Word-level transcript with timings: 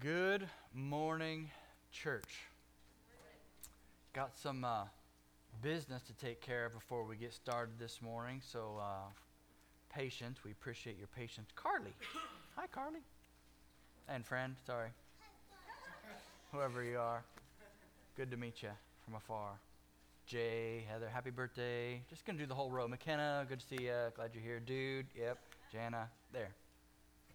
Good 0.00 0.48
morning, 0.74 1.50
church. 1.90 2.42
Got 4.12 4.36
some 4.38 4.64
uh, 4.64 4.84
business 5.60 6.02
to 6.02 6.12
take 6.24 6.40
care 6.40 6.66
of 6.66 6.72
before 6.72 7.02
we 7.02 7.16
get 7.16 7.32
started 7.32 7.80
this 7.80 8.00
morning, 8.00 8.40
so 8.40 8.78
uh, 8.80 9.10
patience. 9.92 10.38
We 10.44 10.52
appreciate 10.52 10.98
your 10.98 11.08
patience. 11.08 11.48
Carly. 11.56 11.90
Hi, 12.54 12.66
Carly. 12.70 13.00
And 14.08 14.24
friend, 14.24 14.54
sorry. 14.64 14.90
Whoever 16.52 16.84
you 16.84 16.98
are. 16.98 17.24
Good 18.16 18.30
to 18.30 18.36
meet 18.36 18.62
you 18.62 18.70
from 19.04 19.16
afar. 19.16 19.50
Jay, 20.28 20.84
Heather, 20.88 21.08
happy 21.08 21.30
birthday. 21.30 22.02
Just 22.08 22.24
going 22.24 22.36
to 22.36 22.42
do 22.44 22.46
the 22.46 22.54
whole 22.54 22.70
row. 22.70 22.86
McKenna, 22.86 23.44
good 23.48 23.58
to 23.58 23.66
see 23.66 23.86
you. 23.86 23.96
Glad 24.14 24.30
you're 24.32 24.44
here. 24.44 24.60
Dude, 24.60 25.06
yep. 25.18 25.38
Jana, 25.72 26.08
there. 26.32 26.50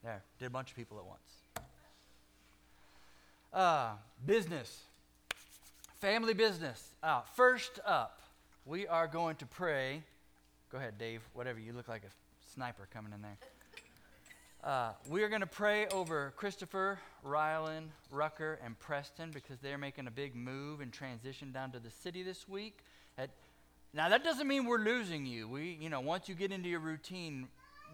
There. 0.02 0.24
Did 0.40 0.46
a 0.46 0.50
bunch 0.50 0.70
of 0.70 0.78
people 0.78 0.98
at 0.98 1.06
once. 1.06 1.43
Uh, 3.54 3.92
business, 4.26 4.82
family 6.02 6.34
business. 6.34 6.96
Uh, 7.04 7.22
first 7.36 7.80
up, 7.86 8.20
we 8.66 8.88
are 8.88 9.06
going 9.06 9.36
to 9.36 9.46
pray. 9.46 10.02
Go 10.72 10.80
ahead, 10.80 10.98
Dave. 10.98 11.22
Whatever 11.34 11.60
you 11.60 11.72
look 11.72 11.88
like 11.88 12.02
a 12.02 12.52
sniper 12.52 12.88
coming 12.92 13.14
in 13.14 13.22
there. 13.22 13.38
Uh, 14.64 14.94
we 15.08 15.22
are 15.22 15.30
going 15.30 15.42
to 15.42 15.46
pray 15.46 15.86
over 15.90 16.34
Christopher, 16.36 16.98
Rylan, 17.24 17.90
Rucker, 18.10 18.58
and 18.66 18.80
Preston 18.80 19.30
because 19.30 19.60
they're 19.60 19.78
making 19.78 20.08
a 20.08 20.12
big 20.12 20.36
move 20.36 20.82
and 20.82 20.92
transition 20.92 21.52
down 21.52 21.70
to 21.74 21.80
the 21.80 21.92
city 21.92 22.24
this 22.24 22.50
week. 22.50 22.80
At, 23.20 23.30
now 23.94 24.10
that 24.10 24.24
doesn't 24.24 24.48
mean 24.48 24.66
we're 24.66 24.80
losing 24.80 25.28
you. 25.28 25.48
We, 25.48 25.78
you 25.80 25.92
know, 25.92 26.00
once 26.00 26.28
you 26.28 26.34
get 26.34 26.52
into 26.52 26.70
your 26.70 26.80
routine, 26.80 27.50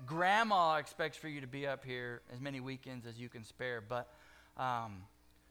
Grandma 0.05 0.77
expects 0.77 1.17
for 1.17 1.27
you 1.27 1.41
to 1.41 1.47
be 1.47 1.67
up 1.67 1.83
here 1.83 2.21
as 2.33 2.39
many 2.39 2.61
weekends 2.61 3.05
as 3.05 3.19
you 3.19 3.27
can 3.27 3.43
spare, 3.43 3.81
but. 3.81 4.07
Um, 4.55 5.01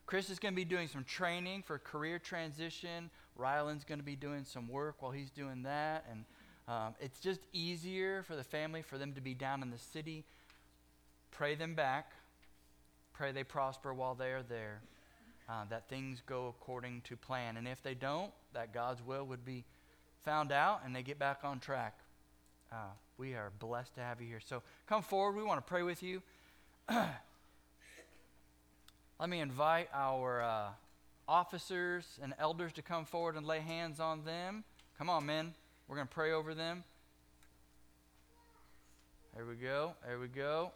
Chris 0.08 0.30
is 0.30 0.38
going 0.38 0.54
to 0.54 0.56
be 0.56 0.64
doing 0.64 0.88
some 0.88 1.04
training 1.04 1.62
for 1.62 1.78
career 1.78 2.18
transition. 2.18 3.10
Ryland's 3.36 3.84
going 3.84 3.98
to 3.98 4.04
be 4.04 4.16
doing 4.16 4.42
some 4.42 4.66
work 4.66 5.02
while 5.02 5.12
he's 5.12 5.28
doing 5.28 5.64
that. 5.64 6.06
And 6.10 6.24
um, 6.66 6.94
it's 6.98 7.20
just 7.20 7.40
easier 7.52 8.22
for 8.22 8.34
the 8.34 8.42
family 8.42 8.80
for 8.80 8.96
them 8.96 9.12
to 9.12 9.20
be 9.20 9.34
down 9.34 9.60
in 9.60 9.70
the 9.70 9.76
city. 9.76 10.24
Pray 11.30 11.56
them 11.56 11.74
back. 11.74 12.12
Pray 13.12 13.32
they 13.32 13.44
prosper 13.44 13.92
while 13.92 14.14
they 14.14 14.32
are 14.32 14.42
there. 14.42 14.80
Uh, 15.46 15.66
that 15.68 15.90
things 15.90 16.22
go 16.24 16.54
according 16.58 17.02
to 17.02 17.14
plan. 17.14 17.58
And 17.58 17.68
if 17.68 17.82
they 17.82 17.92
don't, 17.92 18.32
that 18.54 18.72
God's 18.72 19.02
will 19.02 19.26
would 19.26 19.44
be 19.44 19.66
found 20.24 20.52
out 20.52 20.80
and 20.86 20.96
they 20.96 21.02
get 21.02 21.18
back 21.18 21.40
on 21.44 21.60
track. 21.60 21.98
Uh, 22.72 22.92
we 23.18 23.34
are 23.34 23.52
blessed 23.58 23.96
to 23.96 24.00
have 24.00 24.22
you 24.22 24.28
here. 24.28 24.40
So 24.40 24.62
come 24.86 25.02
forward. 25.02 25.36
We 25.36 25.42
want 25.42 25.58
to 25.58 25.68
pray 25.68 25.82
with 25.82 26.02
you. 26.02 26.22
Let 29.20 29.30
me 29.30 29.40
invite 29.40 29.88
our 29.92 30.40
uh, 30.42 30.68
officers 31.26 32.04
and 32.22 32.34
elders 32.38 32.72
to 32.74 32.82
come 32.82 33.04
forward 33.04 33.34
and 33.34 33.44
lay 33.44 33.58
hands 33.58 33.98
on 33.98 34.24
them. 34.24 34.62
Come 34.96 35.10
on, 35.10 35.26
men. 35.26 35.54
We're 35.88 35.96
going 35.96 36.06
to 36.06 36.14
pray 36.14 36.30
over 36.30 36.54
them. 36.54 36.84
There 39.34 39.44
we 39.44 39.56
go. 39.56 39.94
There 40.06 40.20
we 40.20 40.28
go. 40.28 40.70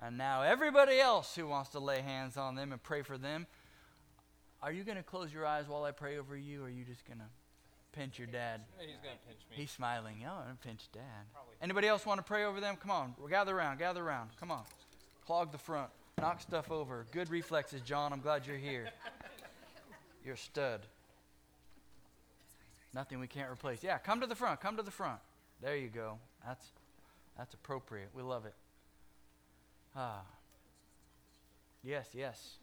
And 0.00 0.16
now, 0.16 0.42
everybody 0.42 1.00
else 1.00 1.34
who 1.34 1.48
wants 1.48 1.70
to 1.70 1.80
lay 1.80 2.02
hands 2.02 2.36
on 2.36 2.54
them 2.54 2.70
and 2.70 2.80
pray 2.80 3.02
for 3.02 3.18
them, 3.18 3.48
are 4.62 4.70
you 4.70 4.84
going 4.84 4.96
to 4.96 5.02
close 5.02 5.32
your 5.32 5.44
eyes 5.44 5.66
while 5.66 5.82
I 5.82 5.90
pray 5.90 6.18
over 6.18 6.36
you, 6.36 6.62
or 6.62 6.66
are 6.66 6.70
you 6.70 6.84
just 6.84 7.04
going 7.04 7.18
to 7.18 7.98
pinch 7.98 8.16
your 8.16 8.28
dad? 8.28 8.60
He's 8.78 8.90
going 9.02 9.16
to 9.16 9.26
pinch 9.26 9.40
me. 9.50 9.56
He's 9.56 9.70
smiling. 9.72 10.24
Oh, 10.24 10.38
I'm 10.38 10.44
going 10.44 10.56
to 10.56 10.68
pinch 10.68 10.88
dad. 10.92 11.02
Probably. 11.32 11.54
Anybody 11.60 11.88
else 11.88 12.06
want 12.06 12.18
to 12.18 12.24
pray 12.24 12.44
over 12.44 12.60
them? 12.60 12.76
Come 12.76 12.92
on. 12.92 13.14
Gather 13.28 13.56
around. 13.56 13.80
Gather 13.80 14.04
around. 14.04 14.30
Come 14.38 14.52
on. 14.52 14.62
Clog 15.26 15.50
the 15.50 15.58
front. 15.58 15.90
Knock 16.20 16.40
stuff 16.40 16.72
over. 16.72 17.06
Good 17.12 17.30
reflexes, 17.30 17.80
John. 17.80 18.12
I'm 18.12 18.20
glad 18.20 18.44
you're 18.44 18.56
here. 18.56 18.88
You're 20.24 20.34
a 20.34 20.38
stud. 20.38 20.80
Nothing 22.92 23.20
we 23.20 23.28
can't 23.28 23.50
replace. 23.50 23.84
Yeah, 23.84 23.98
come 23.98 24.20
to 24.20 24.26
the 24.26 24.34
front. 24.34 24.60
Come 24.60 24.76
to 24.78 24.82
the 24.82 24.90
front. 24.90 25.20
There 25.62 25.76
you 25.76 25.88
go. 25.88 26.18
That's 26.44 26.66
that's 27.36 27.54
appropriate. 27.54 28.08
We 28.14 28.22
love 28.22 28.46
it. 28.46 28.54
Ah. 29.94 30.22
Yes, 31.84 32.08
yes. 32.12 32.56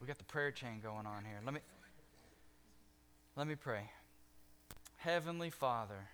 We 0.00 0.06
got 0.06 0.16
the 0.16 0.24
prayer 0.24 0.50
chain 0.50 0.80
going 0.82 1.06
on 1.06 1.24
here. 1.24 1.40
Let 1.44 1.52
me 1.52 1.60
Let 3.36 3.46
me 3.46 3.54
pray. 3.54 3.90
Heavenly 4.96 5.50
Father, 5.50 6.08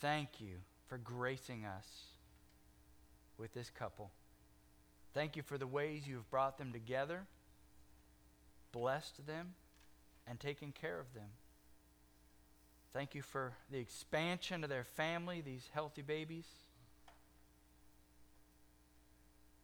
thank 0.00 0.40
you 0.40 0.56
for 0.86 0.98
gracing 0.98 1.64
us 1.64 1.86
with 3.38 3.54
this 3.54 3.70
couple. 3.70 4.10
Thank 5.14 5.36
you 5.36 5.42
for 5.42 5.58
the 5.58 5.66
ways 5.66 6.06
you 6.06 6.16
have 6.16 6.30
brought 6.30 6.58
them 6.58 6.72
together, 6.72 7.26
blessed 8.72 9.26
them, 9.26 9.54
and 10.26 10.40
taken 10.40 10.72
care 10.72 10.98
of 10.98 11.12
them. 11.14 11.28
Thank 12.92 13.14
you 13.14 13.22
for 13.22 13.52
the 13.70 13.78
expansion 13.78 14.64
of 14.64 14.70
their 14.70 14.84
family, 14.84 15.40
these 15.40 15.68
healthy 15.72 16.02
babies. 16.02 16.46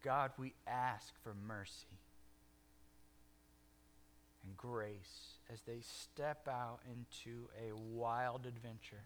God, 0.02 0.30
we 0.38 0.54
ask 0.66 1.12
for 1.22 1.34
mercy 1.46 1.98
and 4.44 4.56
grace 4.56 5.34
as 5.52 5.60
they 5.62 5.80
step 5.80 6.48
out 6.48 6.80
into 6.90 7.48
a 7.58 7.74
wild 7.74 8.46
adventure. 8.46 9.04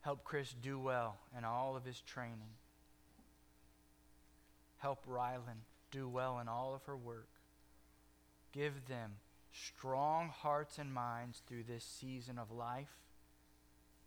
Help 0.00 0.24
Chris 0.24 0.54
do 0.62 0.78
well 0.78 1.16
in 1.36 1.44
all 1.44 1.76
of 1.76 1.84
his 1.84 2.00
training. 2.00 2.54
Help 4.78 5.06
Rylan 5.06 5.64
do 5.90 6.08
well 6.08 6.38
in 6.38 6.48
all 6.48 6.74
of 6.74 6.84
her 6.84 6.96
work. 6.96 7.28
Give 8.52 8.86
them 8.86 9.12
strong 9.52 10.28
hearts 10.28 10.78
and 10.78 10.92
minds 10.92 11.42
through 11.46 11.64
this 11.64 11.84
season 11.84 12.38
of 12.38 12.50
life 12.50 12.98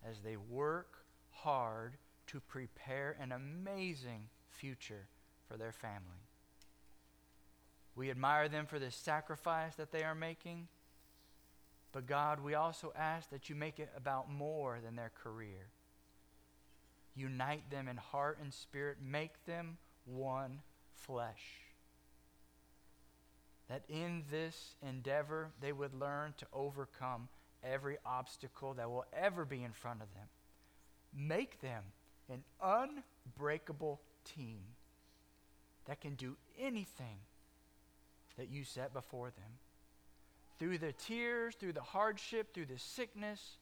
as 0.07 0.21
they 0.21 0.37
work 0.37 1.05
hard 1.31 1.97
to 2.27 2.39
prepare 2.39 3.15
an 3.19 3.31
amazing 3.31 4.29
future 4.49 5.07
for 5.47 5.57
their 5.57 5.71
family. 5.71 6.23
We 7.95 8.11
admire 8.11 8.47
them 8.47 8.65
for 8.65 8.79
the 8.79 8.91
sacrifice 8.91 9.75
that 9.75 9.91
they 9.91 10.03
are 10.03 10.15
making. 10.15 10.67
But 11.91 12.05
God, 12.05 12.39
we 12.39 12.53
also 12.53 12.93
ask 12.95 13.29
that 13.31 13.49
you 13.49 13.55
make 13.55 13.79
it 13.79 13.89
about 13.97 14.31
more 14.31 14.79
than 14.83 14.95
their 14.95 15.11
career. 15.21 15.71
Unite 17.15 17.69
them 17.71 17.87
in 17.87 17.97
heart 17.97 18.37
and 18.41 18.53
spirit. 18.53 18.97
Make 19.03 19.45
them 19.45 19.77
one 20.13 20.59
flesh. 20.95 21.43
That 23.69 23.83
in 23.87 24.23
this 24.31 24.75
endeavor 24.81 25.51
they 25.61 25.71
would 25.71 25.93
learn 25.93 26.33
to 26.37 26.47
overcome 26.53 27.27
every 27.63 27.97
obstacle 28.05 28.73
that 28.75 28.89
will 28.89 29.05
ever 29.13 29.45
be 29.45 29.63
in 29.63 29.71
front 29.71 30.01
of 30.01 30.07
them. 30.13 30.27
Make 31.15 31.61
them 31.61 31.83
an 32.29 32.43
unbreakable 32.61 33.99
team 34.23 34.59
that 35.85 36.01
can 36.01 36.15
do 36.15 36.35
anything 36.59 37.17
that 38.37 38.49
you 38.49 38.63
set 38.63 38.93
before 38.93 39.27
them. 39.31 39.51
Through 40.57 40.77
the 40.79 40.93
tears, 40.93 41.55
through 41.55 41.73
the 41.73 41.81
hardship, 41.81 42.53
through 42.53 42.67
the 42.67 42.77
sickness, 42.77 43.57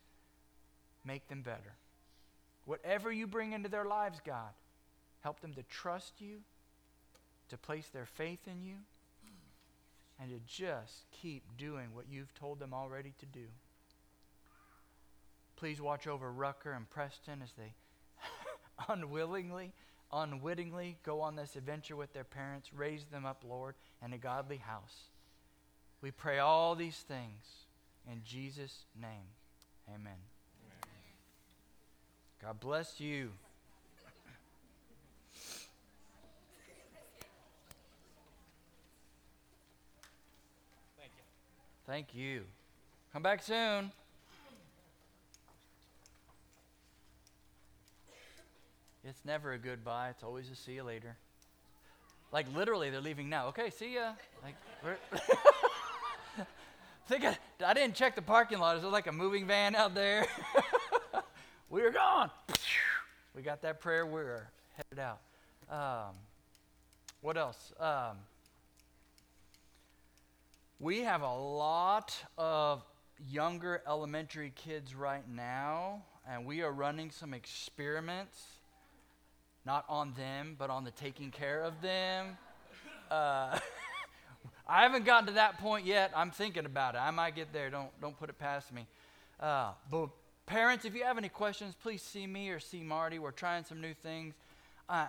make 1.06 1.28
them 1.28 1.42
better. 1.42 1.76
Whatever 2.66 3.12
you 3.12 3.28
bring 3.28 3.54
into 3.54 3.70
their 3.70 3.86
lives, 3.86 4.20
God, 4.26 4.52
help 5.28 5.42
them 5.42 5.54
to 5.54 5.64
trust 5.64 6.22
you, 6.22 6.38
to 7.50 7.58
place 7.58 7.90
their 7.90 8.06
faith 8.06 8.48
in 8.48 8.62
you, 8.62 8.78
and 10.18 10.30
to 10.30 10.40
just 10.48 11.04
keep 11.12 11.44
doing 11.58 11.88
what 11.94 12.06
you've 12.10 12.34
told 12.34 12.60
them 12.60 12.74
already 12.74 13.14
to 13.20 13.26
do. 13.26 13.44
Please 15.58 15.82
watch 15.82 16.08
over 16.08 16.32
Rucker 16.32 16.72
and 16.72 16.90
Preston 16.90 17.42
as 17.44 17.52
they 17.58 17.74
unwillingly, 18.88 19.74
unwittingly 20.14 20.96
go 21.04 21.20
on 21.20 21.36
this 21.36 21.58
adventure 21.58 21.98
with 21.98 22.14
their 22.14 22.24
parents. 22.24 22.72
Raise 22.74 23.04
them 23.12 23.26
up, 23.26 23.44
Lord, 23.46 23.76
in 24.02 24.14
a 24.14 24.18
godly 24.18 24.56
house. 24.56 25.10
We 26.02 26.12
pray 26.12 26.40
all 26.40 26.74
these 26.74 27.00
things 27.06 27.44
in 28.10 28.22
Jesus' 28.24 28.86
name. 28.98 29.28
Amen. 29.90 30.00
Amen. 30.06 30.88
God 32.42 32.62
bless 32.62 33.02
you. 33.02 33.32
Thank 41.88 42.14
you. 42.14 42.44
Come 43.14 43.24
back 43.24 43.42
soon. 43.42 43.92
It's 49.06 49.24
never 49.24 49.54
a 49.54 49.58
goodbye. 49.58 50.10
It's 50.10 50.22
always 50.22 50.50
a 50.50 50.56
see 50.56 50.74
you 50.74 50.84
later. 50.84 51.16
Like 52.34 52.46
literally, 52.54 52.90
they're 52.90 53.00
leaving 53.00 53.30
now. 53.30 53.48
Okay, 53.48 53.70
see 53.70 53.96
ya. 53.96 54.12
Like, 54.44 54.56
think 57.08 57.24
I, 57.24 57.38
I 57.66 57.74
didn't 57.74 57.96
check 57.96 58.16
the 58.16 58.22
parking 58.22 58.60
lot. 58.60 58.76
Is 58.76 58.82
there 58.82 58.92
like 58.92 59.08
a 59.08 59.14
moving 59.14 59.48
van 59.48 59.74
out 59.74 59.96
there? 59.96 60.28
we 61.70 61.84
are 61.84 61.92
gone. 61.92 62.30
We 63.34 63.44
got 63.44 63.62
that 63.62 63.80
prayer. 63.80 64.06
We're 64.06 64.50
headed 64.76 65.00
out. 65.00 65.22
Um, 65.72 66.16
what 67.22 67.38
else? 67.38 67.72
Um, 67.80 68.18
we 70.80 71.02
have 71.02 71.22
a 71.22 71.34
lot 71.34 72.16
of 72.38 72.84
younger 73.30 73.82
elementary 73.88 74.52
kids 74.56 74.94
right 74.94 75.28
now, 75.28 76.04
and 76.30 76.46
we 76.46 76.62
are 76.62 76.72
running 76.72 77.10
some 77.10 77.34
experiments, 77.34 78.44
not 79.66 79.86
on 79.90 80.14
them, 80.14 80.56
but 80.58 80.70
on 80.70 80.84
the 80.84 80.92
taking 80.92 81.32
care 81.32 81.64
of 81.64 81.82
them. 81.82 82.38
Uh, 83.10 83.58
I 84.68 84.84
haven't 84.84 85.06
gotten 85.06 85.28
to 85.28 85.34
that 85.34 85.58
point 85.60 85.86
yet. 85.86 86.12
I'm 86.16 86.30
thinking 86.30 86.66
about 86.66 86.94
it. 86.94 87.00
I 87.00 87.10
might 87.10 87.36
get 87.36 87.52
there. 87.54 87.70
Don't 87.70 87.90
don't 88.00 88.18
put 88.18 88.30
it 88.30 88.38
past 88.38 88.72
me. 88.72 88.86
Uh, 89.40 89.72
but 89.90 90.10
parents, 90.46 90.86
if 90.86 90.94
you 90.94 91.06
have 91.06 91.18
any 91.18 91.30
questions, 91.30 91.74
please 91.82 92.04
see 92.04 92.28
me 92.28 92.50
or 92.50 92.60
see 92.60 92.84
Marty. 92.84 93.18
We're 93.18 93.32
trying 93.32 93.64
some 93.64 93.82
new 93.82 93.94
things. 93.94 94.36
Uh, 94.88 95.08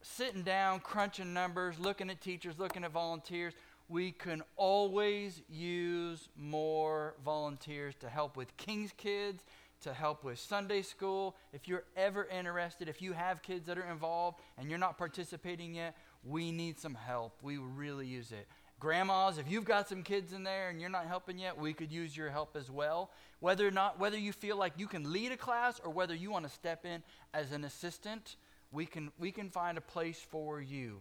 sitting 0.00 0.44
down, 0.44 0.80
crunching 0.80 1.34
numbers, 1.34 1.78
looking 1.78 2.08
at 2.08 2.20
teachers, 2.20 2.54
looking 2.58 2.84
at 2.84 2.92
volunteers. 2.92 3.52
We 3.88 4.12
can 4.12 4.42
always 4.56 5.40
use 5.48 6.28
more 6.36 7.14
volunteers 7.24 7.94
to 8.00 8.08
help 8.10 8.36
with 8.36 8.54
King's 8.58 8.92
Kids, 8.92 9.42
to 9.80 9.94
help 9.94 10.24
with 10.24 10.38
Sunday 10.38 10.82
school. 10.82 11.36
If 11.54 11.66
you're 11.66 11.84
ever 11.96 12.26
interested, 12.26 12.88
if 12.88 13.00
you 13.00 13.14
have 13.14 13.42
kids 13.42 13.66
that 13.66 13.78
are 13.78 13.90
involved 13.90 14.40
and 14.58 14.68
you're 14.68 14.78
not 14.78 14.98
participating 14.98 15.74
yet, 15.74 15.96
we 16.22 16.52
need 16.52 16.78
some 16.78 16.94
help. 16.94 17.38
We 17.42 17.56
really 17.56 18.06
use 18.06 18.30
it. 18.30 18.46
Grandmas, 18.78 19.38
if 19.38 19.50
you've 19.50 19.64
got 19.64 19.88
some 19.88 20.02
kids 20.02 20.34
in 20.34 20.44
there 20.44 20.68
and 20.68 20.80
you're 20.80 20.90
not 20.90 21.06
helping 21.06 21.38
yet, 21.38 21.58
we 21.58 21.72
could 21.72 21.90
use 21.90 22.14
your 22.14 22.28
help 22.28 22.56
as 22.56 22.70
well. 22.70 23.10
Whether 23.40 23.66
or 23.66 23.70
not 23.70 23.98
whether 23.98 24.18
you 24.18 24.32
feel 24.32 24.58
like 24.58 24.74
you 24.76 24.86
can 24.86 25.12
lead 25.12 25.32
a 25.32 25.36
class 25.36 25.80
or 25.82 25.90
whether 25.90 26.14
you 26.14 26.30
want 26.30 26.46
to 26.46 26.52
step 26.52 26.84
in 26.84 27.02
as 27.32 27.52
an 27.52 27.64
assistant, 27.64 28.36
we 28.70 28.84
can 28.84 29.10
we 29.18 29.32
can 29.32 29.48
find 29.48 29.78
a 29.78 29.80
place 29.80 30.24
for 30.30 30.60
you. 30.60 31.00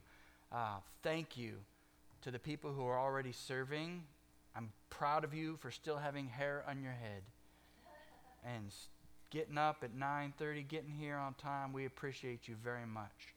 Uh, 0.51 0.77
thank 1.03 1.37
you 1.37 1.57
to 2.27 2.31
the 2.31 2.39
people 2.39 2.73
who 2.73 2.85
are 2.85 2.99
already 2.99 3.31
serving. 3.31 4.03
I'm 4.53 4.73
proud 4.89 5.23
of 5.23 5.33
you 5.33 5.55
for 5.55 5.71
still 5.71 5.95
having 5.95 6.27
hair 6.27 6.61
on 6.67 6.83
your 6.83 6.91
head 6.91 7.21
and 8.43 8.69
getting 9.29 9.57
up 9.57 9.77
at 9.81 9.95
9:30, 9.95 10.63
getting 10.63 10.91
here 10.91 11.15
on 11.15 11.35
time. 11.35 11.71
We 11.71 11.85
appreciate 11.85 12.49
you 12.49 12.57
very 12.61 12.85
much. 12.85 13.33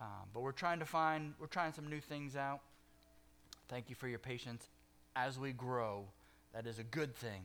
Um, 0.00 0.28
but 0.32 0.42
we're 0.42 0.52
trying 0.52 0.78
to 0.78 0.84
find 0.84 1.34
we're 1.40 1.48
trying 1.48 1.72
some 1.72 1.90
new 1.90 2.00
things 2.00 2.36
out. 2.36 2.60
Thank 3.68 3.90
you 3.90 3.96
for 3.96 4.06
your 4.06 4.20
patience 4.20 4.68
as 5.16 5.36
we 5.36 5.52
grow. 5.52 6.06
That 6.54 6.68
is 6.68 6.78
a 6.78 6.84
good 6.84 7.16
thing. 7.16 7.42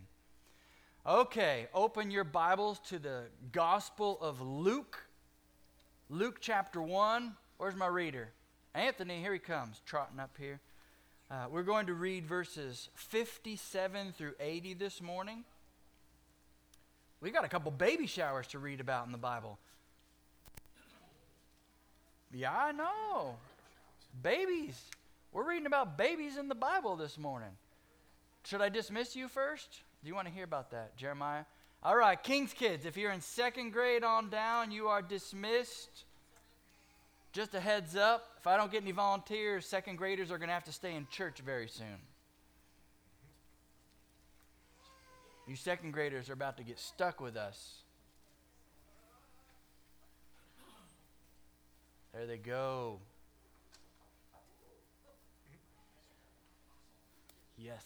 Okay, 1.04 1.68
open 1.74 2.12
your 2.12 2.24
Bibles 2.24 2.78
to 2.90 3.00
the 3.00 3.24
Gospel 3.52 4.20
of 4.22 4.40
Luke. 4.40 5.08
Luke 6.12 6.38
chapter 6.42 6.80
1. 6.80 7.36
Where's 7.58 7.76
my 7.76 7.88
reader? 7.88 8.34
Anthony, 8.76 9.20
here 9.20 9.34
he 9.34 9.40
comes, 9.40 9.82
trotting 9.88 10.20
up 10.20 10.36
here. 10.38 10.60
Uh, 11.30 11.46
we're 11.50 11.64
going 11.64 11.88
to 11.88 11.96
read 11.96 12.24
verses 12.24 12.90
57 12.94 14.14
through 14.16 14.34
80 14.40 14.76
this 14.76 15.02
morning. 15.02 15.44
We 17.20 17.32
got 17.32 17.44
a 17.44 17.48
couple 17.48 17.72
baby 17.72 18.06
showers 18.06 18.46
to 18.48 18.60
read 18.60 18.80
about 18.80 19.08
in 19.08 19.12
the 19.12 19.18
Bible. 19.18 19.58
Yeah, 22.32 22.56
I 22.56 22.72
know. 22.74 23.38
Babies. 24.22 24.80
We're 25.32 25.50
reading 25.50 25.66
about 25.66 25.98
babies 25.98 26.38
in 26.38 26.48
the 26.48 26.56
Bible 26.56 26.96
this 26.96 27.18
morning. 27.18 27.50
Should 28.44 28.62
I 28.62 28.70
dismiss 28.70 29.16
you 29.16 29.28
first? 29.28 29.82
Do 30.04 30.10
you 30.10 30.14
want 30.14 30.28
to 30.28 30.34
hear 30.34 30.44
about 30.44 30.70
that, 30.72 30.96
Jeremiah? 30.96 31.46
All 31.82 31.98
right, 31.98 32.22
King's 32.22 32.54
Kids, 32.54 32.86
if 32.86 32.98
you're 32.98 33.12
in 33.12 33.22
second 33.22 33.72
grade 33.72 34.04
on 34.04 34.30
down, 34.30 34.72
you 34.72 34.90
are 34.90 35.02
dismissed. 35.02 36.06
Just 37.36 37.54
a 37.54 37.60
heads 37.60 37.98
up 37.98 38.30
if 38.40 38.48
I 38.48 38.56
don't 38.56 38.72
get 38.72 38.82
any 38.82 38.94
volunteers, 38.94 39.66
second 39.66 39.98
graders 39.98 40.32
are 40.32 40.38
going 40.38 40.48
to 40.48 40.54
have 40.54 40.64
to 40.64 40.72
stay 40.72 40.96
in 40.96 41.06
church 41.12 41.40
very 41.46 41.68
soon. 41.68 41.98
You 45.46 45.58
second 45.58 45.92
graders 45.92 46.30
are 46.30 46.34
about 46.34 46.56
to 46.58 46.64
get 46.64 46.80
stuck 46.80 47.20
with 47.20 47.36
us. 47.36 47.80
There 52.14 52.26
they 52.26 52.38
go. 52.38 53.00
Yes. 57.58 57.84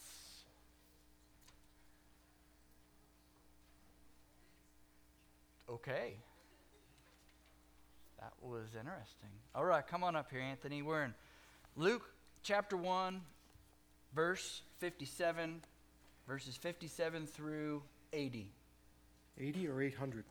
Okay. 5.68 6.18
That 8.20 8.34
was 8.42 8.76
interesting. 8.78 9.30
All 9.56 9.64
right, 9.64 9.86
come 9.86 10.04
on 10.04 10.16
up 10.16 10.30
here, 10.30 10.42
Anthony. 10.42 10.82
We're 10.82 11.06
in 11.06 11.14
Luke 11.78 12.04
chapter 12.44 12.76
1, 12.76 13.22
verse 14.14 14.62
57, 14.80 15.62
verses 16.28 16.58
57 16.58 17.28
through 17.28 17.82
80. 18.12 18.52
80 19.38 19.68
or 19.70 19.82
800? 19.82 20.26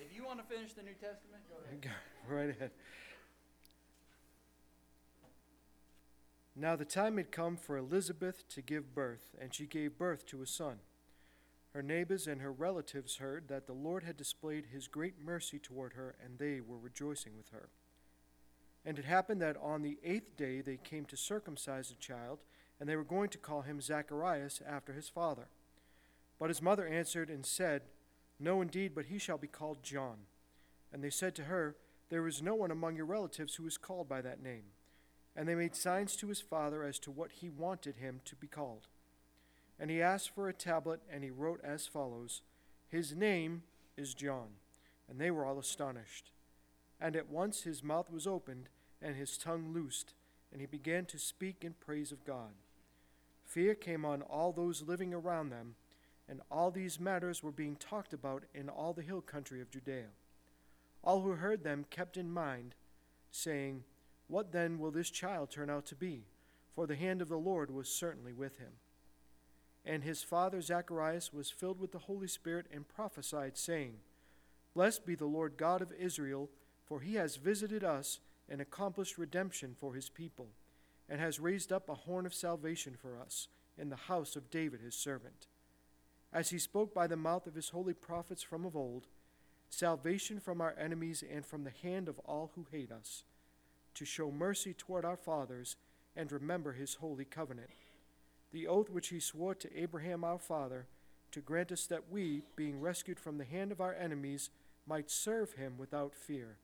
If 0.00 0.16
you 0.16 0.24
want 0.24 0.38
to 0.38 0.54
finish 0.54 0.72
the 0.72 0.82
New 0.82 0.94
Testament, 0.94 1.42
go 1.50 1.56
ahead. 1.66 1.90
right 2.28 2.48
ahead. 2.48 2.70
Now 6.56 6.76
the 6.76 6.84
time 6.86 7.18
had 7.18 7.30
come 7.30 7.56
for 7.56 7.76
Elizabeth 7.76 8.48
to 8.50 8.62
give 8.62 8.94
birth, 8.94 9.34
and 9.38 9.54
she 9.54 9.66
gave 9.66 9.98
birth 9.98 10.26
to 10.28 10.42
a 10.42 10.46
son. 10.46 10.78
Her 11.74 11.82
neighbors 11.82 12.26
and 12.26 12.42
her 12.42 12.52
relatives 12.52 13.16
heard 13.16 13.48
that 13.48 13.66
the 13.66 13.72
Lord 13.72 14.04
had 14.04 14.16
displayed 14.16 14.66
his 14.66 14.88
great 14.88 15.14
mercy 15.18 15.58
toward 15.58 15.94
her, 15.94 16.14
and 16.22 16.38
they 16.38 16.60
were 16.60 16.76
rejoicing 16.76 17.36
with 17.36 17.48
her. 17.48 17.70
And 18.84 18.98
it 18.98 19.06
happened 19.06 19.40
that 19.40 19.56
on 19.56 19.80
the 19.82 19.98
eighth 20.04 20.36
day 20.36 20.60
they 20.60 20.76
came 20.76 21.06
to 21.06 21.16
circumcise 21.16 21.88
the 21.88 21.94
child, 21.94 22.40
and 22.78 22.88
they 22.88 22.96
were 22.96 23.04
going 23.04 23.30
to 23.30 23.38
call 23.38 23.62
him 23.62 23.80
Zacharias 23.80 24.60
after 24.66 24.92
his 24.92 25.08
father. 25.08 25.48
But 26.38 26.50
his 26.50 26.60
mother 26.60 26.86
answered 26.86 27.30
and 27.30 27.46
said, 27.46 27.82
No, 28.38 28.60
indeed, 28.60 28.92
but 28.94 29.06
he 29.06 29.18
shall 29.18 29.38
be 29.38 29.46
called 29.46 29.82
John. 29.82 30.26
And 30.92 31.02
they 31.02 31.10
said 31.10 31.34
to 31.36 31.44
her, 31.44 31.76
There 32.10 32.26
is 32.26 32.42
no 32.42 32.54
one 32.54 32.70
among 32.70 32.96
your 32.96 33.06
relatives 33.06 33.54
who 33.54 33.66
is 33.66 33.78
called 33.78 34.08
by 34.08 34.20
that 34.22 34.42
name. 34.42 34.64
And 35.34 35.48
they 35.48 35.54
made 35.54 35.74
signs 35.74 36.16
to 36.16 36.28
his 36.28 36.40
father 36.40 36.82
as 36.82 36.98
to 37.00 37.10
what 37.10 37.32
he 37.32 37.48
wanted 37.48 37.96
him 37.96 38.20
to 38.26 38.36
be 38.36 38.46
called. 38.46 38.88
And 39.78 39.90
he 39.90 40.00
asked 40.00 40.34
for 40.34 40.48
a 40.48 40.52
tablet, 40.52 41.00
and 41.10 41.24
he 41.24 41.30
wrote 41.30 41.60
as 41.64 41.86
follows 41.86 42.42
His 42.88 43.14
name 43.14 43.62
is 43.96 44.14
John. 44.14 44.48
And 45.08 45.20
they 45.20 45.30
were 45.30 45.44
all 45.44 45.58
astonished. 45.58 46.30
And 47.00 47.16
at 47.16 47.28
once 47.28 47.62
his 47.62 47.82
mouth 47.82 48.10
was 48.10 48.26
opened, 48.26 48.68
and 49.02 49.16
his 49.16 49.36
tongue 49.36 49.72
loosed, 49.72 50.14
and 50.52 50.60
he 50.60 50.66
began 50.66 51.04
to 51.06 51.18
speak 51.18 51.64
in 51.64 51.74
praise 51.74 52.12
of 52.12 52.24
God. 52.24 52.52
Fear 53.44 53.74
came 53.74 54.04
on 54.04 54.22
all 54.22 54.52
those 54.52 54.82
living 54.82 55.12
around 55.12 55.50
them, 55.50 55.74
and 56.28 56.40
all 56.50 56.70
these 56.70 57.00
matters 57.00 57.42
were 57.42 57.50
being 57.50 57.76
talked 57.76 58.12
about 58.12 58.44
in 58.54 58.68
all 58.68 58.92
the 58.92 59.02
hill 59.02 59.20
country 59.20 59.60
of 59.60 59.70
Judea. 59.70 60.06
All 61.02 61.22
who 61.22 61.32
heard 61.32 61.64
them 61.64 61.84
kept 61.90 62.16
in 62.16 62.32
mind, 62.32 62.74
saying, 63.30 63.82
What 64.28 64.52
then 64.52 64.78
will 64.78 64.92
this 64.92 65.10
child 65.10 65.50
turn 65.50 65.68
out 65.68 65.84
to 65.86 65.96
be? 65.96 66.24
For 66.74 66.86
the 66.86 66.96
hand 66.96 67.20
of 67.20 67.28
the 67.28 67.36
Lord 67.36 67.70
was 67.70 67.88
certainly 67.88 68.32
with 68.32 68.58
him. 68.58 68.72
And 69.84 70.04
his 70.04 70.22
father 70.22 70.60
Zacharias 70.60 71.32
was 71.32 71.50
filled 71.50 71.80
with 71.80 71.92
the 71.92 71.98
Holy 71.98 72.28
Spirit 72.28 72.66
and 72.72 72.88
prophesied, 72.88 73.56
saying, 73.56 73.94
Blessed 74.74 75.04
be 75.04 75.14
the 75.14 75.26
Lord 75.26 75.56
God 75.56 75.82
of 75.82 75.92
Israel, 75.92 76.48
for 76.84 77.00
he 77.00 77.14
has 77.14 77.36
visited 77.36 77.82
us 77.82 78.20
and 78.48 78.60
accomplished 78.60 79.18
redemption 79.18 79.74
for 79.78 79.94
his 79.94 80.08
people, 80.08 80.48
and 81.08 81.20
has 81.20 81.40
raised 81.40 81.72
up 81.72 81.88
a 81.88 81.94
horn 81.94 82.26
of 82.26 82.34
salvation 82.34 82.94
for 83.00 83.18
us 83.18 83.48
in 83.76 83.88
the 83.88 83.96
house 83.96 84.36
of 84.36 84.50
David 84.50 84.80
his 84.80 84.94
servant. 84.94 85.46
As 86.32 86.50
he 86.50 86.58
spoke 86.58 86.94
by 86.94 87.06
the 87.06 87.16
mouth 87.16 87.46
of 87.46 87.54
his 87.54 87.70
holy 87.70 87.94
prophets 87.94 88.42
from 88.42 88.64
of 88.64 88.76
old, 88.76 89.06
salvation 89.68 90.38
from 90.38 90.60
our 90.60 90.74
enemies 90.78 91.22
and 91.28 91.44
from 91.44 91.64
the 91.64 91.72
hand 91.82 92.08
of 92.08 92.18
all 92.20 92.52
who 92.54 92.66
hate 92.70 92.92
us, 92.92 93.24
to 93.94 94.04
show 94.04 94.30
mercy 94.30 94.72
toward 94.72 95.04
our 95.04 95.16
fathers 95.16 95.76
and 96.16 96.30
remember 96.30 96.72
his 96.72 96.94
holy 96.94 97.24
covenant 97.24 97.70
the 98.52 98.66
oath 98.66 98.90
which 98.90 99.08
he 99.08 99.18
swore 99.18 99.54
to 99.54 99.80
Abraham 99.80 100.24
our 100.24 100.38
father, 100.38 100.86
to 101.32 101.40
grant 101.40 101.72
us 101.72 101.86
that 101.86 102.10
we, 102.10 102.42
being 102.54 102.80
rescued 102.80 103.18
from 103.18 103.38
the 103.38 103.44
hand 103.44 103.72
of 103.72 103.80
our 103.80 103.94
enemies, 103.94 104.50
might 104.86 105.10
serve 105.10 105.54
him 105.54 105.74
without 105.78 106.14
fear, 106.14 106.58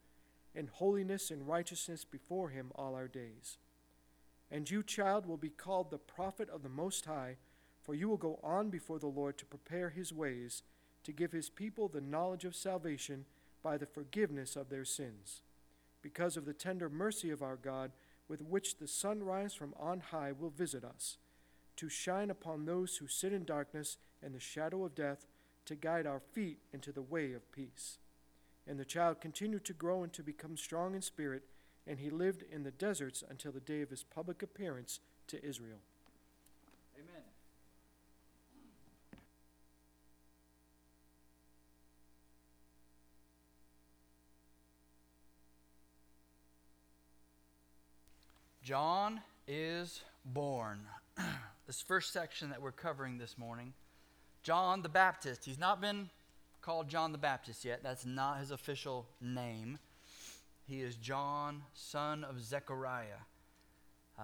in 0.54 0.66
holiness 0.66 1.30
and 1.30 1.48
righteousness 1.48 2.04
before 2.04 2.50
him 2.50 2.70
all 2.74 2.94
our 2.94 3.08
days. 3.08 3.56
And 4.50 4.70
you, 4.70 4.82
child, 4.82 5.26
will 5.26 5.38
be 5.38 5.50
called 5.50 5.90
the 5.90 5.98
prophet 5.98 6.48
of 6.50 6.62
the 6.62 6.68
Most 6.68 7.06
High, 7.06 7.36
for 7.82 7.94
you 7.94 8.08
will 8.08 8.18
go 8.18 8.38
on 8.42 8.68
before 8.68 8.98
the 8.98 9.06
Lord 9.06 9.38
to 9.38 9.46
prepare 9.46 9.90
his 9.90 10.12
ways, 10.12 10.62
to 11.04 11.12
give 11.12 11.32
his 11.32 11.48
people 11.48 11.88
the 11.88 12.00
knowledge 12.00 12.44
of 12.44 12.54
salvation 12.54 13.24
by 13.62 13.78
the 13.78 13.86
forgiveness 13.86 14.56
of 14.56 14.68
their 14.68 14.84
sins. 14.84 15.42
Because 16.02 16.36
of 16.36 16.44
the 16.44 16.52
tender 16.52 16.90
mercy 16.90 17.30
of 17.30 17.42
our 17.42 17.56
God, 17.56 17.92
with 18.28 18.42
which 18.42 18.76
the 18.76 18.86
sunrise 18.86 19.54
from 19.54 19.74
on 19.78 20.00
high 20.00 20.32
will 20.32 20.50
visit 20.50 20.84
us 20.84 21.16
to 21.78 21.88
shine 21.88 22.28
upon 22.28 22.64
those 22.64 22.96
who 22.96 23.06
sit 23.06 23.32
in 23.32 23.44
darkness 23.44 23.98
and 24.20 24.34
the 24.34 24.40
shadow 24.40 24.84
of 24.84 24.96
death, 24.96 25.26
to 25.64 25.76
guide 25.76 26.06
our 26.06 26.18
feet 26.18 26.58
into 26.72 26.90
the 26.90 27.02
way 27.02 27.32
of 27.32 27.52
peace. 27.52 27.98
And 28.66 28.80
the 28.80 28.84
child 28.84 29.20
continued 29.20 29.64
to 29.66 29.72
grow 29.72 30.02
and 30.02 30.12
to 30.14 30.22
become 30.22 30.56
strong 30.56 30.94
in 30.94 31.02
spirit, 31.02 31.42
and 31.86 32.00
he 32.00 32.10
lived 32.10 32.42
in 32.50 32.64
the 32.64 32.70
deserts 32.70 33.22
until 33.28 33.52
the 33.52 33.60
day 33.60 33.80
of 33.80 33.90
his 33.90 34.02
public 34.02 34.42
appearance 34.42 35.00
to 35.28 35.44
Israel. 35.44 35.78
Amen. 36.96 37.22
John 48.62 49.20
is 49.46 50.02
born. 50.24 50.80
this 51.68 51.82
first 51.82 52.14
section 52.14 52.48
that 52.48 52.62
we're 52.62 52.72
covering 52.72 53.18
this 53.18 53.36
morning. 53.36 53.74
John 54.42 54.80
the 54.80 54.88
Baptist. 54.88 55.44
He's 55.44 55.58
not 55.58 55.82
been 55.82 56.08
called 56.62 56.88
John 56.88 57.12
the 57.12 57.18
Baptist 57.18 57.62
yet. 57.62 57.82
That's 57.82 58.06
not 58.06 58.38
his 58.38 58.50
official 58.50 59.06
name. 59.20 59.78
He 60.66 60.80
is 60.80 60.96
John, 60.96 61.62
son 61.74 62.24
of 62.24 62.42
Zechariah, 62.42 63.20
uh, 64.18 64.22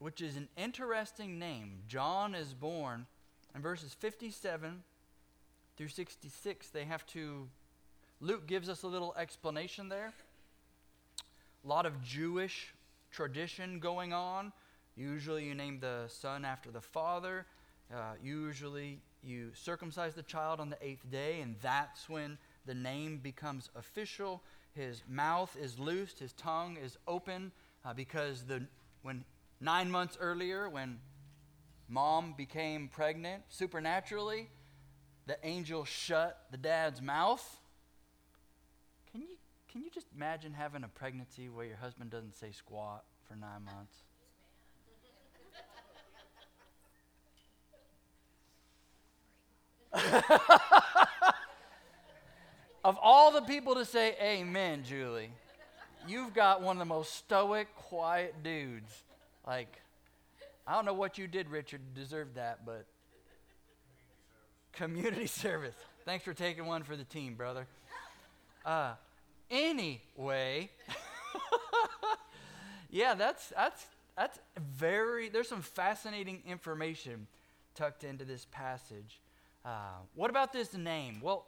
which 0.00 0.20
is 0.20 0.36
an 0.36 0.48
interesting 0.56 1.38
name. 1.38 1.82
John 1.86 2.34
is 2.34 2.52
born 2.52 3.06
in 3.54 3.62
verses 3.62 3.94
57 3.94 4.82
through 5.76 5.88
66. 5.88 6.68
They 6.70 6.84
have 6.84 7.06
to, 7.06 7.46
Luke 8.20 8.48
gives 8.48 8.68
us 8.68 8.82
a 8.82 8.88
little 8.88 9.14
explanation 9.16 9.88
there. 9.88 10.12
A 11.64 11.68
lot 11.68 11.86
of 11.86 12.02
Jewish 12.02 12.74
tradition 13.12 13.78
going 13.78 14.12
on. 14.12 14.52
Usually 14.96 15.44
you 15.44 15.54
name 15.54 15.80
the 15.80 16.04
son 16.08 16.44
after 16.44 16.70
the 16.70 16.80
father. 16.80 17.46
Uh, 17.92 18.14
usually 18.22 19.00
you 19.22 19.50
circumcise 19.54 20.14
the 20.14 20.22
child 20.22 20.60
on 20.60 20.70
the 20.70 20.78
eighth 20.80 21.10
day, 21.10 21.40
and 21.40 21.56
that's 21.60 22.08
when 22.08 22.38
the 22.66 22.74
name 22.74 23.18
becomes 23.18 23.70
official. 23.76 24.42
His 24.72 25.02
mouth 25.08 25.56
is 25.60 25.78
loosed, 25.78 26.18
his 26.18 26.32
tongue 26.32 26.76
is 26.82 26.96
open, 27.06 27.52
uh, 27.84 27.94
because 27.94 28.44
the, 28.44 28.66
when 29.02 29.24
nine 29.60 29.90
months 29.90 30.16
earlier, 30.20 30.68
when 30.68 30.98
mom 31.88 32.34
became 32.36 32.88
pregnant 32.88 33.42
supernaturally, 33.48 34.48
the 35.26 35.36
angel 35.44 35.84
shut 35.84 36.46
the 36.50 36.56
dad's 36.56 37.00
mouth. 37.00 37.60
Can 39.10 39.22
you, 39.22 39.36
can 39.70 39.82
you 39.82 39.90
just 39.90 40.06
imagine 40.14 40.52
having 40.52 40.84
a 40.84 40.88
pregnancy 40.88 41.48
where 41.48 41.66
your 41.66 41.76
husband 41.76 42.10
doesn't 42.10 42.36
say 42.36 42.52
squat 42.52 43.04
for 43.28 43.34
nine 43.36 43.64
months? 43.64 43.94
of 52.84 52.98
all 53.00 53.30
the 53.32 53.42
people 53.42 53.74
to 53.76 53.84
say 53.84 54.16
amen, 54.20 54.82
Julie, 54.84 55.30
you've 56.08 56.34
got 56.34 56.62
one 56.62 56.76
of 56.76 56.80
the 56.80 56.84
most 56.84 57.14
stoic, 57.14 57.68
quiet 57.76 58.42
dudes. 58.42 59.02
Like, 59.46 59.80
I 60.66 60.74
don't 60.74 60.84
know 60.84 60.94
what 60.94 61.18
you 61.18 61.28
did, 61.28 61.50
Richard, 61.50 61.80
to 61.94 62.00
deserve 62.00 62.34
that, 62.34 62.66
but 62.66 62.86
community 64.72 65.26
service. 65.28 65.74
Thanks 66.04 66.24
for 66.24 66.34
taking 66.34 66.66
one 66.66 66.82
for 66.82 66.96
the 66.96 67.04
team, 67.04 67.34
brother. 67.34 67.66
Uh, 68.64 68.94
anyway, 69.50 70.70
yeah, 72.90 73.14
that's 73.14 73.48
that's 73.50 73.86
that's 74.16 74.38
very. 74.58 75.28
There's 75.28 75.48
some 75.48 75.62
fascinating 75.62 76.42
information 76.46 77.26
tucked 77.74 78.04
into 78.04 78.24
this 78.24 78.46
passage. 78.50 79.20
Uh, 79.64 80.00
what 80.14 80.30
about 80.30 80.52
this 80.52 80.74
name? 80.74 81.20
Well, 81.22 81.46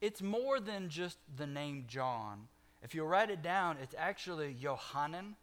it's 0.00 0.20
more 0.20 0.60
than 0.60 0.90
just 0.90 1.18
the 1.36 1.46
name 1.46 1.86
John. 1.88 2.48
If 2.82 2.94
you 2.94 3.04
write 3.04 3.30
it 3.30 3.42
down, 3.42 3.78
it's 3.80 3.94
actually 3.96 4.52
Yohanan, 4.60 5.36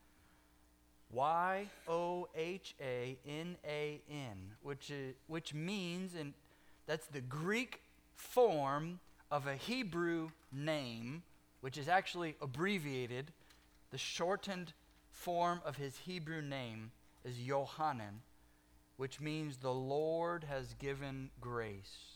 Y 1.12 1.68
O 1.88 2.28
H 2.36 2.76
A 2.80 3.18
N 3.28 3.58
A 3.68 4.02
N, 4.10 4.52
which 4.62 4.92
which 5.26 5.54
means, 5.56 6.14
and 6.14 6.34
that's 6.86 7.08
the 7.08 7.22
Greek 7.22 7.82
form 8.14 9.00
of 9.32 9.48
a 9.48 9.56
Hebrew 9.56 10.30
name, 10.52 11.24
which 11.62 11.78
is 11.78 11.88
actually 11.88 12.36
abbreviated. 12.40 13.32
The 13.90 13.98
shortened 13.98 14.74
form 15.10 15.62
of 15.66 15.78
his 15.78 15.98
Hebrew 15.98 16.42
name 16.42 16.92
is 17.26 17.42
Yohanan, 17.42 18.22
which 18.98 19.20
means 19.20 19.58
the 19.58 19.74
Lord 19.74 20.44
has 20.44 20.76
given 20.76 21.32
grace. 21.42 22.11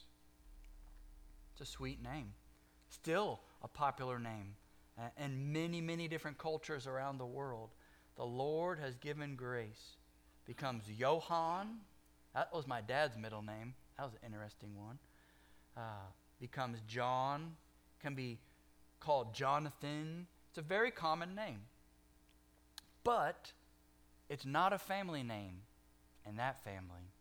It's 1.56 1.70
a 1.70 1.72
sweet 1.72 2.04
name. 2.04 2.34
Still 2.90 3.40
a 3.64 3.70
popular 3.70 4.20
name 4.20 4.56
uh, 5.00 5.04
in 5.18 5.54
many, 5.54 5.80
many 5.80 6.10
different 6.10 6.38
cultures 6.38 6.86
around 6.86 7.18
the 7.18 7.26
world. 7.26 7.70
The 8.18 8.26
Lord 8.26 8.78
has 8.80 8.98
given 8.98 9.38
grace. 9.38 9.96
Becomes 10.46 10.84
Johann. 10.92 11.78
That 12.34 12.54
was 12.54 12.68
my 12.68 12.82
dad's 12.82 13.18
middle 13.18 13.42
name. 13.42 13.74
That 13.98 14.04
was 14.04 14.14
an 14.16 14.20
interesting 14.26 14.76
one. 14.76 15.00
Uh, 15.78 16.10
becomes 16.42 16.82
John. 16.88 17.56
Can 18.02 18.16
be 18.16 18.40
called 19.00 19.34
Jonathan. 19.34 20.28
It's 20.50 20.58
a 20.58 20.62
very 20.62 20.92
common 20.92 21.36
name. 21.36 21.62
But 23.06 23.54
it's 24.28 24.46
not 24.46 24.74
a 24.74 24.78
family 24.78 25.24
name 25.24 25.62
in 26.28 26.36
that 26.36 26.62
family. 26.66 27.14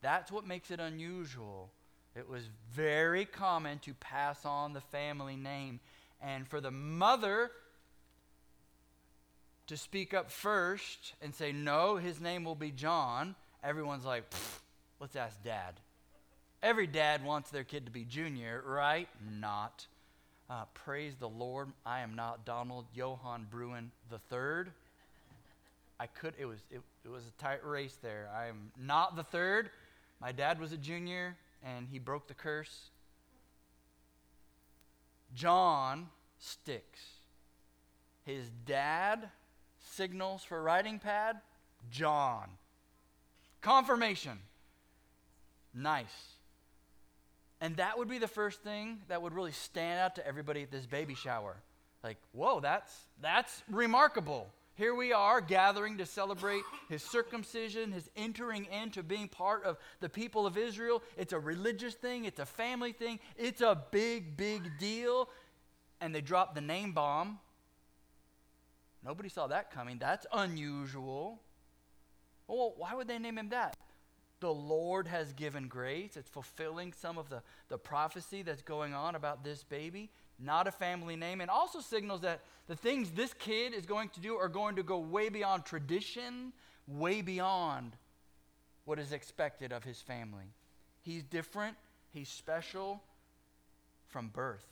That's 0.00 0.32
what 0.32 0.46
makes 0.46 0.70
it 0.70 0.80
unusual 0.80 1.72
it 2.16 2.28
was 2.28 2.42
very 2.72 3.24
common 3.24 3.78
to 3.80 3.94
pass 3.94 4.44
on 4.44 4.72
the 4.72 4.80
family 4.80 5.36
name. 5.36 5.80
And 6.20 6.46
for 6.46 6.60
the 6.60 6.70
mother 6.70 7.50
to 9.66 9.76
speak 9.76 10.14
up 10.14 10.30
first 10.30 11.14
and 11.20 11.34
say, 11.34 11.52
No, 11.52 11.96
his 11.96 12.20
name 12.20 12.44
will 12.44 12.54
be 12.54 12.70
John, 12.70 13.34
everyone's 13.62 14.04
like, 14.04 14.24
Let's 15.00 15.16
ask 15.16 15.42
dad. 15.42 15.74
Every 16.62 16.86
dad 16.86 17.24
wants 17.24 17.50
their 17.50 17.64
kid 17.64 17.86
to 17.86 17.92
be 17.92 18.04
junior, 18.04 18.62
right? 18.66 19.08
Not. 19.38 19.86
Uh, 20.48 20.64
praise 20.72 21.14
the 21.18 21.28
Lord, 21.28 21.68
I 21.84 22.00
am 22.00 22.14
not 22.14 22.44
Donald 22.44 22.86
Johann 22.94 23.46
Bruin 23.50 23.90
third. 24.30 24.70
I 26.00 26.06
could. 26.06 26.34
It 26.38 26.46
was. 26.46 26.58
It, 26.70 26.80
it 27.04 27.08
was 27.08 27.22
a 27.26 27.42
tight 27.42 27.64
race 27.64 27.96
there. 28.02 28.28
I 28.36 28.46
am 28.46 28.72
not 28.78 29.16
the 29.16 29.22
third. 29.22 29.70
My 30.20 30.32
dad 30.32 30.58
was 30.58 30.72
a 30.72 30.76
junior 30.76 31.36
and 31.64 31.88
he 31.88 31.98
broke 31.98 32.28
the 32.28 32.34
curse. 32.34 32.90
John 35.34 36.08
sticks. 36.38 37.00
His 38.24 38.50
dad 38.66 39.30
signals 39.80 40.44
for 40.44 40.62
writing 40.62 40.98
pad, 40.98 41.40
John. 41.90 42.48
Confirmation. 43.60 44.38
Nice. 45.74 46.34
And 47.60 47.76
that 47.76 47.98
would 47.98 48.08
be 48.08 48.18
the 48.18 48.28
first 48.28 48.62
thing 48.62 48.98
that 49.08 49.22
would 49.22 49.32
really 49.32 49.52
stand 49.52 49.98
out 49.98 50.14
to 50.16 50.26
everybody 50.26 50.62
at 50.62 50.70
this 50.70 50.86
baby 50.86 51.14
shower. 51.14 51.56
Like, 52.02 52.18
whoa, 52.32 52.60
that's 52.60 52.94
that's 53.22 53.62
remarkable. 53.70 54.48
Here 54.76 54.94
we 54.94 55.12
are 55.12 55.40
gathering 55.40 55.98
to 55.98 56.06
celebrate 56.06 56.62
his 56.88 57.00
circumcision, 57.00 57.92
his 57.92 58.10
entering 58.16 58.66
into 58.66 59.04
being 59.04 59.28
part 59.28 59.62
of 59.62 59.78
the 60.00 60.08
people 60.08 60.46
of 60.46 60.58
Israel. 60.58 61.02
It's 61.16 61.32
a 61.32 61.38
religious 61.38 61.94
thing, 61.94 62.24
it's 62.24 62.40
a 62.40 62.46
family 62.46 62.92
thing, 62.92 63.20
it's 63.36 63.60
a 63.60 63.80
big, 63.92 64.36
big 64.36 64.78
deal. 64.78 65.28
And 66.00 66.12
they 66.12 66.20
drop 66.20 66.56
the 66.56 66.60
name 66.60 66.92
bomb. 66.92 67.38
Nobody 69.04 69.28
saw 69.28 69.46
that 69.46 69.70
coming. 69.70 69.98
That's 69.98 70.26
unusual. 70.32 71.40
Well, 72.48 72.74
why 72.76 72.94
would 72.94 73.06
they 73.06 73.18
name 73.18 73.38
him 73.38 73.50
that? 73.50 73.76
The 74.40 74.52
Lord 74.52 75.06
has 75.06 75.32
given 75.34 75.68
grace. 75.68 76.16
It's 76.16 76.28
fulfilling 76.28 76.92
some 76.92 77.16
of 77.16 77.28
the, 77.28 77.42
the 77.68 77.78
prophecy 77.78 78.42
that's 78.42 78.62
going 78.62 78.92
on 78.92 79.14
about 79.14 79.44
this 79.44 79.62
baby 79.62 80.10
not 80.38 80.66
a 80.66 80.72
family 80.72 81.16
name, 81.16 81.40
and 81.40 81.50
also 81.50 81.80
signals 81.80 82.22
that 82.22 82.40
the 82.66 82.76
things 82.76 83.10
this 83.10 83.32
kid 83.34 83.74
is 83.74 83.86
going 83.86 84.08
to 84.10 84.20
do 84.20 84.36
are 84.36 84.48
going 84.48 84.76
to 84.76 84.82
go 84.82 84.98
way 84.98 85.28
beyond 85.28 85.64
tradition, 85.64 86.52
way 86.86 87.22
beyond 87.22 87.96
what 88.84 88.98
is 88.98 89.12
expected 89.12 89.72
of 89.72 89.84
his 89.84 90.00
family. 90.00 90.52
He's 91.02 91.22
different, 91.22 91.76
he's 92.10 92.28
special 92.28 93.02
from 94.08 94.28
birth. 94.28 94.64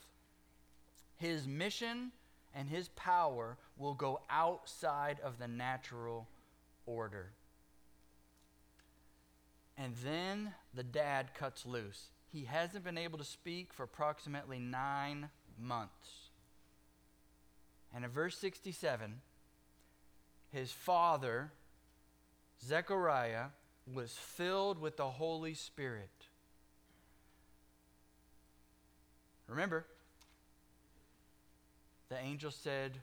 His 1.17 1.47
mission 1.47 2.11
and 2.55 2.69
his 2.69 2.89
power 2.89 3.57
will 3.77 3.93
go 3.93 4.21
outside 4.29 5.19
of 5.23 5.39
the 5.39 5.47
natural 5.47 6.27
order. 6.85 7.31
And 9.77 9.95
then 10.03 10.53
the 10.73 10.83
dad 10.83 11.33
cuts 11.33 11.65
loose. 11.65 12.09
He 12.31 12.45
hasn't 12.45 12.83
been 12.83 12.97
able 12.97 13.17
to 13.17 13.23
speak 13.23 13.73
for 13.73 13.83
approximately 13.83 14.59
nine 14.59 15.29
months. 15.59 16.29
And 17.93 18.03
in 18.03 18.11
verse 18.11 18.37
67, 18.37 19.21
his 20.51 20.71
father, 20.71 21.51
Zechariah, 22.65 23.47
was 23.91 24.11
filled 24.13 24.79
with 24.79 24.97
the 24.97 25.09
Holy 25.09 25.53
Spirit. 25.53 26.09
Remember, 29.47 29.85
the 32.09 32.17
angel 32.17 32.51
said, 32.51 32.93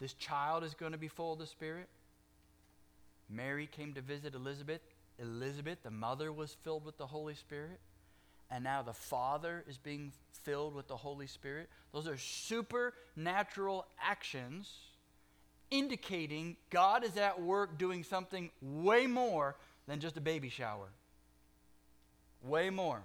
This 0.00 0.14
child 0.14 0.64
is 0.64 0.74
going 0.74 0.92
to 0.92 0.98
be 0.98 1.08
full 1.08 1.34
of 1.34 1.38
the 1.38 1.46
Spirit. 1.46 1.88
Mary 3.28 3.66
came 3.66 3.94
to 3.94 4.00
visit 4.00 4.34
Elizabeth. 4.34 4.80
Elizabeth, 5.18 5.82
the 5.82 5.90
mother, 5.90 6.32
was 6.32 6.56
filled 6.62 6.84
with 6.84 6.98
the 6.98 7.06
Holy 7.06 7.34
Spirit. 7.34 7.80
And 8.50 8.64
now 8.64 8.82
the 8.82 8.92
Father 8.92 9.64
is 9.68 9.78
being 9.78 10.12
filled 10.44 10.74
with 10.74 10.88
the 10.88 10.96
Holy 10.96 11.26
Spirit. 11.26 11.68
Those 11.92 12.08
are 12.08 12.18
supernatural 12.18 13.86
actions 14.00 14.72
indicating 15.72 16.56
God 16.70 17.02
is 17.02 17.16
at 17.16 17.40
work 17.40 17.78
doing 17.78 18.04
something 18.04 18.50
way 18.60 19.06
more 19.06 19.56
than 19.88 19.98
just 19.98 20.16
a 20.16 20.20
baby 20.20 20.50
shower. 20.50 20.88
Way 22.42 22.70
more. 22.70 23.02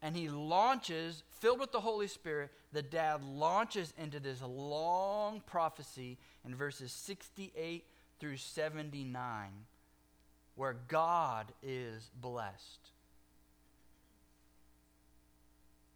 And 0.00 0.16
he 0.16 0.28
launches, 0.28 1.24
filled 1.40 1.58
with 1.58 1.72
the 1.72 1.80
Holy 1.80 2.06
Spirit, 2.06 2.50
the 2.72 2.82
dad 2.82 3.24
launches 3.24 3.92
into 3.98 4.20
this 4.20 4.40
long 4.40 5.42
prophecy 5.44 6.18
in 6.44 6.54
verses 6.54 6.92
68 6.92 7.84
through 8.20 8.36
79, 8.36 9.50
where 10.54 10.76
God 10.86 11.52
is 11.62 12.10
blessed. 12.20 12.90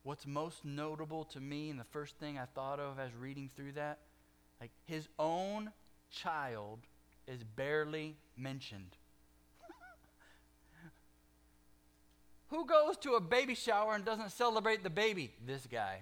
What's 0.05 0.27
most 0.27 0.65
notable 0.65 1.25
to 1.27 1.41
me, 1.41 1.71
and 1.71 1.79
the 1.79 1.85
first 1.85 2.17
thing 2.17 2.37
I 2.37 2.47
thought 2.47 2.81
of 2.81 2.99
as 2.99 3.15
reading 3.15 3.49
through 3.55 3.73
that, 3.73 3.99
like 4.61 4.73
his 4.85 5.09
own 5.19 5.71
child 6.11 6.81
is 7.29 7.45
barely 7.45 8.17
mentioned. 8.37 8.97
Who 12.49 12.67
goes 12.67 12.97
to 12.99 13.13
a 13.13 13.21
baby 13.21 13.55
shower 13.55 13.95
and 13.95 14.05
doesn't 14.05 14.33
celebrate 14.33 14.83
the 14.83 14.91
baby? 14.91 15.33
This 15.47 15.69
guy. 15.71 16.01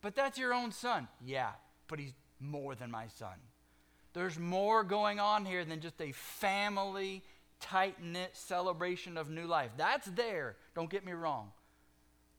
But 0.00 0.14
that's 0.14 0.38
your 0.38 0.54
own 0.54 0.70
son. 0.70 1.08
Yeah, 1.24 1.50
but 1.88 1.98
he's 1.98 2.14
more 2.38 2.76
than 2.76 2.90
my 2.90 3.08
son. 3.08 3.34
There's 4.12 4.38
more 4.38 4.84
going 4.84 5.18
on 5.18 5.44
here 5.44 5.64
than 5.64 5.80
just 5.80 6.00
a 6.00 6.12
family, 6.12 7.24
tight 7.60 8.02
knit 8.02 8.36
celebration 8.36 9.16
of 9.16 9.28
new 9.28 9.46
life. 9.46 9.70
That's 9.76 10.06
there, 10.06 10.56
don't 10.74 10.90
get 10.90 11.04
me 11.04 11.12
wrong. 11.12 11.50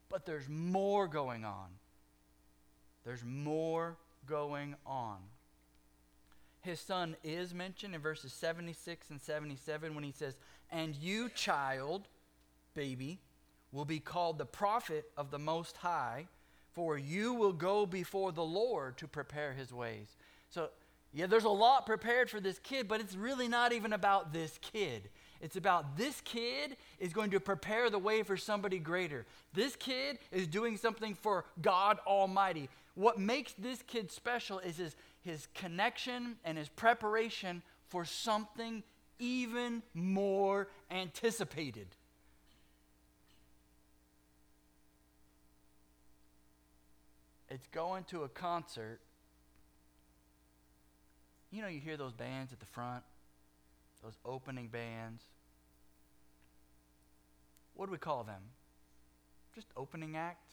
But 0.10 0.26
there's 0.26 0.50
more 0.50 1.08
going 1.08 1.46
on. 1.46 1.68
There's 3.06 3.24
more 3.24 3.98
going 4.26 4.76
on. 4.86 5.18
His 6.62 6.80
son 6.80 7.16
is 7.24 7.54
mentioned 7.54 7.96
in 7.96 8.02
verses 8.02 8.34
76 8.34 9.10
and 9.10 9.22
77 9.22 9.96
when 9.96 10.04
he 10.04 10.12
says, 10.12 10.36
And 10.70 10.96
you, 10.96 11.30
child, 11.30 12.08
baby, 12.74 13.20
will 13.72 13.86
be 13.86 14.00
called 14.00 14.38
the 14.38 14.46
prophet 14.46 15.10
of 15.16 15.32
the 15.32 15.40
Most 15.40 15.78
High, 15.78 16.28
for 16.74 16.98
you 16.98 17.34
will 17.34 17.54
go 17.54 17.86
before 17.86 18.32
the 18.32 18.44
Lord 18.44 18.98
to 18.98 19.08
prepare 19.08 19.54
his 19.54 19.72
ways. 19.72 20.18
So, 20.50 20.70
yeah, 21.14 21.28
there's 21.28 21.46
a 21.46 21.50
lot 21.50 21.86
prepared 21.86 22.30
for 22.30 22.40
this 22.40 22.60
kid, 22.60 22.88
but 22.88 23.00
it's 23.00 23.16
really 23.16 23.48
not 23.48 23.72
even 23.72 23.94
about 23.94 24.34
this 24.34 24.60
kid. 24.62 25.10
It's 25.42 25.56
about 25.56 25.98
this 25.98 26.20
kid 26.22 26.76
is 27.00 27.14
going 27.14 27.32
to 27.32 27.40
prepare 27.40 27.90
the 27.90 28.00
way 28.00 28.24
for 28.24 28.36
somebody 28.36 28.78
greater. 28.78 29.26
This 29.54 29.76
kid 29.76 30.20
is 30.32 30.48
doing 30.48 30.76
something 30.76 31.16
for 31.16 31.46
God 31.62 32.00
Almighty. 32.06 32.70
What 32.96 33.18
makes 33.18 33.54
this 33.54 33.82
kid 33.84 34.12
special 34.12 34.60
is 34.60 34.78
his, 34.78 34.96
his 35.22 35.48
connection 35.54 36.36
and 36.44 36.58
his 36.58 36.68
preparation 36.68 37.62
for 37.88 38.04
something 38.04 38.84
even 39.18 39.82
more 39.94 40.68
anticipated. 40.92 41.88
It's 47.50 47.68
going 47.68 48.04
to 48.06 48.24
a 48.24 48.30
concert. 48.30 49.00
You 51.52 51.62
know, 51.62 51.68
you 51.68 51.80
hear 51.80 51.98
those 51.98 52.14
bands 52.14 52.54
at 52.54 52.60
the 52.60 52.66
front, 52.68 53.04
those 54.04 54.18
opening 54.24 54.68
bands. 54.68 55.24
What 57.80 57.86
do 57.86 57.94
we 57.94 57.98
call 57.98 58.26
them? 58.26 58.42
Just 59.56 59.68
opening 59.78 60.18
act? 60.18 60.52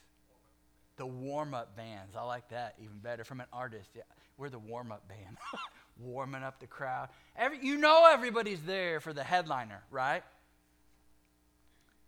The 0.97 1.07
warm 1.07 1.55
up 1.55 1.77
bands. 1.77 2.15
I 2.15 2.23
like 2.23 2.51
that 2.51 2.77
even 2.81 3.01
better 3.01 3.25
from 3.25 3.41
an 3.41 3.49
artist. 3.53 3.91
Yeah, 3.97 4.03
we're 4.39 4.49
the 4.49 4.61
warm 4.61 4.93
up 4.93 5.09
band, 5.09 5.37
warming 5.99 6.45
up 6.45 6.61
the 6.61 6.69
crowd. 6.69 7.09
Every, 7.35 7.59
you 7.61 7.79
know 7.79 8.09
everybody's 8.09 8.62
there 8.62 9.01
for 9.01 9.12
the 9.12 9.25
headliner, 9.25 9.83
right? 9.91 10.23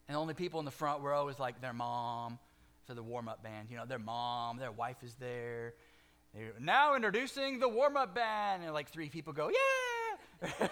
And 0.06 0.14
the 0.14 0.20
only 0.20 0.34
people 0.34 0.60
in 0.60 0.64
the 0.64 0.70
front 0.70 1.02
were 1.02 1.12
always 1.12 1.40
like 1.40 1.60
their 1.60 1.72
mom 1.72 2.38
for 2.86 2.94
the 2.94 3.02
warm 3.02 3.28
up 3.28 3.42
band. 3.42 3.70
You 3.72 3.76
know, 3.76 3.86
their 3.86 3.98
mom, 3.98 4.58
their 4.58 4.70
wife 4.70 5.02
is 5.02 5.16
there. 5.16 5.74
They're 6.32 6.52
now 6.60 6.94
introducing 6.94 7.58
the 7.58 7.68
warm 7.68 7.96
up 7.96 8.14
band. 8.14 8.62
And 8.62 8.72
like 8.72 8.88
three 8.88 9.08
people 9.08 9.32
go, 9.32 9.50
yeah. 9.50 10.68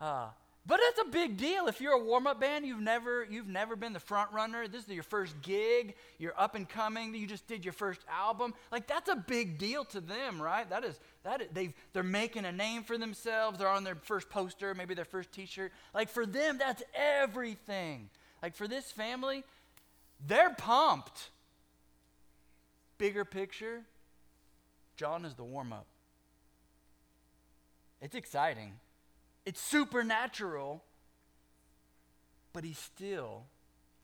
uh, 0.00 0.28
but 0.66 0.80
it's 0.82 1.00
a 1.00 1.10
big 1.10 1.36
deal 1.36 1.68
if 1.68 1.80
you're 1.80 1.92
a 1.92 2.02
warm-up 2.02 2.40
band. 2.40 2.66
You've 2.66 2.80
never 2.80 3.24
you've 3.24 3.46
never 3.46 3.76
been 3.76 3.92
the 3.92 4.00
front 4.00 4.32
runner. 4.32 4.66
This 4.66 4.84
is 4.84 4.90
your 4.90 5.04
first 5.04 5.40
gig. 5.42 5.94
You're 6.18 6.34
up 6.36 6.54
and 6.56 6.68
coming. 6.68 7.14
You 7.14 7.26
just 7.26 7.46
did 7.46 7.64
your 7.64 7.72
first 7.72 8.00
album. 8.10 8.52
Like 8.72 8.86
that's 8.86 9.08
a 9.08 9.14
big 9.14 9.58
deal 9.58 9.84
to 9.86 10.00
them, 10.00 10.42
right? 10.42 10.68
That 10.68 10.84
is 10.84 10.98
that 11.22 11.40
is, 11.40 11.48
they've 11.52 11.72
they're 11.92 12.02
making 12.02 12.44
a 12.44 12.52
name 12.52 12.82
for 12.82 12.98
themselves. 12.98 13.58
They're 13.58 13.68
on 13.68 13.84
their 13.84 13.94
first 13.94 14.28
poster, 14.28 14.74
maybe 14.74 14.94
their 14.94 15.04
first 15.04 15.30
T-shirt. 15.30 15.72
Like 15.94 16.08
for 16.08 16.26
them, 16.26 16.58
that's 16.58 16.82
everything. 16.94 18.10
Like 18.42 18.56
for 18.56 18.66
this 18.66 18.90
family, 18.90 19.44
they're 20.26 20.54
pumped. 20.54 21.30
Bigger 22.98 23.26
picture, 23.26 23.82
John 24.96 25.26
is 25.26 25.34
the 25.34 25.44
warm-up. 25.44 25.86
It's 28.00 28.14
exciting. 28.14 28.72
It's 29.46 29.60
supernatural, 29.60 30.82
but 32.52 32.64
he's 32.64 32.78
still 32.78 33.44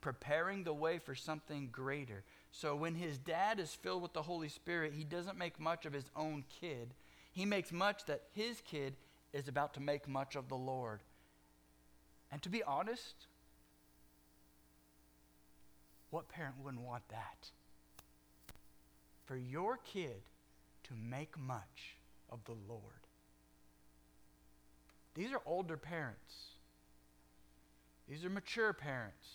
preparing 0.00 0.64
the 0.64 0.72
way 0.72 0.98
for 0.98 1.14
something 1.14 1.68
greater. 1.72 2.22
So 2.52 2.76
when 2.76 2.94
his 2.94 3.18
dad 3.18 3.59
is 3.59 3.74
filled 3.74 4.02
with 4.02 4.12
the 4.12 4.22
Holy 4.22 4.48
Spirit, 4.48 4.92
he 4.94 5.05
doesn't 5.05 5.37
make 5.37 5.59
much 5.59 5.85
of 5.85 5.92
his 5.92 6.11
own 6.14 6.44
kid. 6.61 6.94
He 7.33 7.44
makes 7.44 7.72
much 7.72 8.05
that 8.07 8.22
his 8.33 8.61
kid 8.61 8.94
is 9.33 9.48
about 9.48 9.74
to 9.74 9.81
make 9.81 10.07
much 10.07 10.37
of 10.37 10.48
the 10.48 10.57
Lord. 10.57 11.00
And 12.31 12.40
to 12.42 12.48
be 12.48 12.62
honest, 12.62 13.26
what 16.11 16.28
parent 16.28 16.57
wouldn't 16.62 16.85
want 16.85 17.09
that? 17.09 17.50
For 19.24 19.37
your 19.37 19.78
kid 19.78 20.22
to 20.85 20.94
make 20.94 21.38
much 21.38 21.96
of 22.28 22.44
the 22.44 22.57
Lord. 22.68 23.01
These 25.14 25.33
are 25.33 25.40
older 25.44 25.77
parents. 25.77 26.35
These 28.09 28.25
are 28.25 28.31
mature 28.31 28.72
parents. 28.72 29.27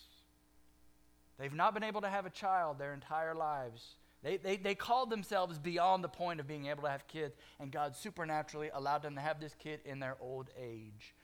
They've 1.38 1.54
not 1.54 1.74
been 1.74 1.84
able 1.84 2.00
to 2.00 2.08
have 2.08 2.26
a 2.26 2.30
child 2.30 2.78
their 2.78 2.92
entire 2.92 3.34
lives. 3.34 3.94
They, 4.22 4.36
they, 4.36 4.56
they 4.56 4.74
called 4.74 5.10
themselves 5.10 5.58
beyond 5.58 6.02
the 6.02 6.08
point 6.08 6.40
of 6.40 6.48
being 6.48 6.66
able 6.66 6.82
to 6.82 6.90
have 6.90 7.06
kids, 7.06 7.36
and 7.60 7.70
God 7.70 7.96
supernaturally 7.96 8.70
allowed 8.74 9.02
them 9.02 9.14
to 9.14 9.20
have 9.20 9.40
this 9.40 9.54
kid 9.54 9.80
in 9.84 10.00
their 10.00 10.16
old 10.20 10.50
age. 10.60 11.14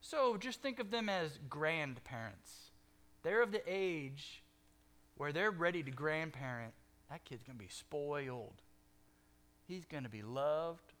So 0.00 0.36
just 0.36 0.62
think 0.62 0.78
of 0.78 0.90
them 0.90 1.08
as 1.08 1.38
grandparents. 1.48 2.70
They're 3.22 3.42
of 3.42 3.50
the 3.50 3.62
age 3.66 4.42
where 5.16 5.32
they're 5.32 5.50
ready 5.50 5.82
to 5.82 5.90
grandparent. 5.90 6.74
That 7.10 7.24
kid's 7.24 7.42
going 7.42 7.58
to 7.58 7.64
be 7.64 7.70
spoiled. 7.70 8.62
He's 9.66 9.84
going 9.84 10.04
to 10.04 10.10
be 10.10 10.22
loved. 10.22 10.92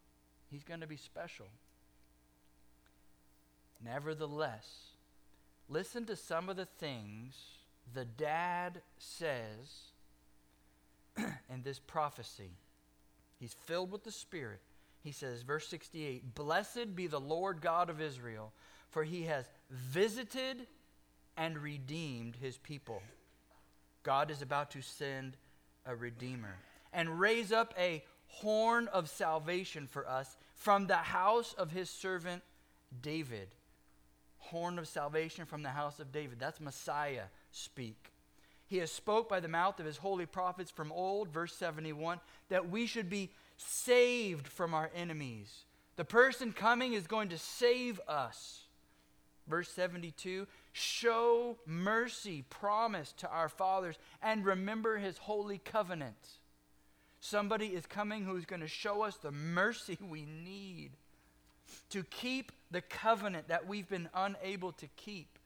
He's 0.50 0.64
going 0.64 0.80
to 0.80 0.86
be 0.86 0.96
special. 0.96 1.46
Nevertheless, 3.84 4.66
listen 5.68 6.06
to 6.06 6.16
some 6.16 6.48
of 6.48 6.56
the 6.56 6.64
things 6.66 7.36
the 7.92 8.04
dad 8.04 8.80
says 8.98 9.92
in 11.16 11.62
this 11.62 11.78
prophecy. 11.78 12.50
He's 13.38 13.54
filled 13.66 13.90
with 13.90 14.04
the 14.04 14.12
Spirit. 14.12 14.60
He 15.02 15.12
says, 15.12 15.42
verse 15.42 15.68
68 15.68 16.34
Blessed 16.34 16.96
be 16.96 17.06
the 17.06 17.20
Lord 17.20 17.60
God 17.60 17.90
of 17.90 18.00
Israel, 18.00 18.52
for 18.90 19.04
he 19.04 19.24
has 19.24 19.44
visited 19.70 20.66
and 21.36 21.58
redeemed 21.58 22.36
his 22.36 22.56
people. 22.56 23.02
God 24.02 24.30
is 24.30 24.40
about 24.40 24.70
to 24.72 24.80
send 24.82 25.36
a 25.84 25.94
redeemer 25.94 26.56
and 26.92 27.20
raise 27.20 27.52
up 27.52 27.74
a 27.78 28.02
horn 28.28 28.88
of 28.88 29.10
salvation 29.10 29.86
for 29.86 30.08
us 30.08 30.36
from 30.54 30.86
the 30.86 30.96
house 30.96 31.54
of 31.54 31.70
his 31.70 31.90
servant 31.90 32.42
David 33.02 33.48
horn 34.50 34.78
of 34.78 34.88
salvation 34.88 35.46
from 35.46 35.62
the 35.62 35.70
house 35.70 36.00
of 36.00 36.12
David. 36.12 36.38
That's 36.38 36.60
Messiah 36.60 37.24
speak. 37.50 38.12
He 38.66 38.78
has 38.78 38.90
spoke 38.90 39.28
by 39.28 39.40
the 39.40 39.48
mouth 39.48 39.78
of 39.78 39.86
his 39.86 39.98
holy 39.98 40.26
prophets 40.26 40.70
from 40.70 40.90
old, 40.90 41.28
verse 41.28 41.54
71, 41.54 42.20
that 42.48 42.70
we 42.70 42.86
should 42.86 43.10
be 43.10 43.30
saved 43.56 44.48
from 44.48 44.74
our 44.74 44.90
enemies. 44.94 45.64
The 45.96 46.04
person 46.04 46.52
coming 46.52 46.94
is 46.94 47.06
going 47.06 47.28
to 47.28 47.38
save 47.38 48.00
us. 48.08 48.62
Verse 49.46 49.68
72 49.70 50.46
show 50.72 51.56
mercy 51.66 52.42
promised 52.50 53.18
to 53.18 53.30
our 53.30 53.48
fathers 53.48 53.96
and 54.22 54.44
remember 54.44 54.98
his 54.98 55.18
holy 55.18 55.58
covenant. 55.58 56.16
Somebody 57.20 57.68
is 57.68 57.86
coming 57.86 58.24
who's 58.24 58.44
going 58.44 58.62
to 58.62 58.68
show 58.68 59.02
us 59.02 59.16
the 59.16 59.30
mercy 59.30 59.96
we 60.00 60.26
need 60.26 60.92
to 61.90 62.02
keep 62.04 62.52
the 62.70 62.80
covenant 62.80 63.48
that 63.48 63.66
we've 63.66 63.88
been 63.88 64.08
unable 64.14 64.72
to 64.72 64.86
keep 64.96 65.38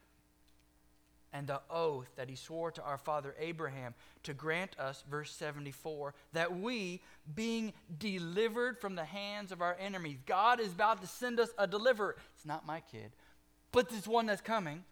and 1.32 1.46
the 1.46 1.60
oath 1.70 2.08
that 2.16 2.28
he 2.28 2.36
swore 2.36 2.70
to 2.70 2.82
our 2.82 2.98
father 2.98 3.34
Abraham 3.38 3.94
to 4.22 4.32
grant 4.32 4.78
us, 4.78 5.04
verse 5.10 5.30
74, 5.32 6.14
that 6.32 6.58
we, 6.58 7.02
being 7.34 7.72
delivered 7.98 8.78
from 8.80 8.94
the 8.94 9.04
hands 9.04 9.52
of 9.52 9.60
our 9.60 9.76
enemies, 9.78 10.18
God 10.26 10.60
is 10.60 10.72
about 10.72 11.00
to 11.02 11.06
send 11.06 11.38
us 11.38 11.50
a 11.58 11.66
deliverer. 11.66 12.16
It's 12.34 12.46
not 12.46 12.66
my 12.66 12.80
kid, 12.80 13.12
but 13.72 13.88
this 13.88 14.06
one 14.06 14.26
that's 14.26 14.40
coming 14.40 14.84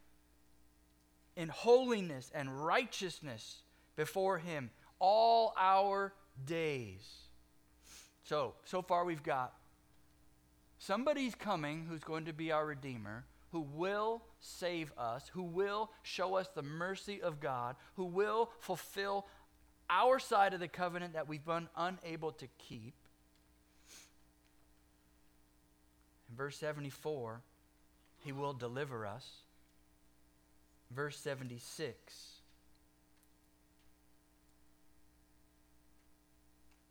in 1.36 1.48
holiness 1.48 2.30
and 2.34 2.64
righteousness 2.64 3.62
before 3.96 4.38
him 4.38 4.70
all 4.98 5.54
our 5.56 6.12
days. 6.44 7.04
So, 8.24 8.54
so 8.64 8.82
far 8.82 9.04
we've 9.04 9.22
got 9.22 9.54
somebody's 10.86 11.34
coming 11.34 11.86
who's 11.88 12.04
going 12.04 12.26
to 12.26 12.32
be 12.32 12.52
our 12.52 12.64
Redeemer, 12.64 13.24
who 13.50 13.60
will 13.60 14.22
save 14.40 14.92
us, 14.96 15.28
who 15.32 15.42
will 15.42 15.90
show 16.02 16.36
us 16.36 16.48
the 16.54 16.62
mercy 16.62 17.20
of 17.20 17.40
God, 17.40 17.76
who 17.94 18.04
will 18.04 18.50
fulfill 18.60 19.26
our 19.90 20.18
side 20.18 20.54
of 20.54 20.60
the 20.60 20.68
covenant 20.68 21.14
that 21.14 21.28
we've 21.28 21.44
been 21.44 21.68
unable 21.76 22.32
to 22.32 22.46
keep. 22.58 22.94
In 26.30 26.36
verse 26.36 26.56
74, 26.56 27.40
he 28.24 28.32
will 28.32 28.52
deliver 28.52 29.06
us. 29.06 29.28
Verse 30.92 31.18
76, 31.18 31.96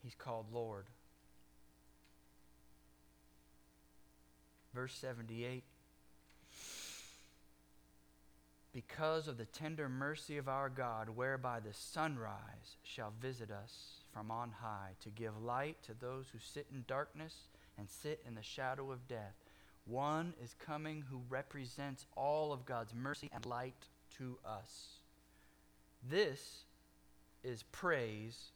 he's 0.03 0.15
called 0.15 0.47
Lord. 0.51 0.85
Verse 4.75 4.93
78 4.99 5.63
Because 8.73 9.29
of 9.29 9.37
the 9.37 9.45
tender 9.45 9.87
mercy 9.87 10.37
of 10.37 10.49
our 10.49 10.67
God, 10.67 11.07
whereby 11.07 11.61
the 11.61 11.73
sunrise 11.73 12.75
shall 12.83 13.13
visit 13.21 13.49
us 13.49 14.01
from 14.11 14.29
on 14.29 14.51
high, 14.51 14.91
to 15.01 15.09
give 15.09 15.41
light 15.41 15.77
to 15.83 15.93
those 15.93 16.25
who 16.31 16.39
sit 16.39 16.67
in 16.73 16.83
darkness 16.89 17.47
and 17.77 17.89
sit 17.89 18.21
in 18.27 18.35
the 18.35 18.43
shadow 18.43 18.91
of 18.91 19.07
death. 19.07 19.35
One 19.85 20.33
is 20.43 20.53
coming 20.65 21.05
who 21.09 21.21
represents 21.29 22.05
all 22.17 22.51
of 22.51 22.65
God's 22.65 22.93
mercy 22.93 23.29
and 23.33 23.45
light 23.45 23.87
to 24.17 24.37
us. 24.45 24.99
This 26.09 26.65
is 27.45 27.63
praise 27.71 28.51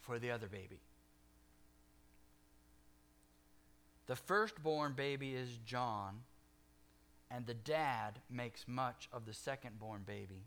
for 0.00 0.18
the 0.18 0.30
other 0.30 0.48
baby. 0.48 0.80
The 4.06 4.16
firstborn 4.16 4.92
baby 4.92 5.34
is 5.34 5.58
John, 5.64 6.20
and 7.30 7.46
the 7.46 7.54
dad 7.54 8.20
makes 8.30 8.68
much 8.68 9.08
of 9.12 9.24
the 9.24 9.32
secondborn 9.32 10.04
baby, 10.04 10.44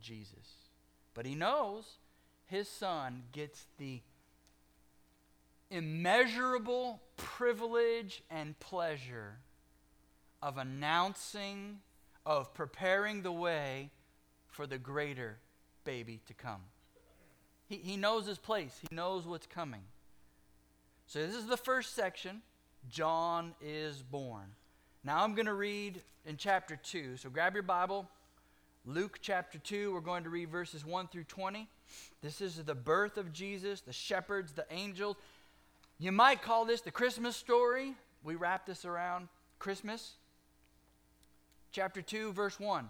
Jesus. 0.00 0.70
But 1.14 1.26
he 1.26 1.34
knows 1.34 1.98
his 2.46 2.68
son 2.68 3.24
gets 3.32 3.66
the 3.76 4.00
immeasurable 5.70 7.02
privilege 7.16 8.22
and 8.30 8.58
pleasure 8.58 9.40
of 10.42 10.56
announcing, 10.56 11.80
of 12.24 12.54
preparing 12.54 13.22
the 13.22 13.32
way 13.32 13.90
for 14.46 14.66
the 14.66 14.78
greater 14.78 15.38
baby 15.84 16.20
to 16.26 16.34
come. 16.34 16.62
He, 17.66 17.76
he 17.76 17.96
knows 17.96 18.26
his 18.26 18.38
place, 18.38 18.78
he 18.88 18.94
knows 18.94 19.26
what's 19.26 19.46
coming. 19.46 19.82
So, 21.08 21.26
this 21.26 21.34
is 21.34 21.46
the 21.46 21.56
first 21.56 21.94
section. 21.94 22.42
John 22.90 23.54
is 23.62 24.02
born. 24.02 24.44
Now, 25.02 25.24
I'm 25.24 25.34
going 25.34 25.46
to 25.46 25.54
read 25.54 26.02
in 26.26 26.36
chapter 26.36 26.76
2. 26.76 27.16
So, 27.16 27.30
grab 27.30 27.54
your 27.54 27.62
Bible. 27.62 28.06
Luke 28.84 29.18
chapter 29.22 29.58
2, 29.58 29.94
we're 29.94 30.00
going 30.00 30.24
to 30.24 30.30
read 30.30 30.50
verses 30.50 30.84
1 30.84 31.08
through 31.08 31.24
20. 31.24 31.66
This 32.22 32.42
is 32.42 32.56
the 32.56 32.74
birth 32.74 33.16
of 33.16 33.32
Jesus, 33.32 33.80
the 33.80 33.92
shepherds, 33.92 34.52
the 34.52 34.66
angels. 34.70 35.16
You 35.98 36.12
might 36.12 36.42
call 36.42 36.66
this 36.66 36.82
the 36.82 36.90
Christmas 36.90 37.36
story. 37.36 37.94
We 38.22 38.34
wrap 38.34 38.66
this 38.66 38.84
around 38.84 39.28
Christmas. 39.58 40.12
Chapter 41.72 42.02
2, 42.02 42.34
verse 42.34 42.60
1. 42.60 42.86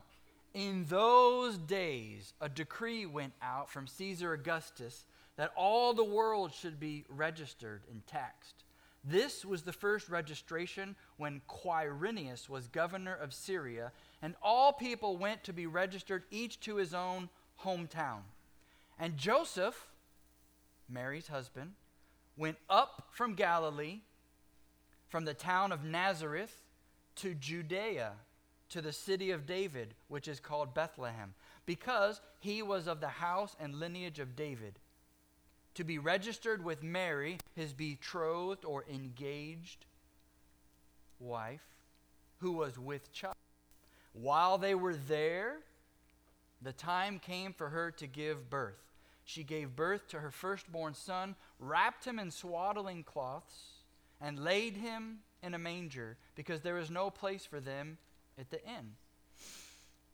In 0.55 0.87
those 0.89 1.57
days, 1.57 2.33
a 2.41 2.49
decree 2.49 3.07
went 3.07 3.33
out 3.41 3.71
from 3.71 3.87
Caesar 3.87 4.33
Augustus 4.33 5.05
that 5.39 5.53
all 5.57 5.95
the 5.95 6.05
world 6.05 6.53
should 6.53 6.81
be 6.81 7.05
registered 7.09 7.83
and 7.91 8.05
taxed. 8.09 8.65
This 9.05 9.45
was 9.45 9.63
the 9.63 9.73
first 9.73 10.09
registration 10.09 10.97
when 11.17 11.41
Quirinius 11.49 12.49
was 12.49 12.67
governor 12.67 13.15
of 13.15 13.33
Syria, 13.33 13.93
and 14.21 14.35
all 14.43 14.73
people 14.73 15.17
went 15.17 15.45
to 15.45 15.53
be 15.53 15.67
registered, 15.67 16.25
each 16.33 16.59
to 16.61 16.77
his 16.77 16.93
own 16.93 17.29
hometown. 17.63 18.23
And 18.99 19.17
Joseph, 19.17 19.87
Mary's 20.91 21.29
husband, 21.29 21.75
went 22.37 22.57
up 22.69 23.07
from 23.13 23.35
Galilee, 23.35 24.01
from 25.07 25.25
the 25.25 25.35
town 25.35 25.71
of 25.71 25.85
Nazareth 25.85 26.65
to 27.15 27.35
Judea, 27.35 28.15
to 28.71 28.83
the 28.83 28.93
city 28.93 29.31
of 29.31 29.47
David, 29.47 29.95
which 30.09 30.27
is 30.27 30.41
called 30.41 30.75
Bethlehem, 30.75 31.35
because 31.65 32.21
he 32.41 32.61
was 32.61 32.89
of 32.89 33.01
the 33.01 33.07
house 33.07 33.55
and 33.61 33.77
lineage 33.77 34.19
of 34.19 34.35
David 34.35 34.81
to 35.79 35.85
be 35.85 35.97
registered 35.97 36.65
with 36.65 36.83
Mary, 36.83 37.39
his 37.55 37.73
betrothed 37.73 38.65
or 38.65 38.85
engaged 38.93 39.87
wife, 41.21 41.63
who 42.39 42.51
was 42.51 42.77
with 42.77 43.13
child. 43.13 43.37
While 44.13 44.59
they 44.59 44.75
were 44.75 44.97
there, 44.97 45.59
the 46.61 46.73
time 46.73 47.21
came 47.21 47.53
for 47.53 47.69
her 47.69 47.93
to 47.93 48.09
give 48.09 48.51
birth. 48.51 48.83
She 49.25 49.45
gave 49.45 49.77
birth 49.77 50.09
to 50.09 50.19
her 50.19 50.33
firstborn 50.33 50.95
son, 50.95 51.37
wrapped 51.61 52.05
him 52.05 52.19
in 52.19 52.33
swaddling 52.33 53.05
cloths, 53.05 53.85
and 54.21 54.43
laid 54.43 54.77
him 54.77 55.19
in 55.45 55.55
a 55.55 55.61
manger, 55.61 56.17
because 56.35 56.63
there 56.63 56.75
was 56.75 56.91
no 56.91 57.09
place 57.09 57.45
for 57.45 57.61
them 57.61 57.99
at 58.37 58.51
the 58.51 58.61
inn. 58.65 58.95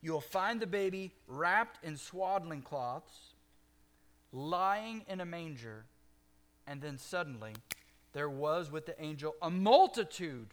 you'll 0.00 0.20
find 0.20 0.60
the 0.60 0.66
baby 0.66 1.12
wrapped 1.26 1.84
in 1.84 1.96
swaddling 1.96 2.62
cloths, 2.62 3.34
lying 4.32 5.04
in 5.08 5.20
a 5.20 5.26
manger. 5.26 5.84
And 6.66 6.80
then 6.80 6.98
suddenly 6.98 7.54
there 8.12 8.30
was 8.30 8.70
with 8.70 8.86
the 8.86 9.00
angel 9.02 9.34
a 9.42 9.50
multitude 9.50 10.48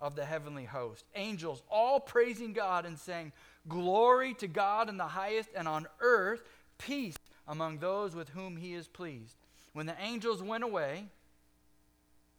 of 0.00 0.14
the 0.14 0.24
heavenly 0.24 0.64
host, 0.64 1.04
angels 1.14 1.62
all 1.70 1.98
praising 1.98 2.52
God 2.52 2.84
and 2.84 2.98
saying, 2.98 3.32
Glory 3.68 4.34
to 4.34 4.46
God 4.46 4.88
in 4.88 4.96
the 4.96 5.04
highest, 5.04 5.48
and 5.56 5.66
on 5.66 5.86
earth 6.00 6.42
peace 6.78 7.16
among 7.48 7.78
those 7.78 8.14
with 8.14 8.28
whom 8.30 8.56
he 8.56 8.74
is 8.74 8.86
pleased. 8.86 9.36
When 9.72 9.86
the 9.86 9.96
angels 10.00 10.42
went 10.42 10.64
away 10.64 11.06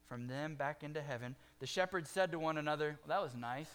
from 0.08 0.28
them 0.28 0.56
back 0.56 0.84
into 0.84 1.02
heaven, 1.02 1.36
the 1.60 1.68
shepherds 1.68 2.10
said 2.10 2.32
to 2.32 2.40
one 2.40 2.58
another, 2.58 2.98
well, 3.08 3.18
That 3.18 3.24
was 3.24 3.36
nice. 3.36 3.70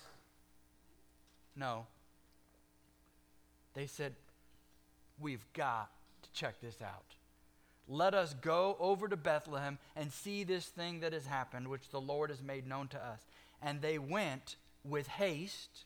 No, 1.55 1.87
they 3.75 3.87
said, 3.87 4.15
We've 5.19 5.45
got 5.53 5.91
to 6.23 6.33
check 6.33 6.61
this 6.61 6.83
out. 6.83 7.15
Let 7.89 8.15
us 8.15 8.35
go 8.41 8.77
over 8.81 9.09
to 9.09 9.17
Bethlehem 9.17 9.79
and 9.95 10.13
see 10.13 10.45
this 10.45 10.67
thing 10.67 11.01
that 11.01 11.13
has 11.13 11.27
happened, 11.27 11.69
which 11.69 11.91
the 11.91 12.01
Lord 12.01 12.31
has 12.31 12.43
made 12.43 12.67
known 12.67 12.89
to 12.89 12.97
us. 12.97 13.21
And 13.61 13.81
they 13.81 13.99
went 13.99 14.57
with 14.85 15.07
haste 15.07 15.85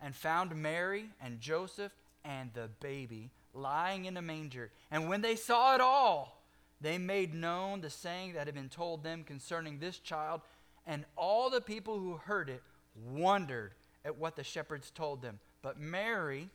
and 0.00 0.14
found 0.14 0.54
Mary 0.54 1.10
and 1.20 1.40
Joseph 1.40 1.92
and 2.24 2.50
the 2.54 2.68
baby 2.80 3.30
lying 3.52 4.04
in 4.04 4.16
a 4.16 4.22
manger. 4.22 4.70
And 4.90 5.08
when 5.08 5.20
they 5.20 5.36
saw 5.36 5.74
it 5.74 5.80
all, 5.80 6.42
they 6.80 6.96
made 6.96 7.34
known 7.34 7.80
the 7.80 7.90
saying 7.90 8.34
that 8.34 8.46
had 8.46 8.54
been 8.54 8.68
told 8.68 9.02
them 9.02 9.24
concerning 9.24 9.78
this 9.78 9.98
child. 9.98 10.40
And 10.86 11.04
all 11.16 11.50
the 11.50 11.60
people 11.60 11.98
who 11.98 12.16
heard 12.16 12.48
it 12.48 12.62
wondered 13.10 13.72
at 14.04 14.16
what 14.16 14.36
the 14.36 14.44
shepherds 14.44 14.90
told 14.90 15.20
them. 15.22 15.38
But 15.62 15.78
Mary 15.78 16.48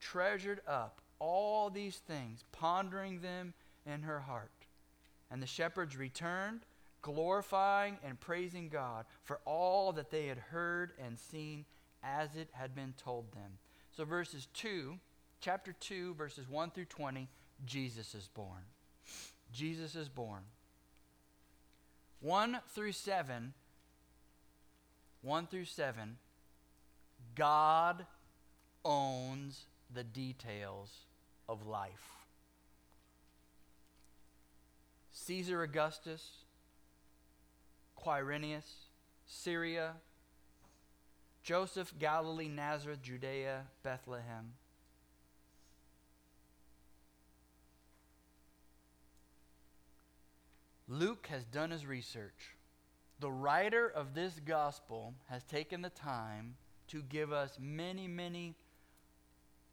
treasured 0.00 0.60
up 0.66 1.00
all 1.18 1.70
these 1.70 1.96
things, 1.96 2.44
pondering 2.52 3.20
them 3.20 3.54
in 3.86 4.02
her 4.02 4.20
heart. 4.20 4.50
And 5.30 5.42
the 5.42 5.46
shepherds 5.46 5.96
returned, 5.96 6.60
glorifying 7.02 7.98
and 8.04 8.18
praising 8.18 8.68
God 8.68 9.04
for 9.22 9.40
all 9.44 9.92
that 9.92 10.10
they 10.10 10.26
had 10.26 10.38
heard 10.38 10.92
and 11.04 11.18
seen 11.18 11.64
as 12.02 12.34
it 12.34 12.48
had 12.52 12.74
been 12.74 12.94
told 12.96 13.32
them. 13.32 13.58
So, 13.96 14.04
verses 14.04 14.48
2, 14.54 14.98
chapter 15.40 15.74
2, 15.78 16.14
verses 16.14 16.48
1 16.48 16.70
through 16.70 16.86
20, 16.86 17.28
Jesus 17.66 18.14
is 18.14 18.28
born. 18.28 18.62
Jesus 19.52 19.94
is 19.94 20.08
born. 20.08 20.42
1 22.20 22.58
through 22.74 22.92
7, 22.92 23.52
1 25.22 25.46
through 25.46 25.64
7, 25.64 26.16
God 27.34 28.06
owns 28.84 29.66
the 29.92 30.04
details 30.04 30.90
of 31.48 31.66
life. 31.66 32.12
Caesar 35.12 35.62
Augustus, 35.62 36.44
Quirinius, 37.98 38.86
Syria, 39.26 39.94
Joseph, 41.42 41.92
Galilee, 41.98 42.48
Nazareth, 42.48 43.02
Judea, 43.02 43.64
Bethlehem. 43.82 44.52
Luke 50.88 51.28
has 51.30 51.44
done 51.44 51.70
his 51.70 51.86
research. 51.86 52.56
The 53.20 53.30
writer 53.30 53.86
of 53.86 54.14
this 54.14 54.40
gospel 54.44 55.14
has 55.28 55.44
taken 55.44 55.82
the 55.82 55.90
time 55.90 56.56
to 56.88 57.02
give 57.02 57.32
us 57.32 57.58
many, 57.60 58.08
many 58.08 58.56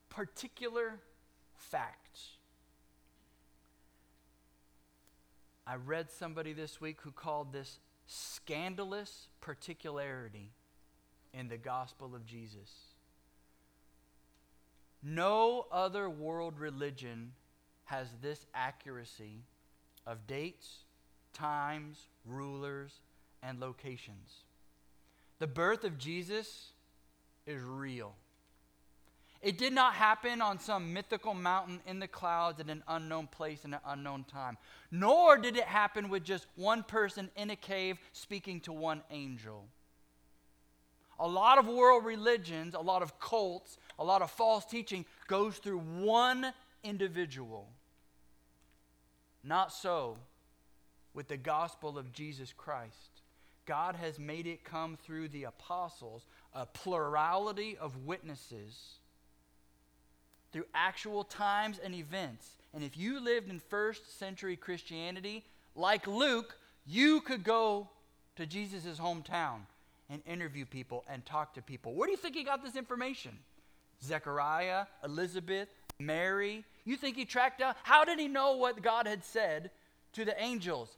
particular 0.09 0.99
facts. 1.55 2.37
I 5.65 5.75
read 5.75 6.09
somebody 6.09 6.53
this 6.53 6.79
week 6.79 7.01
who 7.01 7.11
called 7.11 7.51
this 7.51 7.79
scandalous 8.05 9.27
particularity 9.41 10.51
in 11.33 11.49
the 11.49 11.57
gospel 11.57 12.15
of 12.15 12.25
Jesus. 12.25 12.71
No 15.03 15.67
other 15.71 16.09
world 16.09 16.57
religion 16.59 17.33
has 17.85 18.07
this 18.21 18.45
accuracy 18.53 19.43
of 20.05 20.25
dates, 20.25 20.85
times, 21.33 22.07
rulers, 22.25 23.01
and 23.43 23.59
locations. 23.59 24.43
The 25.39 25.47
birth 25.47 25.83
of 25.83 25.97
Jesus 25.97 26.71
is 27.45 27.61
real. 27.61 28.15
It 29.41 29.57
did 29.57 29.73
not 29.73 29.93
happen 29.93 30.41
on 30.41 30.59
some 30.59 30.93
mythical 30.93 31.33
mountain 31.33 31.79
in 31.85 31.99
the 31.99 32.07
clouds 32.07 32.59
at 32.59 32.69
an 32.69 32.83
unknown 32.87 33.27
place 33.27 33.65
in 33.65 33.73
an 33.73 33.79
unknown 33.85 34.23
time. 34.23 34.57
Nor 34.89 35.37
did 35.37 35.55
it 35.57 35.65
happen 35.65 36.09
with 36.09 36.23
just 36.23 36.47
one 36.55 36.83
person 36.83 37.29
in 37.35 37.51
a 37.51 37.55
cave 37.55 37.99
speaking 38.13 38.59
to 38.61 38.73
one 38.73 39.03
angel. 39.11 39.65
A 41.19 41.27
lot 41.27 41.57
of 41.57 41.67
world 41.67 42.05
religions, 42.05 42.73
a 42.73 42.79
lot 42.79 43.01
of 43.01 43.19
cults, 43.19 43.77
a 43.99 44.03
lot 44.03 44.21
of 44.21 44.31
false 44.31 44.65
teaching 44.65 45.05
goes 45.27 45.57
through 45.57 45.79
one 45.79 46.53
individual. 46.83 47.69
Not 49.43 49.71
so 49.71 50.17
with 51.13 51.27
the 51.27 51.37
gospel 51.37 51.97
of 51.97 52.11
Jesus 52.11 52.53
Christ. 52.55 53.21
God 53.65 53.95
has 53.95 54.17
made 54.17 54.47
it 54.47 54.63
come 54.63 54.95
through 54.95 55.27
the 55.29 55.43
apostles, 55.43 56.25
a 56.53 56.65
plurality 56.65 57.77
of 57.77 58.05
witnesses 58.05 58.96
through 60.57 60.65
actual 60.73 61.23
times 61.23 61.79
and 61.83 61.93
events. 61.93 62.57
And 62.73 62.83
if 62.83 62.97
you 62.97 63.23
lived 63.23 63.47
in 63.47 63.59
first 63.59 64.17
century 64.17 64.55
Christianity, 64.55 65.43
like 65.75 66.07
Luke, 66.07 66.57
you 66.87 67.21
could 67.21 67.43
go 67.43 67.89
to 68.37 68.47
Jesus' 68.47 68.97
hometown 68.97 69.59
and 70.09 70.23
interview 70.25 70.65
people 70.65 71.05
and 71.07 71.23
talk 71.27 71.53
to 71.53 71.61
people. 71.61 71.93
Where 71.93 72.07
do 72.07 72.11
you 72.11 72.17
think 72.17 72.35
he 72.35 72.43
got 72.43 72.63
this 72.63 72.75
information? 72.75 73.37
Zechariah, 74.03 74.87
Elizabeth, 75.05 75.69
Mary. 75.99 76.65
You 76.85 76.97
think 76.97 77.17
he 77.17 77.25
tracked 77.25 77.59
down? 77.59 77.75
How 77.83 78.03
did 78.03 78.17
he 78.17 78.27
know 78.27 78.55
what 78.55 78.81
God 78.81 79.05
had 79.05 79.23
said 79.23 79.69
to 80.13 80.25
the 80.25 80.41
angels? 80.41 80.97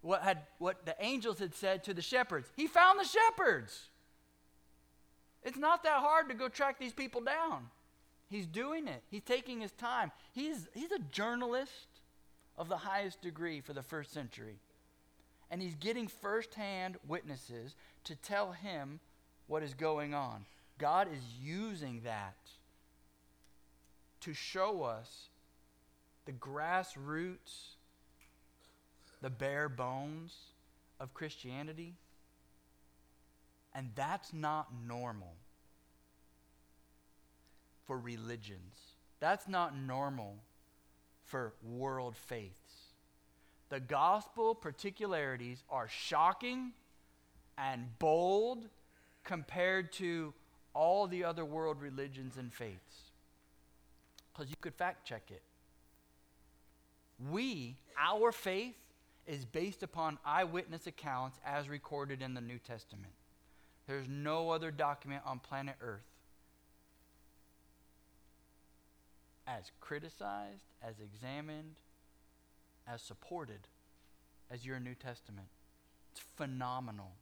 What, 0.00 0.22
had, 0.22 0.38
what 0.58 0.84
the 0.84 0.96
angels 0.98 1.38
had 1.38 1.54
said 1.54 1.84
to 1.84 1.94
the 1.94 2.02
shepherds? 2.02 2.50
He 2.56 2.66
found 2.66 2.98
the 2.98 3.04
shepherds. 3.04 3.82
It's 5.44 5.58
not 5.58 5.84
that 5.84 6.00
hard 6.00 6.28
to 6.28 6.34
go 6.34 6.48
track 6.48 6.80
these 6.80 6.92
people 6.92 7.20
down. 7.20 7.68
He's 8.30 8.46
doing 8.46 8.86
it. 8.86 9.02
He's 9.10 9.22
taking 9.22 9.60
his 9.60 9.72
time. 9.72 10.12
He's, 10.32 10.68
he's 10.72 10.92
a 10.92 11.00
journalist 11.10 11.88
of 12.56 12.68
the 12.68 12.76
highest 12.76 13.20
degree 13.20 13.60
for 13.60 13.72
the 13.72 13.82
first 13.82 14.12
century. 14.12 14.60
And 15.50 15.60
he's 15.60 15.74
getting 15.74 16.06
firsthand 16.06 16.96
witnesses 17.08 17.74
to 18.04 18.14
tell 18.14 18.52
him 18.52 19.00
what 19.48 19.64
is 19.64 19.74
going 19.74 20.14
on. 20.14 20.44
God 20.78 21.08
is 21.12 21.22
using 21.42 22.02
that 22.04 22.36
to 24.20 24.32
show 24.32 24.84
us 24.84 25.28
the 26.24 26.32
grassroots, 26.32 27.74
the 29.20 29.30
bare 29.30 29.68
bones 29.68 30.36
of 31.00 31.12
Christianity. 31.14 31.94
And 33.74 33.90
that's 33.96 34.32
not 34.32 34.68
normal 34.86 35.34
for 37.90 37.98
religions. 37.98 38.76
That's 39.18 39.48
not 39.48 39.76
normal 39.76 40.36
for 41.24 41.54
world 41.60 42.16
faiths. 42.16 42.92
The 43.68 43.80
gospel 43.80 44.54
particularities 44.54 45.64
are 45.68 45.88
shocking 45.88 46.70
and 47.58 47.98
bold 47.98 48.68
compared 49.24 49.90
to 49.94 50.32
all 50.72 51.08
the 51.08 51.24
other 51.24 51.44
world 51.44 51.82
religions 51.82 52.36
and 52.36 52.54
faiths. 52.54 53.10
Because 54.32 54.50
you 54.50 54.56
could 54.60 54.76
fact 54.76 55.04
check 55.04 55.24
it. 55.32 55.42
We, 57.28 57.76
our 57.98 58.30
faith, 58.30 58.76
is 59.26 59.44
based 59.44 59.82
upon 59.82 60.16
eyewitness 60.24 60.86
accounts 60.86 61.40
as 61.44 61.68
recorded 61.68 62.22
in 62.22 62.34
the 62.34 62.40
New 62.40 62.60
Testament. 62.60 63.14
There's 63.88 64.06
no 64.08 64.50
other 64.50 64.70
document 64.70 65.22
on 65.26 65.40
planet 65.40 65.74
Earth 65.80 66.09
as 69.46 69.70
criticized, 69.80 70.64
as 70.82 70.94
examined, 71.00 71.76
as 72.86 73.02
supported 73.02 73.60
as 74.50 74.66
your 74.66 74.80
New 74.80 74.94
Testament. 74.94 75.48
It's 76.12 76.20
phenomenal. 76.36 77.12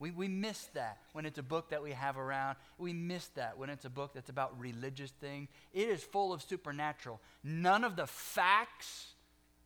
We, 0.00 0.10
we 0.10 0.28
miss 0.28 0.64
that 0.74 0.98
when 1.12 1.26
it's 1.26 1.38
a 1.38 1.42
book 1.42 1.70
that 1.70 1.82
we 1.82 1.92
have 1.92 2.18
around. 2.18 2.56
We 2.78 2.92
miss 2.92 3.26
that 3.28 3.58
when 3.58 3.68
it's 3.68 3.84
a 3.84 3.90
book 3.90 4.12
that's 4.14 4.30
about 4.30 4.58
religious 4.58 5.10
things. 5.10 5.48
It 5.72 5.88
is 5.88 6.02
full 6.02 6.32
of 6.32 6.42
supernatural. 6.42 7.20
None 7.42 7.84
of 7.84 7.96
the 7.96 8.06
facts 8.06 9.14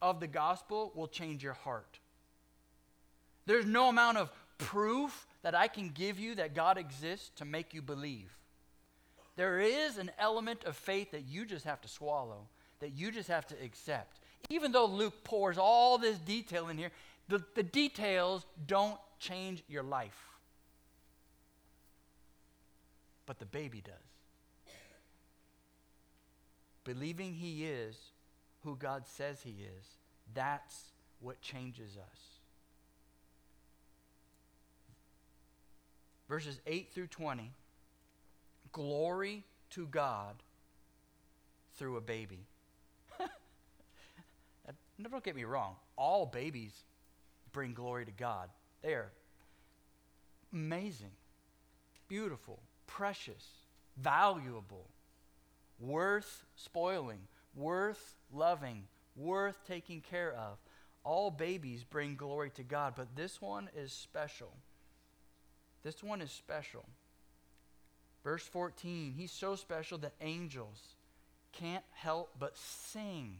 of 0.00 0.20
the 0.20 0.26
gospel 0.26 0.92
will 0.94 1.08
change 1.08 1.42
your 1.42 1.52
heart. 1.52 1.98
There's 3.44 3.66
no 3.66 3.88
amount 3.88 4.18
of 4.18 4.32
proof 4.58 5.26
that 5.42 5.54
I 5.54 5.68
can 5.68 5.90
give 5.90 6.18
you 6.18 6.36
that 6.36 6.54
God 6.54 6.78
exists 6.78 7.30
to 7.36 7.44
make 7.44 7.74
you 7.74 7.82
believe. 7.82 8.30
There 9.36 9.60
is 9.60 9.98
an 9.98 10.10
element 10.18 10.64
of 10.64 10.76
faith 10.76 11.12
that 11.12 11.22
you 11.22 11.46
just 11.46 11.64
have 11.64 11.80
to 11.82 11.88
swallow, 11.88 12.48
that 12.80 12.90
you 12.90 13.10
just 13.10 13.28
have 13.28 13.46
to 13.48 13.54
accept. 13.62 14.20
Even 14.50 14.72
though 14.72 14.86
Luke 14.86 15.24
pours 15.24 15.56
all 15.58 15.98
this 15.98 16.18
detail 16.18 16.68
in 16.68 16.76
here, 16.76 16.90
the, 17.28 17.42
the 17.54 17.62
details 17.62 18.44
don't 18.66 18.98
change 19.18 19.62
your 19.68 19.82
life. 19.82 20.18
But 23.24 23.38
the 23.38 23.46
baby 23.46 23.82
does. 23.82 23.94
Believing 26.84 27.32
he 27.32 27.64
is 27.64 27.96
who 28.64 28.76
God 28.76 29.06
says 29.06 29.40
he 29.42 29.50
is, 29.62 29.84
that's 30.34 30.90
what 31.20 31.40
changes 31.40 31.96
us. 31.96 32.18
Verses 36.28 36.60
8 36.66 36.90
through 36.92 37.06
20 37.06 37.52
glory 38.72 39.44
to 39.70 39.86
God 39.86 40.42
through 41.76 41.96
a 41.96 42.00
baby. 42.00 42.46
don't 45.02 45.24
get 45.24 45.36
me 45.36 45.44
wrong, 45.44 45.76
all 45.96 46.26
babies 46.26 46.72
bring 47.52 47.74
glory 47.74 48.04
to 48.04 48.12
God. 48.12 48.48
They 48.82 48.94
are 48.94 49.12
amazing, 50.52 51.12
beautiful, 52.08 52.60
precious, 52.86 53.46
valuable, 53.96 54.88
worth 55.78 56.44
spoiling, 56.56 57.20
worth 57.54 58.16
loving, 58.32 58.84
worth 59.16 59.58
taking 59.66 60.00
care 60.00 60.32
of. 60.32 60.58
All 61.04 61.30
babies 61.30 61.84
bring 61.84 62.14
glory 62.14 62.50
to 62.50 62.62
God, 62.62 62.94
but 62.96 63.16
this 63.16 63.40
one 63.40 63.68
is 63.76 63.92
special. 63.92 64.52
This 65.82 66.02
one 66.02 66.20
is 66.20 66.30
special. 66.30 66.84
Verse 68.24 68.46
14, 68.46 69.14
he's 69.16 69.32
so 69.32 69.56
special 69.56 69.98
that 69.98 70.12
angels 70.20 70.80
can't 71.52 71.84
help 71.92 72.30
but 72.38 72.56
sing 72.56 73.38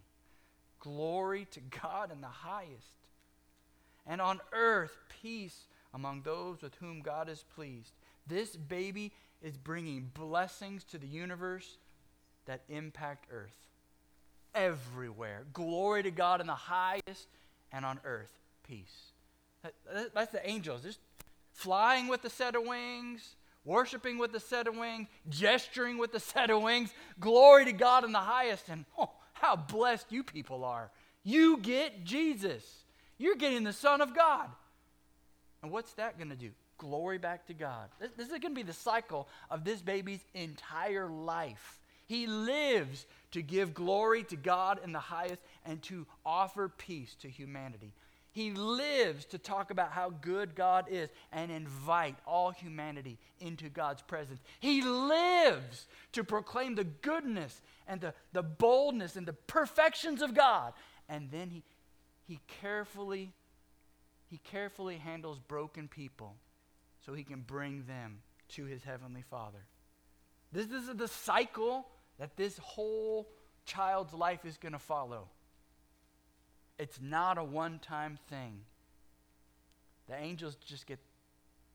Glory 0.82 1.46
to 1.52 1.60
God 1.60 2.10
in 2.10 2.20
the 2.20 2.26
highest. 2.26 3.06
And 4.04 4.20
on 4.20 4.40
earth, 4.52 4.98
peace 5.22 5.68
among 5.94 6.22
those 6.22 6.60
with 6.60 6.74
whom 6.80 7.02
God 7.02 7.28
is 7.28 7.44
pleased. 7.54 7.92
This 8.26 8.56
baby 8.56 9.12
is 9.40 9.56
bringing 9.56 10.10
blessings 10.12 10.82
to 10.84 10.98
the 10.98 11.06
universe 11.06 11.78
that 12.46 12.62
impact 12.68 13.26
earth. 13.30 13.56
Everywhere. 14.56 15.44
Glory 15.52 16.02
to 16.02 16.10
God 16.10 16.40
in 16.40 16.48
the 16.48 16.54
highest, 16.54 17.28
and 17.70 17.84
on 17.84 18.00
earth, 18.04 18.32
peace. 18.66 19.12
that's 20.12 20.32
the 20.32 20.44
angels, 20.44 20.82
just 20.82 20.98
flying 21.52 22.08
with 22.08 22.24
a 22.24 22.30
set 22.30 22.56
of 22.56 22.66
wings, 22.66 23.36
worshiping 23.64 24.18
with 24.18 24.34
a 24.34 24.40
set 24.40 24.66
of 24.66 24.76
wings, 24.76 25.08
gesturing 25.28 25.98
with 25.98 26.14
a 26.14 26.20
set 26.32 26.50
of 26.50 26.62
wings. 26.62 26.92
Glory 27.20 27.64
to 27.66 27.72
God 27.72 28.04
in 28.04 28.12
the 28.12 28.18
highest. 28.18 28.68
And 28.68 28.84
oh, 28.98 29.10
how 29.32 29.56
blessed 29.56 30.06
you 30.10 30.22
people 30.22 30.64
are. 30.64 30.90
You 31.24 31.58
get 31.58 32.04
Jesus. 32.04 32.64
You're 33.18 33.36
getting 33.36 33.64
the 33.64 33.72
Son 33.72 34.00
of 34.00 34.14
God. 34.14 34.48
And 35.62 35.70
what's 35.70 35.92
that 35.94 36.18
going 36.18 36.30
to 36.30 36.36
do? 36.36 36.50
Glory 36.78 37.18
back 37.18 37.46
to 37.46 37.54
God. 37.54 37.88
This, 38.00 38.10
this 38.16 38.26
is 38.26 38.38
going 38.38 38.54
to 38.54 38.54
be 38.54 38.62
the 38.62 38.72
cycle 38.72 39.28
of 39.50 39.64
this 39.64 39.80
baby's 39.80 40.24
entire 40.34 41.08
life. 41.08 41.78
He 42.06 42.26
lives 42.26 43.06
to 43.30 43.42
give 43.42 43.72
glory 43.72 44.24
to 44.24 44.36
God 44.36 44.80
in 44.84 44.92
the 44.92 44.98
highest 44.98 45.40
and 45.64 45.80
to 45.84 46.06
offer 46.26 46.68
peace 46.68 47.14
to 47.20 47.28
humanity. 47.28 47.92
He 48.32 48.50
lives 48.52 49.26
to 49.26 49.38
talk 49.38 49.70
about 49.70 49.92
how 49.92 50.10
good 50.10 50.54
God 50.54 50.86
is 50.90 51.10
and 51.32 51.52
invite 51.52 52.16
all 52.26 52.50
humanity 52.50 53.18
into 53.40 53.68
God's 53.68 54.02
presence. 54.02 54.40
He 54.58 54.82
lives 54.82 55.86
to 56.12 56.24
proclaim 56.24 56.74
the 56.74 56.84
goodness 56.84 57.60
and 57.86 58.00
the, 58.00 58.14
the 58.32 58.42
boldness 58.42 59.16
and 59.16 59.26
the 59.26 59.34
perfections 59.34 60.22
of 60.22 60.34
God. 60.34 60.72
And 61.08 61.30
then 61.30 61.50
he, 61.50 61.62
he 62.26 62.40
carefully 62.60 63.32
he 64.32 64.38
carefully 64.38 64.96
handles 64.96 65.38
broken 65.38 65.88
people 65.88 66.36
so 67.04 67.12
he 67.12 67.22
can 67.22 67.42
bring 67.42 67.84
them 67.84 68.22
to 68.48 68.64
his 68.64 68.82
heavenly 68.82 69.20
Father. 69.20 69.66
This, 70.50 70.64
this 70.68 70.88
is 70.88 70.96
the 70.96 71.06
cycle 71.06 71.86
that 72.18 72.34
this 72.38 72.56
whole 72.56 73.28
child's 73.66 74.14
life 74.14 74.46
is 74.46 74.56
going 74.56 74.72
to 74.72 74.78
follow. 74.78 75.28
It's 76.78 76.98
not 77.00 77.38
a 77.38 77.44
one 77.44 77.78
time 77.78 78.18
thing. 78.28 78.60
The 80.08 80.16
angels 80.16 80.56
just 80.56 80.86
get 80.86 80.98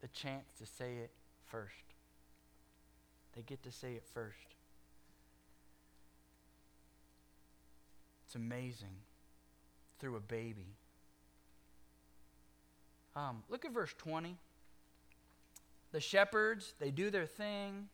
the 0.02 0.08
chance 0.10 0.52
to 0.60 0.66
say 0.66 0.98
it 0.98 1.12
first. 1.46 1.74
They 3.36 3.42
get 3.42 3.64
to 3.64 3.72
say 3.72 3.94
it 3.94 4.04
first. 4.14 4.56
It's 8.26 8.36
amazing 8.36 8.96
through 10.00 10.18
a 10.18 10.20
baby. 10.20 10.76
Um, 13.16 13.44
look 13.50 13.66
at 13.66 13.72
verse 13.72 13.94
20. 13.98 14.36
The 15.92 16.02
shepherds, 16.02 16.74
they 16.80 16.92
do 16.92 17.10
their 17.10 17.26
thing. 17.26 17.88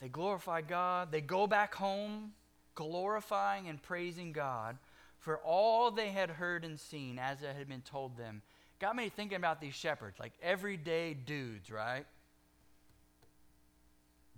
They 0.00 0.08
glorify 0.08 0.62
God. 0.62 1.12
They 1.12 1.20
go 1.20 1.46
back 1.46 1.74
home 1.74 2.32
glorifying 2.74 3.68
and 3.68 3.82
praising 3.82 4.32
God 4.32 4.78
for 5.20 5.36
all 5.38 5.90
they 5.90 6.08
had 6.08 6.30
heard 6.30 6.64
and 6.64 6.80
seen 6.80 7.18
as 7.18 7.42
it 7.42 7.54
had 7.56 7.68
been 7.68 7.82
told 7.82 8.16
them. 8.16 8.42
Got 8.80 8.96
me 8.96 9.10
thinking 9.10 9.36
about 9.36 9.60
these 9.60 9.74
shepherds, 9.74 10.18
like 10.18 10.32
everyday 10.42 11.14
dudes, 11.14 11.70
right? 11.70 12.06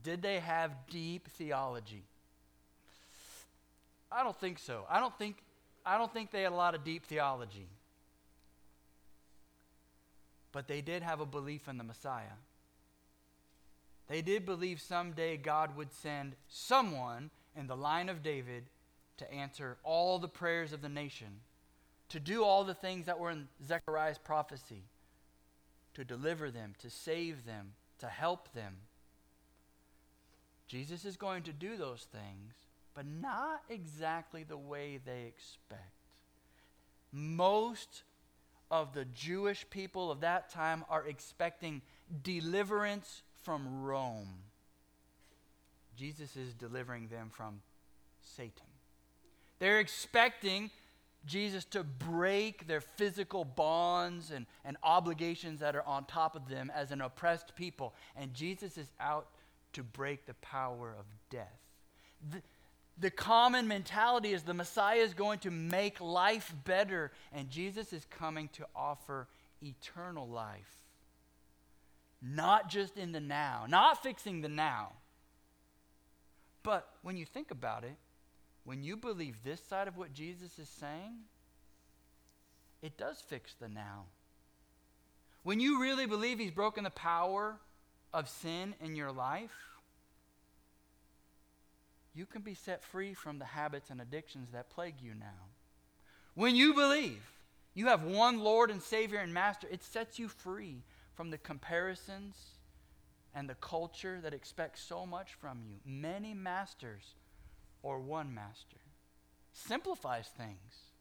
Did 0.02 0.20
they 0.20 0.40
have 0.40 0.72
deep 0.90 1.28
theology? 1.28 2.02
I 4.10 4.24
don't 4.24 4.36
think 4.36 4.58
so. 4.58 4.84
I 4.90 4.98
don't 4.98 5.16
think 5.16 5.36
I 5.86 5.96
don't 5.96 6.12
think 6.12 6.30
they 6.30 6.42
had 6.42 6.52
a 6.52 6.56
lot 6.56 6.74
of 6.74 6.84
deep 6.84 7.04
theology. 7.06 7.68
But 10.50 10.68
they 10.68 10.80
did 10.80 11.02
have 11.02 11.20
a 11.20 11.26
belief 11.26 11.66
in 11.68 11.78
the 11.78 11.84
Messiah. 11.84 12.36
They 14.08 14.20
did 14.20 14.44
believe 14.44 14.80
someday 14.80 15.36
God 15.36 15.76
would 15.76 15.92
send 15.92 16.34
someone 16.48 17.30
in 17.56 17.66
the 17.66 17.76
line 17.76 18.08
of 18.08 18.22
David 18.22 18.64
to 19.18 19.32
answer 19.32 19.76
all 19.84 20.18
the 20.18 20.28
prayers 20.28 20.72
of 20.72 20.82
the 20.82 20.88
nation, 20.88 21.40
to 22.08 22.20
do 22.20 22.44
all 22.44 22.64
the 22.64 22.74
things 22.74 23.06
that 23.06 23.18
were 23.18 23.30
in 23.30 23.48
Zechariah's 23.66 24.18
prophecy, 24.18 24.82
to 25.94 26.04
deliver 26.04 26.50
them, 26.50 26.74
to 26.80 26.90
save 26.90 27.44
them, 27.44 27.72
to 27.98 28.06
help 28.06 28.52
them. 28.52 28.76
Jesus 30.66 31.04
is 31.04 31.16
going 31.16 31.42
to 31.44 31.52
do 31.52 31.76
those 31.76 32.06
things, 32.10 32.54
but 32.94 33.06
not 33.06 33.62
exactly 33.68 34.42
the 34.42 34.56
way 34.56 34.98
they 35.04 35.24
expect. 35.26 35.80
Most 37.12 38.02
of 38.70 38.94
the 38.94 39.04
Jewish 39.04 39.66
people 39.68 40.10
of 40.10 40.20
that 40.20 40.50
time 40.50 40.84
are 40.88 41.06
expecting 41.06 41.82
deliverance 42.22 43.22
from 43.42 43.82
Rome. 43.82 44.28
Jesus 45.96 46.36
is 46.36 46.54
delivering 46.54 47.08
them 47.08 47.30
from 47.30 47.60
Satan. 48.22 48.71
They're 49.62 49.78
expecting 49.78 50.72
Jesus 51.24 51.64
to 51.66 51.84
break 51.84 52.66
their 52.66 52.80
physical 52.80 53.44
bonds 53.44 54.32
and, 54.32 54.46
and 54.64 54.76
obligations 54.82 55.60
that 55.60 55.76
are 55.76 55.84
on 55.86 56.04
top 56.04 56.34
of 56.34 56.48
them 56.48 56.72
as 56.74 56.90
an 56.90 57.00
oppressed 57.00 57.54
people. 57.54 57.94
And 58.16 58.34
Jesus 58.34 58.76
is 58.76 58.90
out 58.98 59.28
to 59.74 59.84
break 59.84 60.26
the 60.26 60.34
power 60.34 60.92
of 60.98 61.04
death. 61.30 61.60
The, 62.28 62.42
the 62.98 63.10
common 63.12 63.68
mentality 63.68 64.32
is 64.32 64.42
the 64.42 64.52
Messiah 64.52 64.98
is 64.98 65.14
going 65.14 65.38
to 65.38 65.52
make 65.52 66.00
life 66.00 66.52
better, 66.64 67.12
and 67.32 67.48
Jesus 67.48 67.92
is 67.92 68.04
coming 68.10 68.48
to 68.54 68.66
offer 68.74 69.28
eternal 69.62 70.26
life. 70.26 70.76
Not 72.20 72.68
just 72.68 72.96
in 72.96 73.12
the 73.12 73.20
now, 73.20 73.66
not 73.68 74.02
fixing 74.02 74.40
the 74.40 74.48
now. 74.48 74.90
But 76.64 76.88
when 77.02 77.16
you 77.16 77.24
think 77.24 77.52
about 77.52 77.84
it, 77.84 77.94
when 78.64 78.82
you 78.82 78.96
believe 78.96 79.42
this 79.42 79.60
side 79.60 79.88
of 79.88 79.96
what 79.96 80.12
Jesus 80.12 80.58
is 80.58 80.68
saying, 80.68 81.24
it 82.80 82.96
does 82.96 83.20
fix 83.20 83.54
the 83.54 83.68
now. 83.68 84.06
When 85.42 85.60
you 85.60 85.80
really 85.80 86.06
believe 86.06 86.38
He's 86.38 86.50
broken 86.50 86.84
the 86.84 86.90
power 86.90 87.56
of 88.12 88.28
sin 88.28 88.74
in 88.80 88.94
your 88.94 89.10
life, 89.10 89.50
you 92.14 92.26
can 92.26 92.42
be 92.42 92.54
set 92.54 92.84
free 92.84 93.14
from 93.14 93.38
the 93.38 93.44
habits 93.44 93.90
and 93.90 94.00
addictions 94.00 94.50
that 94.52 94.70
plague 94.70 94.96
you 95.00 95.14
now. 95.14 95.48
When 96.34 96.54
you 96.54 96.74
believe 96.74 97.22
you 97.74 97.86
have 97.86 98.04
one 98.04 98.40
Lord 98.40 98.70
and 98.70 98.82
Savior 98.82 99.18
and 99.18 99.32
Master, 99.32 99.66
it 99.70 99.82
sets 99.82 100.18
you 100.18 100.28
free 100.28 100.82
from 101.14 101.30
the 101.30 101.38
comparisons 101.38 102.36
and 103.34 103.48
the 103.48 103.54
culture 103.54 104.20
that 104.22 104.34
expects 104.34 104.82
so 104.82 105.06
much 105.06 105.34
from 105.34 105.62
you. 105.66 105.76
Many 105.84 106.34
masters 106.34 107.14
or 107.82 107.98
one 107.98 108.34
master. 108.34 108.78
Simplifies 109.52 110.28
things. 110.28 110.92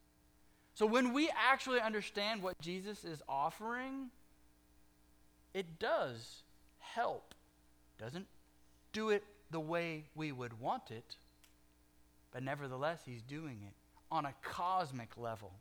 So 0.74 0.86
when 0.86 1.14
we 1.14 1.30
actually 1.30 1.80
understand 1.80 2.42
what 2.42 2.60
Jesus 2.60 3.04
is 3.04 3.22
offering, 3.28 4.10
it 5.54 5.80
does 5.80 6.44
help. 6.80 7.34
Doesn't 8.00 8.28
do 8.94 9.10
it 9.10 9.24
the 9.52 9.60
way 9.60 10.06
we 10.16 10.32
would 10.32 10.60
want 10.60 10.92
it, 10.92 11.16
but 12.32 12.42
nevertheless, 12.42 13.02
he's 13.06 13.22
doing 13.22 13.60
it 13.68 13.74
on 14.12 14.26
a 14.26 14.34
cosmic 14.42 15.18
level. 15.18 15.52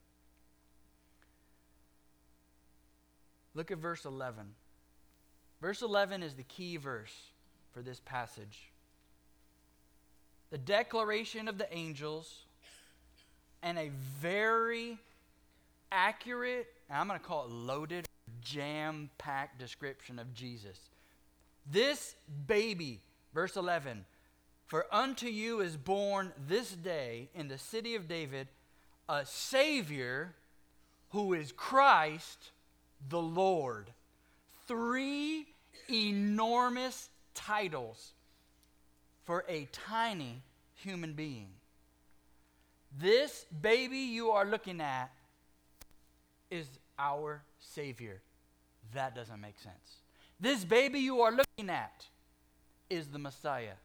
Look 3.55 3.71
at 3.71 3.79
verse 3.79 4.05
11. 4.05 4.55
Verse 5.61 5.83
11 5.83 6.23
is 6.23 6.35
the 6.35 6.45
key 6.45 6.77
verse 6.77 7.15
for 7.73 7.83
this 7.83 8.01
passage 8.01 8.71
the 10.51 10.59
declaration 10.59 11.49
of 11.49 11.59
the 11.59 11.73
angels, 11.73 12.45
and 13.63 13.79
a 13.79 13.91
very 14.21 14.99
accurate, 15.93 16.67
I'm 16.91 17.07
going 17.07 17.19
to 17.19 17.25
call 17.25 17.45
it 17.45 17.51
loaded, 17.51 18.07
jam 18.41 19.11
packed 19.19 19.59
description 19.59 20.19
of 20.19 20.33
Jesus. 20.35 20.79
This 21.71 22.17
baby, 22.47 23.01
verse 23.35 23.57
11, 23.57 24.05
for 24.67 24.87
unto 24.93 25.27
you 25.27 25.61
is 25.61 25.77
born 25.77 26.33
this 26.49 26.71
day 26.73 27.29
in 27.35 27.49
the 27.49 27.59
city 27.59 27.95
of 27.95 28.09
David 28.09 28.49
a 29.09 29.27
Savior 29.27 30.35
who 31.11 31.35
is 31.35 31.51
Christ 31.51 32.51
the 33.09 33.21
Lord. 33.21 33.91
Three 34.69 35.47
enormous 35.91 37.09
titles 37.35 38.13
for 39.31 39.45
a 39.49 39.69
tiny 39.71 40.43
human 40.75 41.13
being. 41.13 41.47
This 42.99 43.47
baby 43.63 43.99
you 43.99 44.31
are 44.31 44.45
looking 44.45 44.81
at 44.81 45.13
is 46.51 46.67
our 46.99 47.41
Savior. 47.61 48.23
That 48.93 49.15
doesn't 49.15 49.41
make 49.41 49.57
sense. 49.61 50.03
This 50.41 50.65
baby 50.65 50.99
you 50.99 51.21
are 51.21 51.31
looking 51.31 51.71
at 51.71 52.07
is 52.91 53.07
the 53.07 53.21
Messiah. 53.21 53.79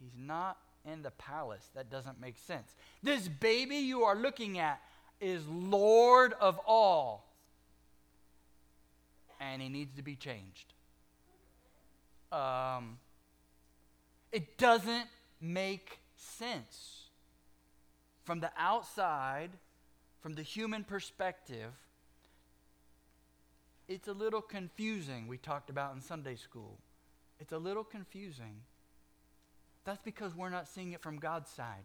He's 0.00 0.16
not 0.18 0.56
in 0.84 1.02
the 1.02 1.12
palace. 1.12 1.70
That 1.76 1.88
doesn't 1.88 2.20
make 2.20 2.36
sense. 2.36 2.74
This 3.04 3.28
baby 3.28 3.76
you 3.76 4.02
are 4.02 4.16
looking 4.16 4.58
at 4.58 4.80
is 5.20 5.46
Lord 5.46 6.32
of 6.40 6.58
all, 6.66 7.28
and 9.38 9.62
he 9.62 9.68
needs 9.68 9.94
to 9.94 10.02
be 10.02 10.16
changed. 10.16 10.74
Um, 12.32 12.98
it 14.32 14.58
doesn't 14.58 15.06
make 15.40 16.00
sense. 16.16 17.04
From 18.24 18.40
the 18.40 18.50
outside, 18.58 19.50
from 20.20 20.34
the 20.34 20.42
human 20.42 20.84
perspective, 20.84 21.72
it's 23.88 24.08
a 24.08 24.12
little 24.12 24.42
confusing. 24.42 25.28
We 25.28 25.38
talked 25.38 25.70
about 25.70 25.94
in 25.94 26.00
Sunday 26.00 26.34
school. 26.34 26.78
It's 27.38 27.52
a 27.52 27.58
little 27.58 27.84
confusing. 27.84 28.62
That's 29.84 30.02
because 30.02 30.34
we're 30.34 30.50
not 30.50 30.66
seeing 30.66 30.92
it 30.92 31.02
from 31.02 31.18
God's 31.18 31.50
side. 31.50 31.84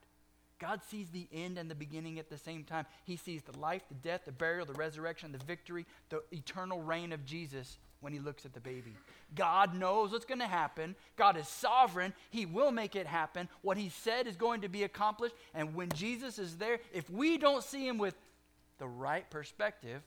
God 0.59 0.81
sees 0.83 1.09
the 1.09 1.27
end 1.31 1.57
and 1.57 1.69
the 1.69 1.75
beginning 1.75 2.19
at 2.19 2.29
the 2.29 2.37
same 2.37 2.63
time. 2.63 2.85
He 3.05 3.17
sees 3.17 3.41
the 3.43 3.57
life, 3.57 3.83
the 3.87 3.95
death, 3.95 4.21
the 4.25 4.31
burial, 4.31 4.65
the 4.65 4.73
resurrection, 4.73 5.31
the 5.31 5.39
victory, 5.39 5.85
the 6.09 6.23
eternal 6.31 6.81
reign 6.81 7.13
of 7.13 7.25
Jesus 7.25 7.77
when 8.01 8.11
he 8.11 8.19
looks 8.19 8.45
at 8.45 8.53
the 8.53 8.59
baby. 8.59 8.95
God 9.35 9.75
knows 9.75 10.11
what's 10.11 10.25
going 10.25 10.39
to 10.39 10.47
happen. 10.47 10.95
God 11.15 11.37
is 11.37 11.47
sovereign. 11.47 12.13
He 12.29 12.45
will 12.45 12.71
make 12.71 12.95
it 12.95 13.07
happen. 13.07 13.47
What 13.61 13.77
he 13.77 13.89
said 13.89 14.27
is 14.27 14.35
going 14.35 14.61
to 14.61 14.69
be 14.69 14.83
accomplished. 14.83 15.35
And 15.53 15.73
when 15.73 15.89
Jesus 15.89 16.37
is 16.37 16.57
there, 16.57 16.79
if 16.93 17.09
we 17.09 17.37
don't 17.37 17.63
see 17.63 17.87
him 17.87 17.97
with 17.97 18.15
the 18.79 18.87
right 18.87 19.29
perspective, 19.29 20.01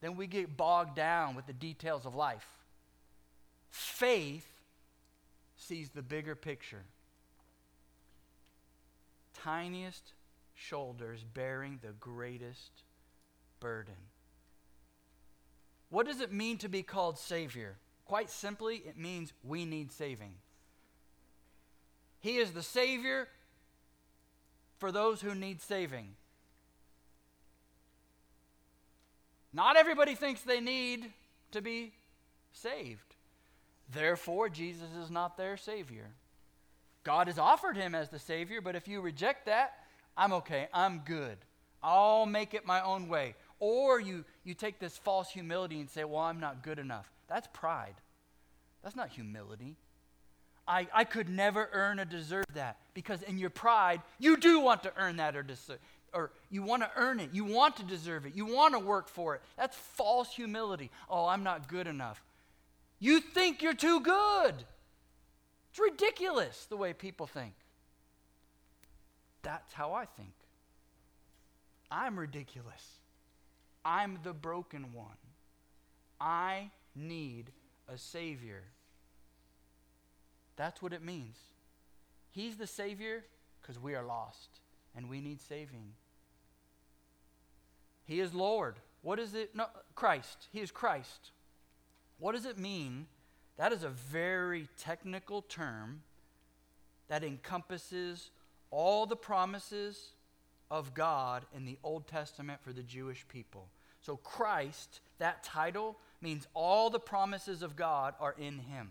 then 0.00 0.16
we 0.16 0.26
get 0.26 0.56
bogged 0.56 0.96
down 0.96 1.36
with 1.36 1.46
the 1.46 1.52
details 1.52 2.06
of 2.06 2.14
life. 2.14 2.46
Faith 3.70 4.46
sees 5.56 5.90
the 5.90 6.02
bigger 6.02 6.34
picture. 6.34 6.82
Tiniest 9.42 10.14
shoulders 10.54 11.24
bearing 11.34 11.78
the 11.82 11.92
greatest 12.00 12.70
burden. 13.60 13.94
What 15.90 16.06
does 16.06 16.20
it 16.20 16.32
mean 16.32 16.58
to 16.58 16.68
be 16.68 16.82
called 16.82 17.18
Savior? 17.18 17.76
Quite 18.04 18.30
simply, 18.30 18.76
it 18.76 18.96
means 18.96 19.32
we 19.44 19.64
need 19.64 19.92
saving. 19.92 20.34
He 22.20 22.38
is 22.38 22.52
the 22.52 22.62
Savior 22.62 23.28
for 24.78 24.92
those 24.92 25.20
who 25.20 25.34
need 25.34 25.60
saving. 25.60 26.14
Not 29.52 29.76
everybody 29.76 30.14
thinks 30.14 30.42
they 30.42 30.60
need 30.60 31.12
to 31.52 31.62
be 31.62 31.92
saved. 32.52 33.14
Therefore, 33.92 34.48
Jesus 34.48 34.88
is 35.02 35.10
not 35.10 35.36
their 35.36 35.56
Savior. 35.56 36.10
God 37.04 37.28
has 37.28 37.38
offered 37.38 37.76
him 37.76 37.94
as 37.94 38.08
the 38.08 38.18
Savior, 38.18 38.60
but 38.60 38.74
if 38.74 38.88
you 38.88 39.00
reject 39.00 39.46
that, 39.46 39.74
I'm 40.16 40.32
okay. 40.32 40.68
I'm 40.74 41.02
good. 41.04 41.38
I'll 41.82 42.26
make 42.26 42.52
it 42.52 42.66
my 42.66 42.82
own 42.82 43.08
way. 43.08 43.36
Or 43.58 44.00
you, 44.00 44.24
you 44.44 44.54
take 44.54 44.78
this 44.78 44.96
false 44.96 45.30
humility 45.30 45.80
and 45.80 45.88
say, 45.88 46.04
Well, 46.04 46.20
I'm 46.22 46.40
not 46.40 46.62
good 46.62 46.78
enough. 46.78 47.10
That's 47.28 47.48
pride. 47.52 47.94
That's 48.82 48.96
not 48.96 49.08
humility. 49.08 49.76
I, 50.68 50.88
I 50.92 51.04
could 51.04 51.28
never 51.28 51.68
earn 51.72 52.00
or 52.00 52.04
deserve 52.04 52.46
that 52.54 52.76
because 52.92 53.22
in 53.22 53.38
your 53.38 53.50
pride, 53.50 54.02
you 54.18 54.36
do 54.36 54.60
want 54.60 54.82
to 54.82 54.92
earn 54.96 55.16
that 55.16 55.36
or, 55.36 55.42
deserve, 55.42 55.78
or 56.12 56.32
you 56.50 56.62
want 56.62 56.82
to 56.82 56.90
earn 56.96 57.20
it. 57.20 57.30
You 57.32 57.44
want 57.44 57.76
to 57.76 57.84
deserve 57.84 58.26
it. 58.26 58.34
You 58.34 58.46
want 58.46 58.74
to 58.74 58.80
work 58.80 59.08
for 59.08 59.36
it. 59.36 59.42
That's 59.56 59.76
false 59.76 60.32
humility. 60.32 60.90
Oh, 61.08 61.26
I'm 61.26 61.44
not 61.44 61.68
good 61.68 61.86
enough. 61.86 62.20
You 62.98 63.20
think 63.20 63.62
you're 63.62 63.74
too 63.74 64.00
good. 64.00 64.54
It's 65.70 65.78
ridiculous 65.78 66.66
the 66.68 66.76
way 66.76 66.92
people 66.92 67.26
think. 67.26 67.54
That's 69.42 69.72
how 69.72 69.92
I 69.92 70.06
think. 70.06 70.32
I'm 71.90 72.18
ridiculous. 72.18 72.95
I'm 73.86 74.18
the 74.24 74.32
broken 74.32 74.92
one. 74.92 75.16
I 76.20 76.72
need 76.96 77.52
a 77.88 77.96
Savior. 77.96 78.64
That's 80.56 80.82
what 80.82 80.92
it 80.92 81.04
means. 81.04 81.36
He's 82.32 82.56
the 82.56 82.66
Savior 82.66 83.24
because 83.62 83.78
we 83.78 83.94
are 83.94 84.02
lost 84.02 84.58
and 84.96 85.08
we 85.08 85.20
need 85.20 85.40
saving. 85.40 85.92
He 88.04 88.18
is 88.18 88.34
Lord. 88.34 88.74
What 89.02 89.20
is 89.20 89.34
it? 89.34 89.54
No, 89.54 89.66
Christ. 89.94 90.48
He 90.52 90.58
is 90.58 90.72
Christ. 90.72 91.30
What 92.18 92.34
does 92.34 92.44
it 92.44 92.58
mean? 92.58 93.06
That 93.56 93.72
is 93.72 93.84
a 93.84 93.88
very 93.88 94.68
technical 94.78 95.42
term 95.42 96.02
that 97.06 97.22
encompasses 97.22 98.30
all 98.72 99.06
the 99.06 99.14
promises 99.14 100.10
of 100.72 100.92
God 100.92 101.46
in 101.54 101.64
the 101.64 101.78
Old 101.84 102.08
Testament 102.08 102.60
for 102.64 102.72
the 102.72 102.82
Jewish 102.82 103.24
people. 103.28 103.68
So, 104.06 104.16
Christ, 104.18 105.00
that 105.18 105.42
title, 105.42 105.96
means 106.22 106.46
all 106.54 106.90
the 106.90 107.00
promises 107.00 107.60
of 107.60 107.74
God 107.74 108.14
are 108.20 108.36
in 108.38 108.60
him. 108.60 108.90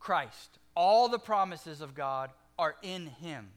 Christ, 0.00 0.58
all 0.74 1.08
the 1.08 1.20
promises 1.20 1.80
of 1.80 1.94
God 1.94 2.30
are 2.58 2.74
in 2.82 3.06
him. 3.06 3.50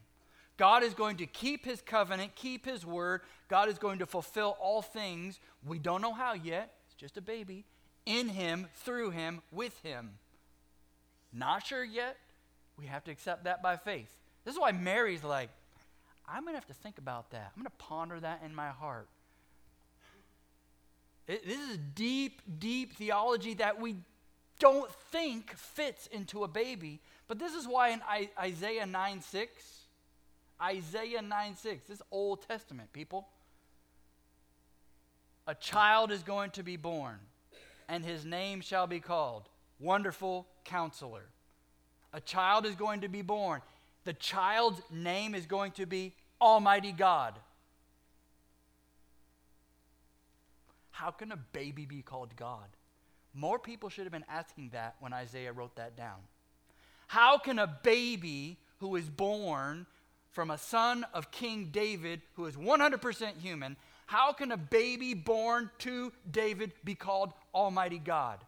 God 0.56 0.84
is 0.84 0.94
going 0.94 1.16
to 1.16 1.26
keep 1.26 1.64
his 1.64 1.82
covenant, 1.82 2.36
keep 2.36 2.64
his 2.64 2.86
word. 2.86 3.22
God 3.48 3.68
is 3.68 3.78
going 3.78 3.98
to 3.98 4.06
fulfill 4.06 4.56
all 4.60 4.82
things. 4.82 5.40
We 5.66 5.80
don't 5.80 6.00
know 6.00 6.14
how 6.14 6.34
yet. 6.34 6.72
It's 6.86 6.94
just 6.94 7.16
a 7.16 7.22
baby. 7.22 7.64
In 8.06 8.28
him, 8.28 8.68
through 8.72 9.10
him, 9.10 9.42
with 9.50 9.76
him. 9.82 10.12
Not 11.32 11.66
sure 11.66 11.82
yet. 11.82 12.18
We 12.78 12.86
have 12.86 13.02
to 13.04 13.10
accept 13.10 13.44
that 13.44 13.64
by 13.64 13.78
faith. 13.78 14.14
This 14.44 14.54
is 14.54 14.60
why 14.60 14.70
Mary's 14.70 15.24
like, 15.24 15.50
I'm 16.28 16.42
going 16.42 16.54
to 16.54 16.58
have 16.58 16.68
to 16.68 16.74
think 16.74 16.98
about 16.98 17.32
that. 17.32 17.50
I'm 17.56 17.60
going 17.60 17.64
to 17.64 17.84
ponder 17.84 18.20
that 18.20 18.42
in 18.44 18.54
my 18.54 18.68
heart. 18.68 19.08
This 21.26 21.58
is 21.70 21.78
deep, 21.94 22.42
deep 22.58 22.94
theology 22.94 23.54
that 23.54 23.80
we 23.80 23.96
don't 24.58 24.90
think 25.10 25.52
fits 25.56 26.06
into 26.06 26.44
a 26.44 26.48
baby. 26.48 27.00
But 27.28 27.38
this 27.38 27.54
is 27.54 27.66
why 27.66 27.90
in 27.90 28.00
Isaiah 28.38 28.86
9 28.86 29.20
6, 29.20 29.50
Isaiah 30.62 31.22
9 31.22 31.56
6, 31.56 31.86
this 31.86 32.02
Old 32.10 32.46
Testament, 32.46 32.92
people, 32.92 33.28
a 35.46 35.54
child 35.54 36.10
is 36.12 36.22
going 36.22 36.50
to 36.52 36.62
be 36.62 36.76
born, 36.76 37.18
and 37.88 38.04
his 38.04 38.24
name 38.24 38.60
shall 38.60 38.86
be 38.86 39.00
called 39.00 39.48
Wonderful 39.80 40.46
Counselor. 40.64 41.26
A 42.12 42.20
child 42.20 42.66
is 42.66 42.76
going 42.76 43.00
to 43.02 43.08
be 43.08 43.22
born. 43.22 43.60
The 44.04 44.14
child's 44.14 44.80
name 44.90 45.34
is 45.34 45.46
going 45.46 45.72
to 45.72 45.86
be 45.86 46.14
Almighty 46.40 46.92
God. 46.92 47.38
How 50.96 51.10
can 51.10 51.30
a 51.30 51.36
baby 51.36 51.84
be 51.84 52.00
called 52.00 52.34
God? 52.36 52.68
More 53.34 53.58
people 53.58 53.90
should 53.90 54.04
have 54.04 54.12
been 54.12 54.24
asking 54.30 54.70
that 54.70 54.96
when 54.98 55.12
Isaiah 55.12 55.52
wrote 55.52 55.76
that 55.76 55.94
down. 55.94 56.20
How 57.06 57.36
can 57.36 57.58
a 57.58 57.66
baby 57.66 58.56
who 58.78 58.96
is 58.96 59.10
born 59.10 59.84
from 60.30 60.50
a 60.50 60.56
son 60.56 61.04
of 61.12 61.30
King 61.30 61.68
David, 61.70 62.22
who 62.32 62.46
is 62.46 62.56
100% 62.56 63.38
human, 63.42 63.76
how 64.06 64.32
can 64.32 64.50
a 64.50 64.56
baby 64.56 65.12
born 65.12 65.68
to 65.80 66.14
David 66.30 66.72
be 66.82 66.94
called 66.94 67.34
Almighty 67.54 67.98
God? 67.98 68.38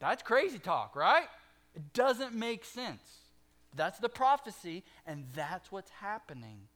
That's 0.00 0.22
crazy 0.22 0.58
talk, 0.58 0.94
right? 0.94 1.28
It 1.74 1.94
doesn't 1.94 2.34
make 2.34 2.66
sense. 2.66 3.00
That's 3.74 4.00
the 4.00 4.10
prophecy, 4.10 4.84
and 5.06 5.24
that's 5.34 5.72
what's 5.72 5.90
happening. 5.92 6.68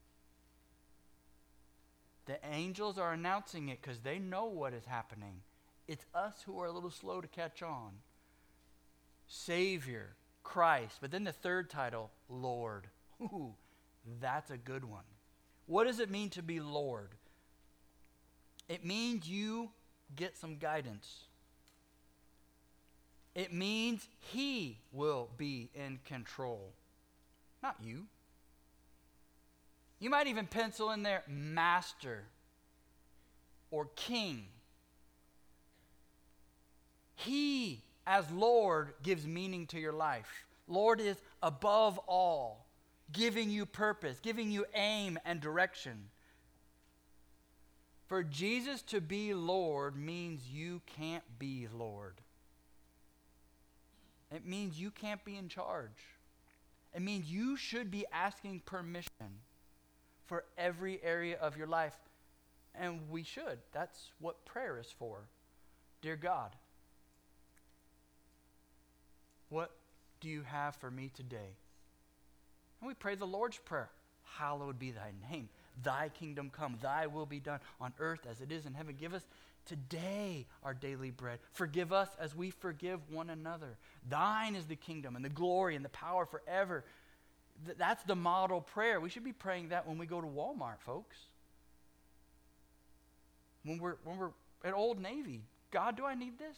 The 2.26 2.38
angels 2.52 2.98
are 2.98 3.12
announcing 3.12 3.68
it 3.68 3.82
because 3.82 4.00
they 4.00 4.18
know 4.18 4.44
what 4.44 4.72
is 4.72 4.84
happening. 4.84 5.40
It's 5.88 6.04
us 6.14 6.34
who 6.46 6.60
are 6.60 6.66
a 6.66 6.72
little 6.72 6.90
slow 6.90 7.20
to 7.20 7.28
catch 7.28 7.62
on. 7.62 7.92
Savior, 9.26 10.14
Christ. 10.44 10.98
But 11.00 11.10
then 11.10 11.24
the 11.24 11.32
third 11.32 11.68
title, 11.68 12.10
Lord. 12.28 12.86
Ooh, 13.20 13.54
that's 14.20 14.50
a 14.50 14.56
good 14.56 14.84
one. 14.84 15.04
What 15.66 15.86
does 15.86 16.00
it 16.00 16.10
mean 16.10 16.30
to 16.30 16.42
be 16.42 16.60
Lord? 16.60 17.10
It 18.68 18.84
means 18.84 19.28
you 19.28 19.70
get 20.14 20.36
some 20.36 20.58
guidance. 20.58 21.24
It 23.34 23.52
means 23.52 24.08
He 24.18 24.78
will 24.92 25.30
be 25.36 25.70
in 25.74 25.98
control, 26.04 26.72
not 27.62 27.76
you. 27.82 28.06
You 30.02 30.10
might 30.10 30.26
even 30.26 30.48
pencil 30.48 30.90
in 30.90 31.04
there 31.04 31.22
master 31.28 32.24
or 33.70 33.86
king. 33.94 34.46
He, 37.14 37.84
as 38.04 38.28
Lord, 38.32 38.94
gives 39.04 39.24
meaning 39.24 39.68
to 39.68 39.78
your 39.78 39.92
life. 39.92 40.44
Lord 40.66 41.00
is 41.00 41.18
above 41.40 42.00
all, 42.08 42.66
giving 43.12 43.48
you 43.48 43.64
purpose, 43.64 44.18
giving 44.20 44.50
you 44.50 44.64
aim 44.74 45.20
and 45.24 45.40
direction. 45.40 46.08
For 48.08 48.24
Jesus 48.24 48.82
to 48.82 49.00
be 49.00 49.34
Lord 49.34 49.94
means 49.94 50.42
you 50.52 50.82
can't 50.96 51.38
be 51.38 51.68
Lord. 51.72 52.20
It 54.34 54.44
means 54.44 54.80
you 54.80 54.90
can't 54.90 55.24
be 55.24 55.36
in 55.36 55.48
charge. 55.48 56.02
It 56.92 57.02
means 57.02 57.30
you 57.30 57.56
should 57.56 57.88
be 57.88 58.04
asking 58.12 58.62
permission 58.66 59.38
for 60.32 60.44
every 60.56 60.98
area 61.04 61.36
of 61.42 61.58
your 61.58 61.66
life. 61.66 61.92
And 62.74 63.00
we 63.10 63.22
should. 63.22 63.58
That's 63.72 64.12
what 64.18 64.46
prayer 64.46 64.78
is 64.80 64.86
for. 64.98 65.18
Dear 66.00 66.16
God, 66.16 66.56
what 69.50 69.72
do 70.22 70.30
you 70.30 70.40
have 70.40 70.74
for 70.76 70.90
me 70.90 71.10
today? 71.14 71.58
And 72.80 72.88
we 72.88 72.94
pray 72.94 73.14
the 73.14 73.26
Lord's 73.26 73.58
Prayer 73.58 73.90
Hallowed 74.38 74.78
be 74.78 74.92
thy 74.92 75.12
name. 75.30 75.50
Thy 75.82 76.08
kingdom 76.08 76.50
come. 76.50 76.78
Thy 76.80 77.06
will 77.06 77.26
be 77.26 77.38
done 77.38 77.60
on 77.78 77.92
earth 77.98 78.26
as 78.30 78.40
it 78.40 78.50
is 78.50 78.64
in 78.64 78.72
heaven. 78.72 78.96
Give 78.98 79.12
us 79.12 79.26
today 79.66 80.46
our 80.64 80.72
daily 80.72 81.10
bread. 81.10 81.40
Forgive 81.52 81.92
us 81.92 82.08
as 82.18 82.34
we 82.34 82.48
forgive 82.48 83.00
one 83.10 83.28
another. 83.28 83.76
Thine 84.08 84.56
is 84.56 84.64
the 84.64 84.76
kingdom 84.76 85.14
and 85.14 85.24
the 85.24 85.28
glory 85.28 85.76
and 85.76 85.84
the 85.84 85.90
power 85.90 86.24
forever. 86.24 86.84
Th- 87.64 87.76
that's 87.76 88.02
the 88.04 88.14
model 88.14 88.60
prayer. 88.60 89.00
We 89.00 89.08
should 89.08 89.24
be 89.24 89.32
praying 89.32 89.70
that 89.70 89.86
when 89.86 89.98
we 89.98 90.06
go 90.06 90.20
to 90.20 90.26
Walmart, 90.26 90.80
folks. 90.80 91.16
When 93.64 93.78
we're, 93.78 93.96
when 94.04 94.18
we're 94.18 94.30
at 94.64 94.74
Old 94.74 95.00
Navy, 95.00 95.42
God, 95.70 95.96
do 95.96 96.04
I 96.04 96.14
need 96.14 96.38
this? 96.38 96.56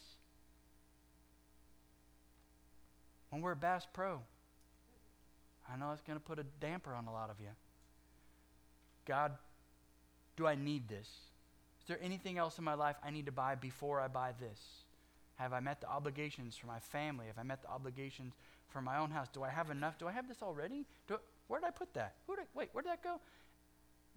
When 3.31 3.43
we're 3.43 3.53
at 3.53 3.61
Bass 3.61 3.87
Pro, 3.93 4.21
I 5.71 5.77
know 5.77 5.93
it's 5.93 6.03
going 6.03 6.19
to 6.19 6.25
put 6.25 6.39
a 6.39 6.45
damper 6.61 6.95
on 6.95 7.07
a 7.07 7.13
lot 7.13 7.31
of 7.31 7.41
you. 7.41 7.49
God, 9.07 9.33
do 10.37 10.47
I 10.47 10.55
need 10.55 10.89
this? 10.89 11.09
Is 11.83 11.89
there 11.89 11.99
anything 12.03 12.39
else 12.39 12.59
in 12.59 12.65
my 12.65 12.75
life 12.75 12.97
I 13.05 13.11
need 13.11 13.27
to 13.27 13.33
buy 13.33 13.55
before 13.57 14.01
I 14.01 14.09
buy 14.09 14.33
this? 14.41 14.59
Have 15.37 15.53
I 15.53 15.61
met 15.61 15.81
the 15.81 15.89
obligations 15.89 16.57
for 16.57 16.67
my 16.67 16.79
family? 16.79 17.27
Have 17.27 17.39
I 17.39 17.43
met 17.43 17.63
the 17.63 17.69
obligations 17.69 18.35
for 18.75 18.83
my 18.83 18.99
own 18.99 19.11
house? 19.11 19.29
Do 19.33 19.45
I 19.45 19.49
have 19.49 19.71
enough? 19.71 19.99
Do 19.99 20.09
I 20.09 20.13
have 20.13 20.29
this 20.29 20.43
already? 20.43 20.85
Do, 21.07 21.17
where 21.47 21.61
did 21.61 21.67
I 21.67 21.71
put 21.71 21.95
that? 21.95 22.17
Who 22.27 22.35
did, 22.35 22.47
wait, 22.55 22.71
where 22.73 22.83
did 22.83 22.91
that 22.91 23.03
go? 23.03 23.21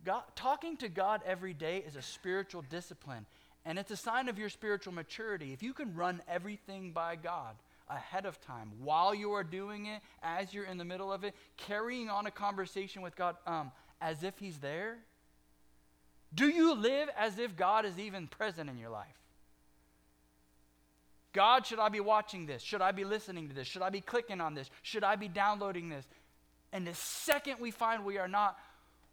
God, 0.03 0.23
talking 0.35 0.75
to 0.77 0.89
God 0.89 1.21
every 1.25 1.53
day 1.53 1.83
is 1.85 1.95
a 1.95 2.01
spiritual 2.01 2.63
discipline, 2.69 3.27
and 3.65 3.77
it's 3.77 3.91
a 3.91 3.95
sign 3.95 4.29
of 4.29 4.39
your 4.39 4.49
spiritual 4.49 4.93
maturity. 4.93 5.53
If 5.53 5.61
you 5.61 5.73
can 5.73 5.95
run 5.95 6.21
everything 6.27 6.91
by 6.91 7.17
God 7.17 7.55
ahead 7.87 8.25
of 8.25 8.41
time, 8.41 8.71
while 8.79 9.13
you 9.13 9.31
are 9.33 9.43
doing 9.43 9.85
it, 9.85 10.01
as 10.23 10.53
you're 10.53 10.65
in 10.65 10.77
the 10.77 10.85
middle 10.85 11.13
of 11.13 11.23
it, 11.23 11.35
carrying 11.55 12.09
on 12.09 12.25
a 12.25 12.31
conversation 12.31 13.03
with 13.03 13.15
God 13.15 13.35
um, 13.45 13.71
as 14.01 14.23
if 14.23 14.39
He's 14.39 14.57
there, 14.57 14.97
do 16.33 16.47
you 16.47 16.73
live 16.73 17.09
as 17.15 17.37
if 17.37 17.55
God 17.55 17.85
is 17.85 17.99
even 17.99 18.27
present 18.27 18.71
in 18.71 18.77
your 18.77 18.89
life? 18.89 19.07
God, 21.37 21.67
should 21.67 21.77
I 21.77 21.89
be 21.89 21.99
watching 21.99 22.47
this? 22.47 22.63
Should 22.63 22.81
I 22.81 22.91
be 22.91 23.03
listening 23.03 23.47
to 23.49 23.53
this? 23.53 23.67
Should 23.67 23.83
I 23.83 23.91
be 23.91 24.01
clicking 24.01 24.41
on 24.41 24.55
this? 24.55 24.71
Should 24.81 25.03
I 25.03 25.15
be 25.15 25.27
downloading 25.27 25.87
this? 25.87 26.03
And 26.73 26.87
the 26.87 26.95
second 26.95 27.57
we 27.59 27.69
find 27.69 28.03
we 28.03 28.17
are 28.17 28.27
not, 28.27 28.57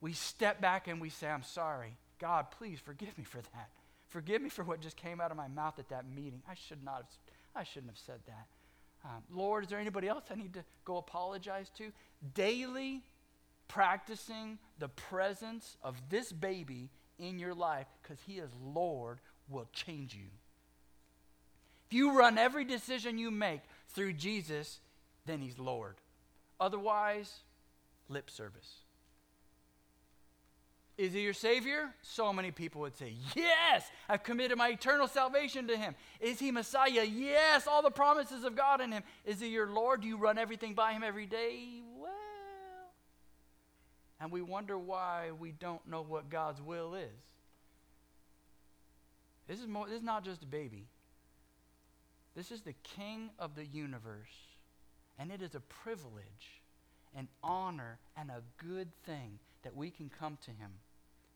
we 0.00 0.14
step 0.14 0.58
back 0.58 0.88
and 0.88 1.02
we 1.02 1.10
say, 1.10 1.28
I'm 1.28 1.42
sorry. 1.42 1.98
God, 2.18 2.46
please 2.50 2.78
forgive 2.80 3.18
me 3.18 3.24
for 3.24 3.42
that. 3.42 3.68
Forgive 4.08 4.40
me 4.40 4.48
for 4.48 4.64
what 4.64 4.80
just 4.80 4.96
came 4.96 5.20
out 5.20 5.32
of 5.32 5.36
my 5.36 5.48
mouth 5.48 5.78
at 5.78 5.90
that 5.90 6.08
meeting. 6.08 6.40
I 6.48 6.54
should 6.54 6.82
not 6.82 6.96
have, 6.96 7.06
I 7.54 7.62
shouldn't 7.62 7.90
have 7.90 7.98
said 7.98 8.20
that. 8.26 8.46
Um, 9.04 9.22
Lord, 9.30 9.64
is 9.64 9.68
there 9.68 9.78
anybody 9.78 10.08
else 10.08 10.24
I 10.30 10.34
need 10.34 10.54
to 10.54 10.64
go 10.86 10.96
apologize 10.96 11.70
to? 11.76 11.92
Daily 12.32 13.02
practicing 13.68 14.58
the 14.78 14.88
presence 14.88 15.76
of 15.82 16.00
this 16.08 16.32
baby 16.32 16.88
in 17.18 17.38
your 17.38 17.52
life 17.52 17.86
because 18.02 18.16
He 18.26 18.38
is 18.38 18.48
Lord 18.62 19.18
will 19.50 19.68
change 19.74 20.14
you. 20.14 20.30
If 21.86 21.92
you 21.92 22.18
run 22.18 22.38
every 22.38 22.64
decision 22.64 23.18
you 23.18 23.30
make 23.30 23.60
through 23.88 24.14
Jesus, 24.14 24.80
then 25.26 25.40
He's 25.40 25.58
Lord. 25.58 25.96
Otherwise, 26.60 27.40
lip 28.08 28.30
service. 28.30 28.84
Is 30.96 31.12
he 31.12 31.22
your 31.22 31.32
Savior? 31.32 31.90
So 32.02 32.32
many 32.32 32.52
people 32.52 32.82
would 32.82 32.96
say, 32.96 33.14
Yes, 33.34 33.84
I've 34.08 34.22
committed 34.22 34.56
my 34.56 34.68
eternal 34.68 35.08
salvation 35.08 35.66
to 35.66 35.76
him. 35.76 35.96
Is 36.20 36.38
he 36.38 36.52
Messiah? 36.52 37.04
Yes, 37.04 37.66
all 37.66 37.82
the 37.82 37.90
promises 37.90 38.44
of 38.44 38.54
God 38.54 38.80
in 38.80 38.92
him. 38.92 39.02
Is 39.24 39.40
he 39.40 39.48
your 39.48 39.68
Lord? 39.68 40.02
Do 40.02 40.08
you 40.08 40.16
run 40.16 40.38
everything 40.38 40.74
by 40.74 40.92
him 40.92 41.02
every 41.02 41.26
day? 41.26 41.82
Well, 41.98 42.12
and 44.20 44.30
we 44.30 44.40
wonder 44.40 44.78
why 44.78 45.32
we 45.38 45.50
don't 45.50 45.86
know 45.88 46.02
what 46.02 46.30
God's 46.30 46.62
will 46.62 46.94
is. 46.94 47.10
This 49.48 49.60
is, 49.60 49.66
more, 49.66 49.86
this 49.86 49.98
is 49.98 50.02
not 50.02 50.24
just 50.24 50.42
a 50.42 50.46
baby, 50.46 50.86
this 52.34 52.50
is 52.50 52.62
the 52.62 52.74
King 52.82 53.30
of 53.38 53.54
the 53.54 53.64
universe. 53.64 54.34
And 55.18 55.30
it 55.30 55.42
is 55.42 55.54
a 55.54 55.60
privilege, 55.60 56.62
an 57.16 57.28
honor, 57.42 57.98
and 58.16 58.30
a 58.30 58.42
good 58.58 58.88
thing 59.04 59.38
that 59.62 59.76
we 59.76 59.90
can 59.90 60.10
come 60.10 60.38
to 60.44 60.50
him, 60.50 60.72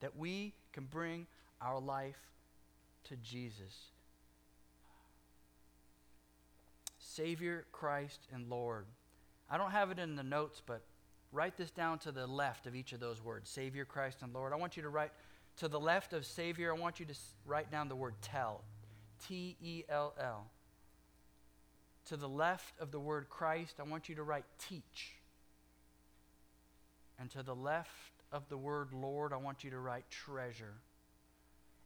that 0.00 0.16
we 0.16 0.54
can 0.72 0.84
bring 0.84 1.26
our 1.60 1.80
life 1.80 2.18
to 3.04 3.16
Jesus. 3.16 3.90
Savior, 6.98 7.66
Christ, 7.72 8.26
and 8.32 8.48
Lord. 8.48 8.86
I 9.50 9.56
don't 9.56 9.70
have 9.70 9.90
it 9.90 9.98
in 9.98 10.16
the 10.16 10.22
notes, 10.22 10.60
but 10.64 10.82
write 11.32 11.56
this 11.56 11.70
down 11.70 11.98
to 12.00 12.12
the 12.12 12.26
left 12.26 12.66
of 12.66 12.74
each 12.74 12.92
of 12.92 13.00
those 13.00 13.22
words 13.22 13.48
Savior, 13.48 13.84
Christ, 13.84 14.18
and 14.22 14.32
Lord. 14.34 14.52
I 14.52 14.56
want 14.56 14.76
you 14.76 14.82
to 14.82 14.88
write 14.88 15.12
to 15.58 15.68
the 15.68 15.80
left 15.80 16.12
of 16.12 16.24
Savior, 16.24 16.72
I 16.72 16.78
want 16.78 17.00
you 17.00 17.06
to 17.06 17.14
write 17.44 17.70
down 17.70 17.88
the 17.88 17.96
word 17.96 18.14
tell. 18.22 18.62
T 19.26 19.56
E 19.60 19.82
L 19.88 20.14
L. 20.20 20.46
To 22.08 22.16
the 22.16 22.28
left 22.28 22.80
of 22.80 22.90
the 22.90 23.00
word 23.00 23.28
Christ, 23.28 23.76
I 23.78 23.82
want 23.82 24.08
you 24.08 24.14
to 24.14 24.22
write 24.22 24.44
teach. 24.58 25.14
And 27.18 27.30
to 27.32 27.42
the 27.42 27.54
left 27.54 27.90
of 28.32 28.48
the 28.48 28.56
word 28.56 28.92
Lord, 28.92 29.32
I 29.32 29.36
want 29.36 29.62
you 29.62 29.70
to 29.70 29.78
write 29.78 30.10
treasure. 30.10 30.74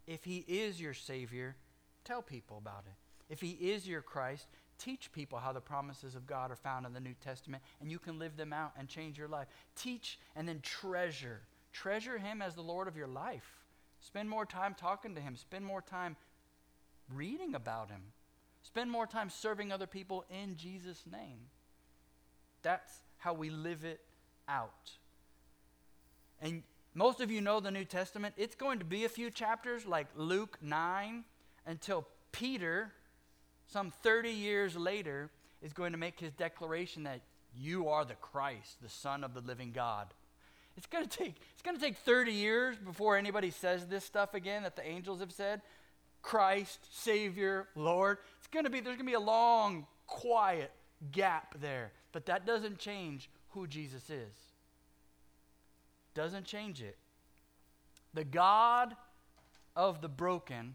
If 0.07 0.25
He 0.25 0.45
is 0.47 0.81
your 0.81 0.95
Savior, 0.95 1.57
tell 2.05 2.23
people 2.23 2.59
about 2.59 2.85
it. 2.87 3.33
If 3.33 3.41
He 3.41 3.51
is 3.51 3.89
your 3.89 4.03
Christ, 4.03 4.47
teach 4.79 5.11
people 5.13 5.39
how 5.39 5.53
the 5.53 5.61
promises 5.61 6.15
of 6.15 6.27
God 6.27 6.51
are 6.51 6.57
found 6.57 6.87
in 6.87 6.93
the 6.93 7.01
New 7.01 7.15
Testament, 7.25 7.63
and 7.81 7.91
you 7.91 7.99
can 7.99 8.19
live 8.19 8.37
them 8.37 8.53
out 8.53 8.73
and 8.79 8.89
change 8.89 9.19
your 9.19 9.29
life. 9.29 9.49
Teach 9.75 10.19
and 10.37 10.47
then 10.47 10.61
treasure. 10.61 11.41
Treasure 11.73 12.19
Him 12.19 12.43
as 12.43 12.55
the 12.55 12.63
Lord 12.63 12.87
of 12.87 12.97
your 12.97 13.09
life. 13.09 13.65
Spend 14.01 14.29
more 14.29 14.47
time 14.47 14.75
talking 14.79 15.15
to 15.15 15.21
Him, 15.21 15.37
spend 15.37 15.65
more 15.65 15.83
time 15.83 16.17
reading 17.13 17.55
about 17.55 17.91
Him, 17.91 18.03
spend 18.63 18.91
more 18.91 19.07
time 19.07 19.31
serving 19.31 19.73
other 19.73 19.87
people 19.87 20.25
in 20.31 20.57
Jesus' 20.57 21.05
name. 21.11 21.49
That's 22.63 22.93
how 23.19 23.35
we 23.35 23.51
live 23.51 23.85
it 23.85 24.01
out. 24.49 24.93
And 26.41 26.63
most 26.95 27.21
of 27.21 27.31
you 27.31 27.41
know 27.41 27.61
the 27.61 27.71
New 27.71 27.85
Testament. 27.85 28.35
It's 28.37 28.55
going 28.55 28.79
to 28.79 28.85
be 28.85 29.05
a 29.05 29.09
few 29.09 29.31
chapters, 29.31 29.87
like 29.87 30.09
Luke 30.17 30.59
9, 30.61 31.25
until 31.67 32.07
Peter, 32.33 32.93
some 33.67 33.91
30 34.03 34.31
years 34.31 34.77
later, 34.77 35.31
is 35.63 35.73
going 35.73 35.93
to 35.93 35.99
make 35.99 36.21
his 36.21 36.33
declaration 36.33 37.05
that 37.05 37.21
you 37.57 37.89
are 37.89 38.05
the 38.05 38.15
Christ, 38.15 38.83
the 38.83 38.89
Son 38.89 39.25
of 39.25 39.35
the 39.35 39.41
living 39.41 39.73
God. 39.73 40.09
It's 40.77 40.87
going 40.87 41.07
to 41.07 41.19
take 41.19 41.37
it's 41.53 41.63
going 41.63 41.77
to 41.77 41.83
take 41.83 41.97
30 41.99 42.33
years 42.33 42.77
before 42.79 43.17
anybody 43.17 43.51
says 43.51 43.87
this 43.87 44.05
stuff 44.05 44.35
again 44.35 44.63
that 44.63 44.75
the 44.75 44.87
angels 44.87 45.21
have 45.21 45.33
said. 45.33 45.61
Christ, 46.23 46.79
Savior, 46.91 47.69
Lord. 47.75 48.19
It's 48.39 48.47
going 48.47 48.65
to 48.65 48.71
be 48.71 48.81
there's 48.81 48.97
going 48.97 49.07
to 49.07 49.11
be 49.11 49.15
a 49.15 49.21
long 49.21 49.87
quiet 50.07 50.71
gap 51.11 51.57
there, 51.61 51.93
but 52.13 52.27
that 52.27 52.47
doesn't 52.47 52.79
change 52.79 53.29
who 53.51 53.67
Jesus 53.67 54.09
is. 54.09 54.35
Doesn't 56.15 56.45
change 56.45 56.81
it. 56.83 56.97
The 58.15 58.25
God 58.25 58.95
of 59.75 60.01
the 60.01 60.09
broken 60.09 60.75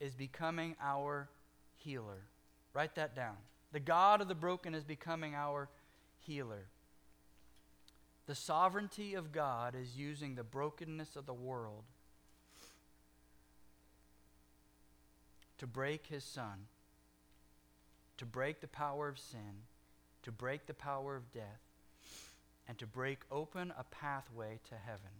is 0.00 0.14
becoming 0.14 0.76
our 0.80 1.28
healer. 1.76 2.22
Write 2.74 2.94
that 2.96 3.16
down. 3.16 3.36
The 3.72 3.80
God 3.80 4.20
of 4.20 4.28
the 4.28 4.34
broken 4.34 4.74
is 4.74 4.84
becoming 4.84 5.34
our 5.34 5.68
healer. 6.18 6.66
The 8.26 8.34
sovereignty 8.34 9.14
of 9.14 9.32
God 9.32 9.74
is 9.74 9.96
using 9.96 10.34
the 10.34 10.44
brokenness 10.44 11.16
of 11.16 11.26
the 11.26 11.34
world 11.34 11.84
to 15.58 15.66
break 15.66 16.06
his 16.06 16.24
son, 16.24 16.66
to 18.16 18.24
break 18.24 18.60
the 18.60 18.68
power 18.68 19.08
of 19.08 19.18
sin, 19.18 19.64
to 20.22 20.32
break 20.32 20.66
the 20.66 20.74
power 20.74 21.16
of 21.16 21.32
death, 21.32 21.62
and 22.66 22.78
to 22.78 22.86
break 22.86 23.20
open 23.30 23.72
a 23.78 23.84
pathway 23.84 24.60
to 24.68 24.74
heaven. 24.74 25.10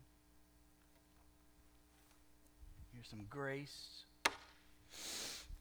Here's 2.93 3.09
some 3.09 3.25
grace. 3.29 4.05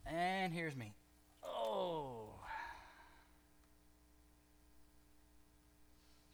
And 0.05 0.53
here's 0.53 0.75
me. 0.75 0.93
Oh. 1.43 2.29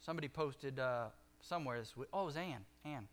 Somebody 0.00 0.28
posted 0.28 0.78
uh, 0.78 1.06
somewhere 1.40 1.78
this 1.78 1.96
week. 1.96 2.08
Oh, 2.12 2.22
it 2.22 2.26
was 2.26 2.36
Ann. 2.36 2.64
Ann. 2.84 3.08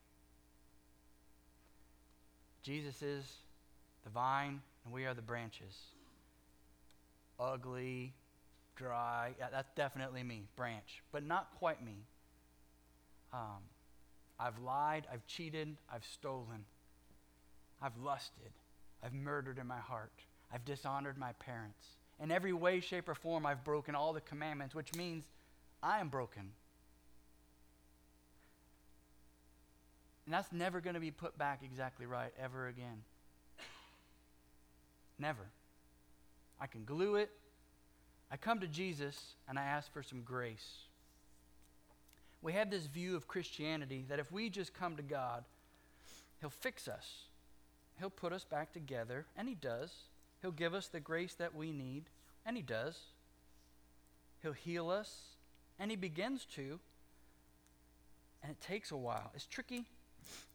Jesus 2.63 3.01
is 3.01 3.25
the 4.03 4.09
vine, 4.09 4.61
and 4.83 4.93
we 4.93 5.05
are 5.05 5.13
the 5.13 5.21
branches. 5.21 5.75
Ugly, 7.39 8.13
dry. 8.75 9.35
Yeah, 9.39 9.47
that's 9.51 9.71
definitely 9.75 10.23
me, 10.23 10.43
branch, 10.55 11.01
but 11.11 11.23
not 11.23 11.49
quite 11.57 11.83
me. 11.83 12.05
Um, 13.33 13.63
I've 14.39 14.59
lied, 14.59 15.07
I've 15.11 15.25
cheated, 15.27 15.77
I've 15.91 16.03
stolen, 16.03 16.65
I've 17.81 17.97
lusted, 17.97 18.51
I've 19.03 19.13
murdered 19.13 19.57
in 19.57 19.67
my 19.67 19.77
heart, 19.77 20.11
I've 20.53 20.65
dishonored 20.65 21.17
my 21.17 21.33
parents. 21.33 21.85
In 22.21 22.31
every 22.31 22.53
way, 22.53 22.79
shape, 22.79 23.09
or 23.09 23.15
form, 23.15 23.45
I've 23.45 23.63
broken 23.63 23.95
all 23.95 24.13
the 24.13 24.21
commandments, 24.21 24.75
which 24.75 24.93
means 24.95 25.25
I 25.81 25.99
am 25.99 26.09
broken. 26.09 26.51
And 30.25 30.33
that's 30.33 30.51
never 30.51 30.81
going 30.81 30.93
to 30.93 30.99
be 30.99 31.11
put 31.11 31.37
back 31.37 31.61
exactly 31.63 32.05
right 32.05 32.31
ever 32.39 32.67
again. 32.67 33.03
Never. 35.21 35.45
I 36.59 36.65
can 36.65 36.83
glue 36.83 37.15
it. 37.15 37.29
I 38.31 38.37
come 38.37 38.59
to 38.59 38.67
Jesus 38.67 39.35
and 39.47 39.59
I 39.59 39.63
ask 39.63 39.93
for 39.93 40.01
some 40.01 40.21
grace. 40.23 40.79
We 42.41 42.53
have 42.53 42.71
this 42.71 42.87
view 42.87 43.15
of 43.15 43.27
Christianity 43.27 44.03
that 44.09 44.17
if 44.17 44.31
we 44.31 44.49
just 44.49 44.73
come 44.73 44.95
to 44.95 45.03
God, 45.03 45.43
He'll 46.39 46.49
fix 46.49 46.87
us. 46.87 47.25
He'll 47.99 48.09
put 48.09 48.33
us 48.33 48.43
back 48.43 48.73
together, 48.73 49.27
and 49.37 49.47
He 49.47 49.53
does. 49.53 49.91
He'll 50.41 50.49
give 50.49 50.73
us 50.73 50.87
the 50.87 50.99
grace 50.99 51.35
that 51.35 51.53
we 51.53 51.71
need, 51.71 52.05
and 52.43 52.57
He 52.57 52.63
does. 52.63 52.97
He'll 54.41 54.53
heal 54.53 54.89
us, 54.89 55.35
and 55.77 55.91
He 55.91 55.97
begins 55.97 56.45
to. 56.55 56.79
And 58.41 58.51
it 58.51 58.59
takes 58.59 58.89
a 58.89 58.97
while. 58.97 59.31
It's 59.35 59.45
tricky. 59.45 59.85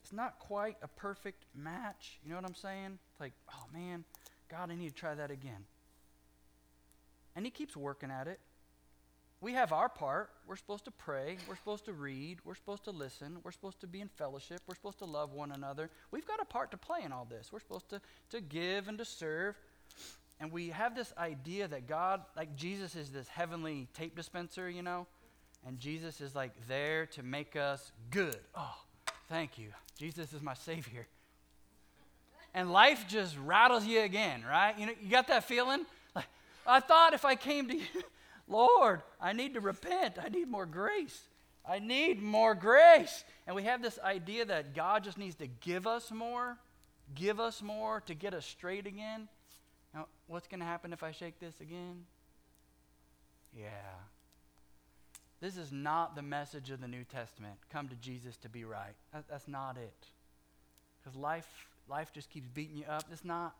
It's 0.03 0.13
not 0.13 0.41
quite 0.41 0.77
a 0.83 0.89
perfect 0.89 1.45
match. 1.55 2.19
You 2.25 2.31
know 2.31 2.37
what 2.37 2.47
I'm 2.47 2.55
saying? 2.57 2.99
Like, 3.21 3.33
oh 3.53 3.65
man, 3.73 4.05
God, 4.51 4.71
I 4.71 4.75
need 4.75 4.89
to 4.89 4.95
try 4.95 5.15
that 5.15 5.31
again. 5.31 5.65
And 7.35 7.45
He 7.45 7.51
keeps 7.51 7.77
working 7.77 8.11
at 8.11 8.29
it. 8.29 8.41
We 9.41 9.53
have 9.53 9.73
our 9.73 9.89
part. 9.89 10.31
We're 10.47 10.57
supposed 10.57 10.87
to 10.87 10.91
pray. 10.91 11.37
We're 11.47 11.57
supposed 11.57 11.85
to 11.85 11.93
read. 11.93 12.39
We're 12.45 12.55
supposed 12.55 12.85
to 12.85 12.91
listen. 12.91 13.39
We're 13.45 13.53
supposed 13.53 13.81
to 13.81 13.87
be 13.87 14.01
in 14.01 14.09
fellowship. 14.09 14.63
We're 14.67 14.75
supposed 14.75 14.99
to 15.01 15.05
love 15.05 15.35
one 15.35 15.53
another. 15.53 15.91
We've 16.11 16.27
got 16.27 16.41
a 16.41 16.45
part 16.45 16.71
to 16.71 16.79
play 16.79 17.01
in 17.05 17.13
all 17.13 17.27
this. 17.27 17.51
We're 17.53 17.61
supposed 17.61 17.91
to, 17.91 18.01
to 18.31 18.41
give 18.41 18.89
and 18.89 18.97
to 18.99 19.05
serve. 19.05 19.57
And 20.41 20.51
we 20.51 20.69
have 20.69 20.95
this 20.95 21.13
idea 21.19 21.69
that 21.69 21.87
God, 21.87 22.23
like 22.37 22.57
Jesus, 22.57 22.97
is 22.97 23.11
this 23.11 23.29
heavenly 23.29 23.89
tape 23.93 24.17
dispenser, 24.17 24.71
you 24.71 24.83
know? 24.83 25.07
And 25.67 25.79
Jesus 25.79 26.21
is 26.21 26.35
like 26.35 26.53
there 26.67 27.07
to 27.07 27.23
make 27.23 27.57
us 27.57 27.93
good. 28.11 28.39
Oh, 28.55 28.77
thank 29.29 29.59
you. 29.59 29.69
Jesus 29.99 30.33
is 30.33 30.41
my 30.41 30.55
Savior. 30.55 31.07
And 32.57 32.73
life 32.73 33.05
just 33.07 33.37
rattles 33.37 33.85
you 33.85 34.01
again, 34.01 34.43
right? 34.49 34.77
You 34.79 34.87
know, 34.87 34.93
you 35.03 35.11
got 35.11 35.29
that 35.29 35.45
feeling? 35.45 35.85
Like, 36.15 36.25
I 36.67 36.81
thought 36.81 37.13
if 37.13 37.27
I 37.27 37.35
came 37.35 37.69
to 37.69 37.77
you, 37.77 37.85
Lord, 38.49 39.03
I 39.21 39.35
need 39.35 39.53
to 39.55 39.61
repent. 39.61 40.17
I 40.19 40.31
need 40.31 40.49
more 40.49 40.65
grace. 40.65 41.21
I 41.69 41.81
need 41.81 42.23
more 42.23 42.55
grace. 42.55 43.25
And 43.47 43.55
we 43.55 43.65
have 43.65 43.83
this 43.83 43.99
idea 44.03 44.47
that 44.47 44.75
God 44.75 45.05
just 45.05 45.19
needs 45.19 45.35
to 45.37 45.47
give 45.47 45.87
us 45.87 46.11
more, 46.11 46.57
give 47.15 47.41
us 47.41 47.61
more 47.61 48.01
to 48.07 48.15
get 48.15 48.33
us 48.33 48.47
straight 48.47 48.87
again. 48.87 49.29
Now, 49.93 50.07
what's 50.27 50.49
going 50.49 50.61
to 50.61 50.67
happen 50.67 50.95
if 50.95 51.03
I 51.03 51.13
shake 51.13 51.39
this 51.39 51.61
again? 51.61 52.07
Yeah. 53.55 53.67
This 55.43 55.59
is 55.59 55.71
not 55.71 56.17
the 56.17 56.23
message 56.23 56.71
of 56.71 56.81
the 56.81 56.89
New 56.89 57.05
Testament. 57.05 57.57
Come 57.71 57.89
to 57.89 57.97
Jesus 57.97 58.39
to 58.39 58.49
be 58.49 58.65
right. 58.65 58.95
That, 59.13 59.25
that's 59.29 59.47
not 59.47 59.77
it. 59.77 60.07
Because 61.03 61.19
life, 61.19 61.67
life 61.89 62.13
just 62.13 62.31
keeps 62.31 62.49
beating 62.49 62.77
you 62.77 62.85
up. 62.85 63.05
It's 63.13 63.25
not, 63.25 63.55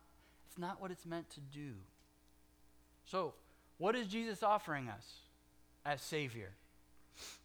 it's 0.47 0.57
not 0.57 0.81
what 0.81 0.91
it's 0.91 1.05
meant 1.05 1.29
to 1.31 1.39
do. 1.39 1.71
So, 3.05 3.33
what 3.77 3.95
is 3.95 4.07
Jesus 4.07 4.43
offering 4.43 4.89
us 4.89 5.19
as 5.85 6.01
Savior, 6.01 6.51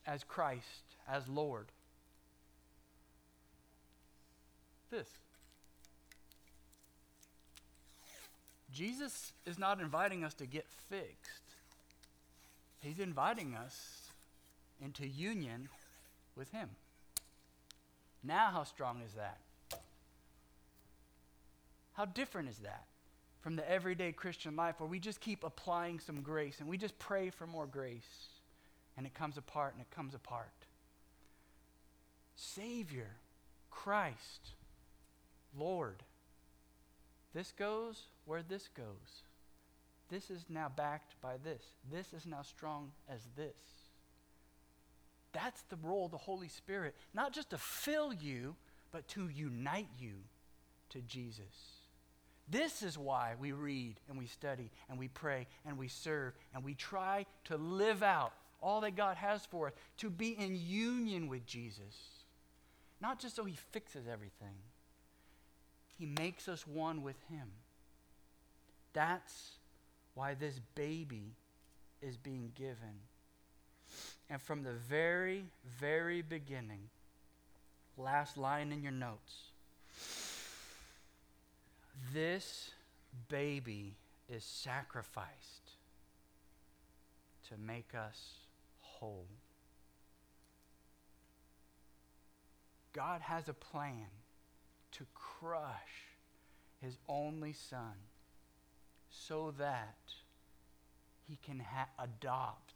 as 0.06 0.24
Christ, 0.24 0.96
as 1.08 1.28
Lord? 1.28 1.66
This. 4.90 5.08
Jesus 8.72 9.32
is 9.46 9.58
not 9.58 9.80
inviting 9.80 10.24
us 10.24 10.34
to 10.34 10.46
get 10.46 10.66
fixed. 10.88 11.42
He's 12.80 12.98
inviting 12.98 13.54
us 13.54 14.08
into 14.80 15.06
union 15.06 15.68
with 16.36 16.50
Him. 16.50 16.70
Now, 18.24 18.50
how 18.50 18.64
strong 18.64 19.00
is 19.06 19.12
that? 19.14 19.38
How 22.02 22.06
different 22.06 22.48
is 22.48 22.58
that? 22.58 22.86
from 23.42 23.56
the 23.56 23.68
everyday 23.68 24.12
Christian 24.12 24.56
life 24.56 24.76
where 24.78 24.88
we 24.88 25.00
just 25.00 25.20
keep 25.20 25.44
applying 25.44 25.98
some 25.98 26.22
grace 26.22 26.60
and 26.60 26.68
we 26.68 26.78
just 26.78 26.98
pray 26.98 27.28
for 27.28 27.46
more 27.46 27.66
grace 27.66 28.28
and 28.96 29.04
it 29.04 29.14
comes 29.14 29.36
apart 29.36 29.74
and 29.74 29.82
it 29.82 29.90
comes 29.94 30.14
apart. 30.14 30.52
Savior, 32.36 33.10
Christ, 33.70 34.52
Lord. 35.58 36.04
This 37.34 37.52
goes 37.52 38.02
where 38.24 38.42
this 38.42 38.68
goes. 38.68 39.24
This 40.08 40.30
is 40.30 40.44
now 40.48 40.70
backed 40.74 41.20
by 41.20 41.34
this. 41.42 41.62
This 41.90 42.12
is 42.12 42.26
now 42.26 42.42
strong 42.42 42.92
as 43.08 43.22
this. 43.36 43.56
That's 45.32 45.62
the 45.62 45.78
role 45.82 46.04
of 46.04 46.12
the 46.12 46.18
Holy 46.18 46.48
Spirit, 46.48 46.94
not 47.12 47.32
just 47.32 47.50
to 47.50 47.58
fill 47.58 48.12
you, 48.12 48.54
but 48.92 49.08
to 49.08 49.28
unite 49.28 49.88
you 49.98 50.12
to 50.90 51.00
Jesus. 51.00 51.81
This 52.48 52.82
is 52.82 52.98
why 52.98 53.34
we 53.40 53.52
read 53.52 53.96
and 54.08 54.18
we 54.18 54.26
study 54.26 54.70
and 54.88 54.98
we 54.98 55.08
pray 55.08 55.46
and 55.64 55.78
we 55.78 55.88
serve 55.88 56.34
and 56.54 56.64
we 56.64 56.74
try 56.74 57.26
to 57.44 57.56
live 57.56 58.02
out 58.02 58.32
all 58.60 58.80
that 58.82 58.96
God 58.96 59.16
has 59.16 59.44
for 59.44 59.68
us, 59.68 59.72
to 59.98 60.08
be 60.08 60.38
in 60.38 60.56
union 60.56 61.28
with 61.28 61.44
Jesus. 61.44 62.22
Not 63.00 63.18
just 63.18 63.34
so 63.34 63.44
He 63.44 63.56
fixes 63.72 64.06
everything, 64.10 64.54
He 65.98 66.06
makes 66.06 66.48
us 66.48 66.66
one 66.66 67.02
with 67.02 67.16
Him. 67.28 67.48
That's 68.92 69.52
why 70.14 70.34
this 70.34 70.60
baby 70.74 71.34
is 72.00 72.16
being 72.16 72.52
given. 72.54 73.00
And 74.30 74.40
from 74.40 74.62
the 74.62 74.72
very, 74.72 75.46
very 75.80 76.22
beginning, 76.22 76.88
last 77.96 78.38
line 78.38 78.72
in 78.72 78.82
your 78.82 78.92
notes 78.92 79.51
this 82.12 82.70
baby 83.28 83.96
is 84.28 84.44
sacrificed 84.44 85.72
to 87.48 87.54
make 87.58 87.94
us 87.94 88.34
whole. 88.80 89.26
God 92.92 93.20
has 93.22 93.48
a 93.48 93.54
plan 93.54 94.06
to 94.92 95.06
crush 95.14 96.08
his 96.80 96.98
only 97.08 97.52
son 97.52 97.94
so 99.10 99.54
that 99.58 99.98
he 101.28 101.38
can 101.44 101.60
ha- 101.60 101.88
adopt 101.98 102.74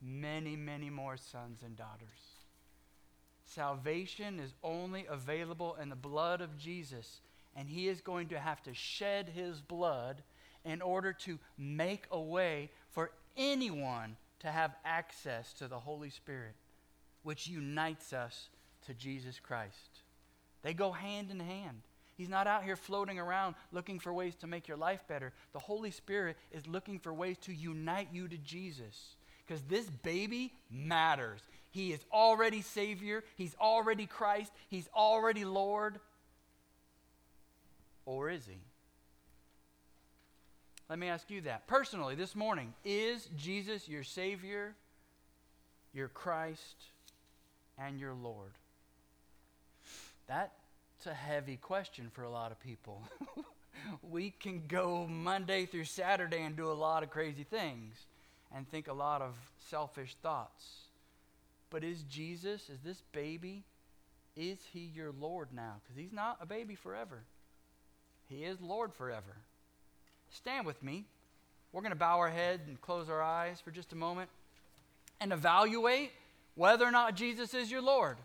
many, 0.00 0.56
many 0.56 0.90
more 0.90 1.16
sons 1.16 1.62
and 1.64 1.76
daughters. 1.76 2.38
Salvation 3.44 4.38
is 4.38 4.54
only 4.62 5.06
available 5.08 5.76
in 5.80 5.88
the 5.88 5.96
blood 5.96 6.40
of 6.40 6.58
Jesus 6.58 7.20
and 7.58 7.68
he 7.68 7.88
is 7.88 8.00
going 8.00 8.28
to 8.28 8.38
have 8.38 8.62
to 8.62 8.72
shed 8.72 9.28
his 9.34 9.60
blood 9.60 10.22
in 10.64 10.80
order 10.80 11.12
to 11.12 11.40
make 11.58 12.06
a 12.12 12.20
way 12.20 12.70
for 12.90 13.10
anyone 13.36 14.16
to 14.38 14.46
have 14.46 14.76
access 14.84 15.52
to 15.54 15.66
the 15.66 15.80
Holy 15.80 16.08
Spirit, 16.08 16.54
which 17.24 17.48
unites 17.48 18.12
us 18.12 18.48
to 18.86 18.94
Jesus 18.94 19.40
Christ. 19.40 20.02
They 20.62 20.72
go 20.72 20.92
hand 20.92 21.32
in 21.32 21.40
hand. 21.40 21.82
He's 22.16 22.28
not 22.28 22.46
out 22.46 22.62
here 22.62 22.76
floating 22.76 23.18
around 23.18 23.56
looking 23.72 23.98
for 23.98 24.12
ways 24.12 24.36
to 24.36 24.46
make 24.46 24.68
your 24.68 24.76
life 24.76 25.02
better. 25.08 25.32
The 25.52 25.58
Holy 25.58 25.90
Spirit 25.90 26.36
is 26.52 26.64
looking 26.68 27.00
for 27.00 27.12
ways 27.12 27.38
to 27.38 27.52
unite 27.52 28.08
you 28.12 28.28
to 28.28 28.36
Jesus. 28.38 29.16
Because 29.44 29.62
this 29.62 29.90
baby 29.90 30.52
matters. 30.70 31.40
He 31.70 31.92
is 31.92 32.04
already 32.12 32.62
Savior, 32.62 33.24
He's 33.36 33.56
already 33.60 34.06
Christ, 34.06 34.52
He's 34.68 34.88
already 34.94 35.44
Lord. 35.44 35.98
Or 38.08 38.30
is 38.30 38.46
he? 38.46 38.56
Let 40.88 40.98
me 40.98 41.08
ask 41.08 41.28
you 41.28 41.42
that. 41.42 41.66
Personally, 41.66 42.14
this 42.14 42.34
morning, 42.34 42.72
is 42.82 43.28
Jesus 43.36 43.86
your 43.86 44.02
Savior, 44.02 44.74
your 45.92 46.08
Christ, 46.08 46.86
and 47.76 48.00
your 48.00 48.14
Lord? 48.14 48.52
That's 50.26 50.50
a 51.04 51.12
heavy 51.12 51.56
question 51.56 52.08
for 52.10 52.22
a 52.22 52.30
lot 52.30 52.50
of 52.50 52.58
people. 52.60 53.02
we 54.02 54.30
can 54.30 54.62
go 54.66 55.06
Monday 55.06 55.66
through 55.66 55.84
Saturday 55.84 56.40
and 56.40 56.56
do 56.56 56.70
a 56.70 56.72
lot 56.72 57.02
of 57.02 57.10
crazy 57.10 57.44
things 57.44 58.06
and 58.56 58.66
think 58.66 58.88
a 58.88 58.94
lot 58.94 59.20
of 59.20 59.34
selfish 59.68 60.16
thoughts. 60.22 60.64
But 61.68 61.84
is 61.84 62.04
Jesus, 62.04 62.70
is 62.70 62.80
this 62.82 63.02
baby, 63.12 63.64
is 64.34 64.56
he 64.72 64.90
your 64.94 65.12
Lord 65.12 65.48
now? 65.52 65.82
Because 65.82 66.02
he's 66.02 66.14
not 66.14 66.38
a 66.40 66.46
baby 66.46 66.74
forever. 66.74 67.24
He 68.28 68.44
is 68.44 68.60
Lord 68.60 68.92
forever. 68.92 69.36
Stand 70.30 70.66
with 70.66 70.82
me. 70.82 71.06
we're 71.72 71.80
going 71.80 71.92
to 71.92 71.96
bow 71.96 72.18
our 72.18 72.30
head 72.30 72.60
and 72.66 72.80
close 72.80 73.08
our 73.08 73.22
eyes 73.22 73.60
for 73.60 73.70
just 73.70 73.92
a 73.92 73.96
moment 73.96 74.28
and 75.20 75.32
evaluate 75.32 76.12
whether 76.54 76.84
or 76.84 76.90
not 76.90 77.14
Jesus 77.14 77.54
is 77.54 77.70
your 77.70 77.82
Lord. 77.82 78.16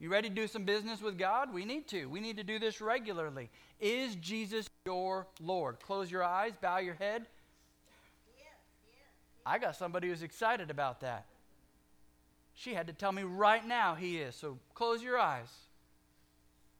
You 0.00 0.10
ready 0.10 0.28
to 0.28 0.34
do 0.34 0.46
some 0.46 0.64
business 0.64 1.02
with 1.02 1.18
God? 1.18 1.52
We 1.52 1.64
need 1.64 1.88
to. 1.88 2.06
We 2.06 2.20
need 2.20 2.36
to 2.36 2.44
do 2.44 2.58
this 2.58 2.80
regularly. 2.80 3.50
Is 3.80 4.14
Jesus 4.16 4.68
your 4.86 5.26
Lord? 5.40 5.80
Close 5.80 6.10
your 6.10 6.22
eyes, 6.22 6.52
bow 6.60 6.78
your 6.78 6.94
head. 6.94 7.26
I 9.44 9.58
got 9.58 9.76
somebody 9.76 10.08
who's 10.08 10.22
excited 10.22 10.70
about 10.70 11.00
that. 11.00 11.24
She 12.54 12.74
had 12.74 12.86
to 12.88 12.92
tell 12.92 13.12
me 13.12 13.22
right 13.22 13.66
now 13.66 13.94
he 13.94 14.18
is. 14.18 14.36
So 14.36 14.58
close 14.74 15.02
your 15.02 15.18
eyes. 15.18 15.48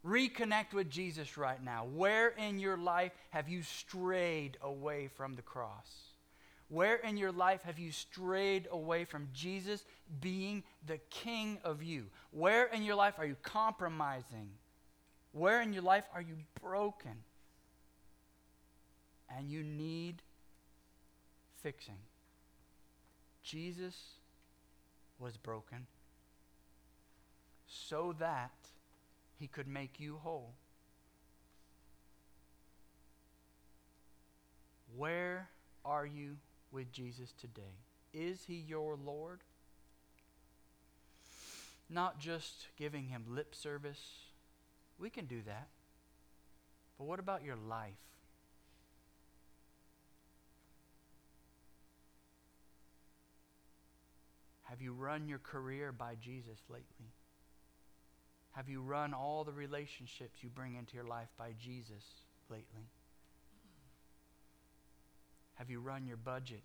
Reconnect 0.09 0.73
with 0.73 0.89
Jesus 0.89 1.37
right 1.37 1.63
now. 1.63 1.85
Where 1.85 2.29
in 2.31 2.59
your 2.59 2.79
life 2.79 3.13
have 3.31 3.49
you 3.49 3.63
strayed 3.63 4.57
away 4.63 5.09
from 5.09 5.35
the 5.35 5.43
cross? 5.43 6.09
Where 6.69 6.97
in 6.97 7.17
your 7.17 7.33
life 7.33 7.63
have 7.65 7.79
you 7.79 7.93
strayed 7.93 8.69
away 8.71 9.05
from 9.05 9.29
Jesus 9.35 9.85
being 10.21 10.63
the 10.87 10.99
king 11.11 11.59
of 11.63 11.83
you? 11.83 12.07
Where 12.31 12.67
in 12.67 12.83
your 12.83 12.95
life 12.95 13.15
are 13.19 13.27
you 13.27 13.37
compromising? 13.43 14.51
Where 15.33 15.61
in 15.61 15.73
your 15.73 15.83
life 15.83 16.05
are 16.15 16.23
you 16.23 16.37
broken? 16.61 17.25
And 19.37 19.51
you 19.51 19.63
need 19.63 20.23
fixing. 21.63 21.99
Jesus 23.43 23.95
was 25.19 25.37
broken 25.37 25.87
so 27.67 28.15
that 28.19 28.53
he 29.39 29.47
could 29.47 29.69
make 29.69 30.01
you 30.01 30.19
whole. 30.23 30.55
Where 34.97 35.49
are 35.85 36.07
you 36.07 36.37
with 36.73 36.91
Jesus 36.93 37.33
today? 37.41 37.77
Is 38.13 38.45
he 38.47 38.55
your 38.55 38.97
Lord? 38.97 39.41
Not 41.89 42.19
just 42.19 42.67
giving 42.77 43.05
him 43.05 43.25
lip 43.29 43.55
service. 43.55 44.01
We 44.99 45.09
can 45.09 45.27
do 45.27 45.41
that. 45.47 45.69
But 46.99 47.07
what 47.07 47.21
about 47.21 47.45
your 47.45 47.57
life? 47.57 47.93
Have 54.65 54.83
you 54.83 54.93
run 54.93 55.29
your 55.29 55.39
career 55.39 55.93
by 55.93 56.17
Jesus 56.21 56.59
lately? 56.69 57.13
Have 58.53 58.69
you 58.69 58.81
run 58.83 59.15
all 59.15 59.45
the 59.45 59.53
relationships 59.53 60.43
you 60.43 60.49
bring 60.49 60.75
into 60.75 60.95
your 60.95 61.05
life 61.05 61.29
by 61.39 61.53
Jesus 61.59 62.05
lately? 62.51 62.89
Have 65.55 65.71
you 65.71 65.81
run 65.81 66.07
your 66.07 66.17
budget 66.17 66.63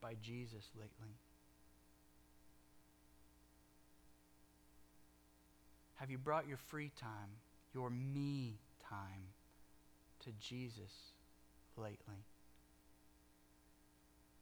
by 0.00 0.14
Jesus 0.22 0.64
lately? 0.76 1.14
Have 5.96 6.10
you 6.10 6.18
brought 6.18 6.48
your 6.48 6.56
free 6.56 6.90
time, 6.98 7.30
your 7.74 7.90
me 7.90 8.58
time, 8.88 9.34
to 10.24 10.30
Jesus 10.40 10.92
lately? 11.76 12.24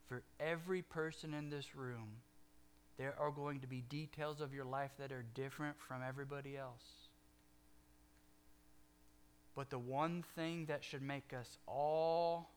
For 0.08 0.22
every 0.38 0.82
person 0.82 1.34
in 1.34 1.50
this 1.50 1.74
room, 1.74 2.18
there 2.98 3.14
are 3.18 3.30
going 3.30 3.60
to 3.60 3.68
be 3.68 3.80
details 3.80 4.40
of 4.40 4.52
your 4.52 4.64
life 4.64 4.90
that 4.98 5.12
are 5.12 5.24
different 5.34 5.76
from 5.80 6.02
everybody 6.06 6.56
else. 6.56 6.82
But 9.54 9.70
the 9.70 9.78
one 9.78 10.24
thing 10.34 10.66
that 10.66 10.84
should 10.84 11.02
make 11.02 11.32
us 11.32 11.58
all 11.66 12.50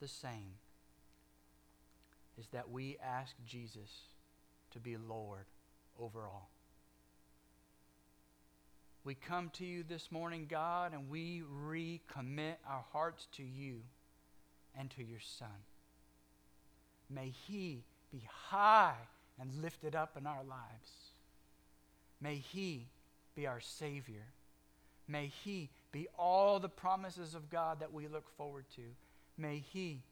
the 0.00 0.08
same 0.08 0.54
is 2.38 2.46
that 2.52 2.70
we 2.70 2.96
ask 3.04 3.34
Jesus 3.46 3.90
to 4.72 4.78
be 4.78 4.96
Lord 4.96 5.44
over 6.00 6.20
all. 6.24 6.50
We 9.04 9.14
come 9.14 9.50
to 9.54 9.64
you 9.64 9.84
this 9.86 10.10
morning, 10.10 10.46
God, 10.50 10.92
and 10.92 11.08
we 11.08 11.42
recommit 11.64 12.56
our 12.68 12.84
hearts 12.92 13.28
to 13.36 13.42
you 13.42 13.82
and 14.78 14.90
to 14.90 15.04
your 15.04 15.20
Son. 15.20 15.48
May 17.08 17.32
He 17.46 17.84
be 18.10 18.22
high 18.48 18.96
and 19.40 19.62
lifted 19.62 19.94
up 19.94 20.16
in 20.16 20.26
our 20.26 20.44
lives. 20.44 20.90
May 22.20 22.36
He 22.36 22.86
be 23.34 23.46
our 23.46 23.60
Savior. 23.60 24.24
May 25.08 25.26
He 25.44 25.70
be 25.92 26.08
all 26.18 26.58
the 26.58 26.68
promises 26.68 27.34
of 27.34 27.50
God 27.50 27.80
that 27.80 27.92
we 27.92 28.08
look 28.08 28.28
forward 28.36 28.64
to. 28.76 28.82
May 29.36 29.62
He 29.72 30.02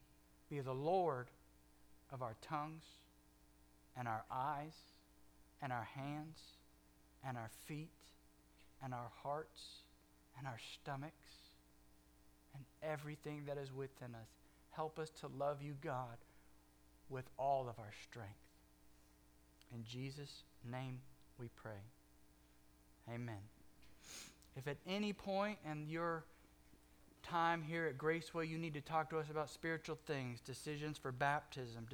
be 0.50 0.60
the 0.60 0.74
Lord 0.74 1.28
of 2.12 2.22
our 2.22 2.36
tongues 2.42 2.84
and 3.96 4.06
our 4.06 4.24
eyes 4.30 4.74
and 5.62 5.72
our 5.72 5.88
hands 5.94 6.38
and 7.26 7.36
our 7.36 7.50
feet 7.66 7.90
and 8.82 8.92
our 8.92 9.10
hearts 9.22 9.62
and 10.38 10.46
our 10.46 10.58
stomachs 10.74 11.14
and 12.54 12.64
everything 12.82 13.44
that 13.46 13.58
is 13.58 13.72
within 13.72 14.14
us. 14.14 14.28
Help 14.70 14.98
us 14.98 15.10
to 15.20 15.28
love 15.38 15.62
you, 15.62 15.74
God, 15.82 16.18
with 17.08 17.24
all 17.38 17.68
of 17.68 17.78
our 17.78 17.92
strength. 18.08 18.43
In 19.72 19.84
Jesus' 19.84 20.42
name 20.68 21.00
we 21.38 21.48
pray. 21.56 21.82
Amen. 23.12 23.40
If 24.56 24.66
at 24.68 24.76
any 24.86 25.12
point 25.12 25.58
in 25.70 25.88
your 25.88 26.24
time 27.22 27.62
here 27.62 27.86
at 27.86 27.98
Graceway 27.98 28.48
you 28.48 28.58
need 28.58 28.74
to 28.74 28.80
talk 28.80 29.10
to 29.10 29.18
us 29.18 29.30
about 29.30 29.50
spiritual 29.50 29.98
things, 30.06 30.40
decisions 30.40 30.98
for 30.98 31.10
baptism, 31.10 31.86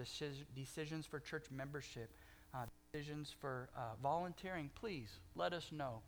decisions 0.55 1.07
for 1.07 1.21
church 1.21 1.47
membership, 1.51 2.11
uh, 2.55 2.65
decisions 2.93 3.35
for 3.41 3.69
uh, 3.77 3.81
volunteering, 4.03 4.71
please 4.75 5.21
let 5.37 5.53
us 5.53 5.69
know. 5.71 6.01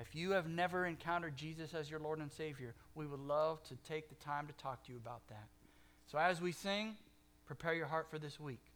If 0.00 0.14
you 0.14 0.30
have 0.30 0.48
never 0.48 0.86
encountered 0.86 1.36
Jesus 1.36 1.74
as 1.74 1.90
your 1.90 1.98
Lord 1.98 2.20
and 2.20 2.30
Savior, 2.30 2.74
we 2.94 3.06
would 3.06 3.20
love 3.20 3.62
to 3.64 3.74
take 3.88 4.08
the 4.08 4.14
time 4.24 4.46
to 4.46 4.52
talk 4.52 4.84
to 4.84 4.92
you 4.92 4.98
about 4.98 5.26
that. 5.28 5.48
So 6.06 6.18
as 6.18 6.40
we 6.40 6.52
sing, 6.52 6.96
prepare 7.46 7.74
your 7.74 7.86
heart 7.86 8.06
for 8.08 8.18
this 8.18 8.38
week. 8.38 8.67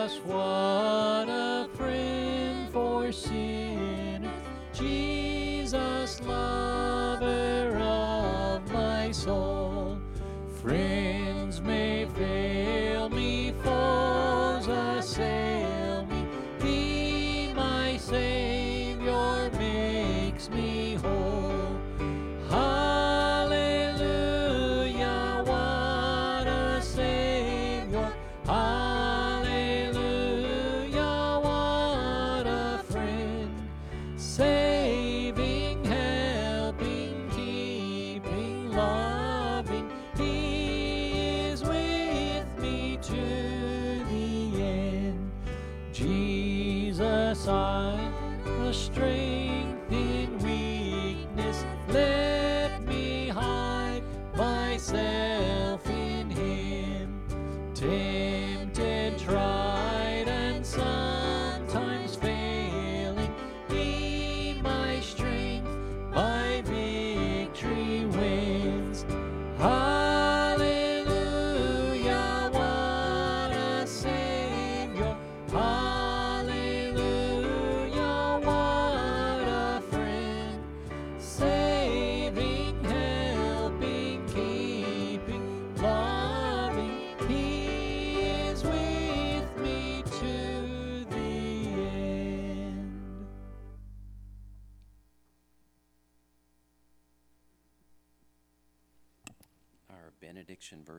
Jesus, 0.00 0.20
what 0.24 1.28
a 1.28 1.68
friend 1.74 2.72
for 2.72 3.12
sinners. 3.12 4.30
Jesus, 4.72 6.22
lover 6.22 6.59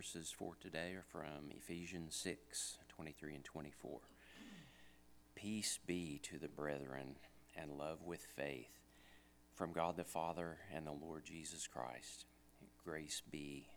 verses 0.01 0.33
for 0.35 0.55
today 0.59 0.93
are 0.93 1.05
from 1.11 1.51
Ephesians 1.55 2.15
6 2.15 2.79
23 2.89 3.35
and 3.35 3.43
24. 3.43 3.99
Peace 5.35 5.77
be 5.85 6.19
to 6.23 6.39
the 6.39 6.47
brethren 6.47 7.17
and 7.55 7.77
love 7.77 7.99
with 8.03 8.25
faith 8.35 8.79
from 9.53 9.71
God 9.71 9.97
the 9.97 10.03
Father 10.03 10.57
and 10.75 10.87
the 10.87 10.91
Lord 10.91 11.23
Jesus 11.23 11.67
Christ. 11.67 12.25
Grace 12.83 13.21
be 13.29 13.67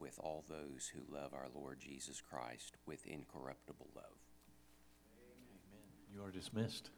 with 0.00 0.18
all 0.18 0.42
those 0.48 0.90
who 0.94 1.14
love 1.14 1.34
our 1.34 1.48
Lord 1.54 1.80
Jesus 1.80 2.22
Christ 2.22 2.78
with 2.86 3.04
incorruptible 3.04 3.88
love. 3.94 4.16
You 6.10 6.24
are 6.24 6.30
dismissed. 6.30 6.88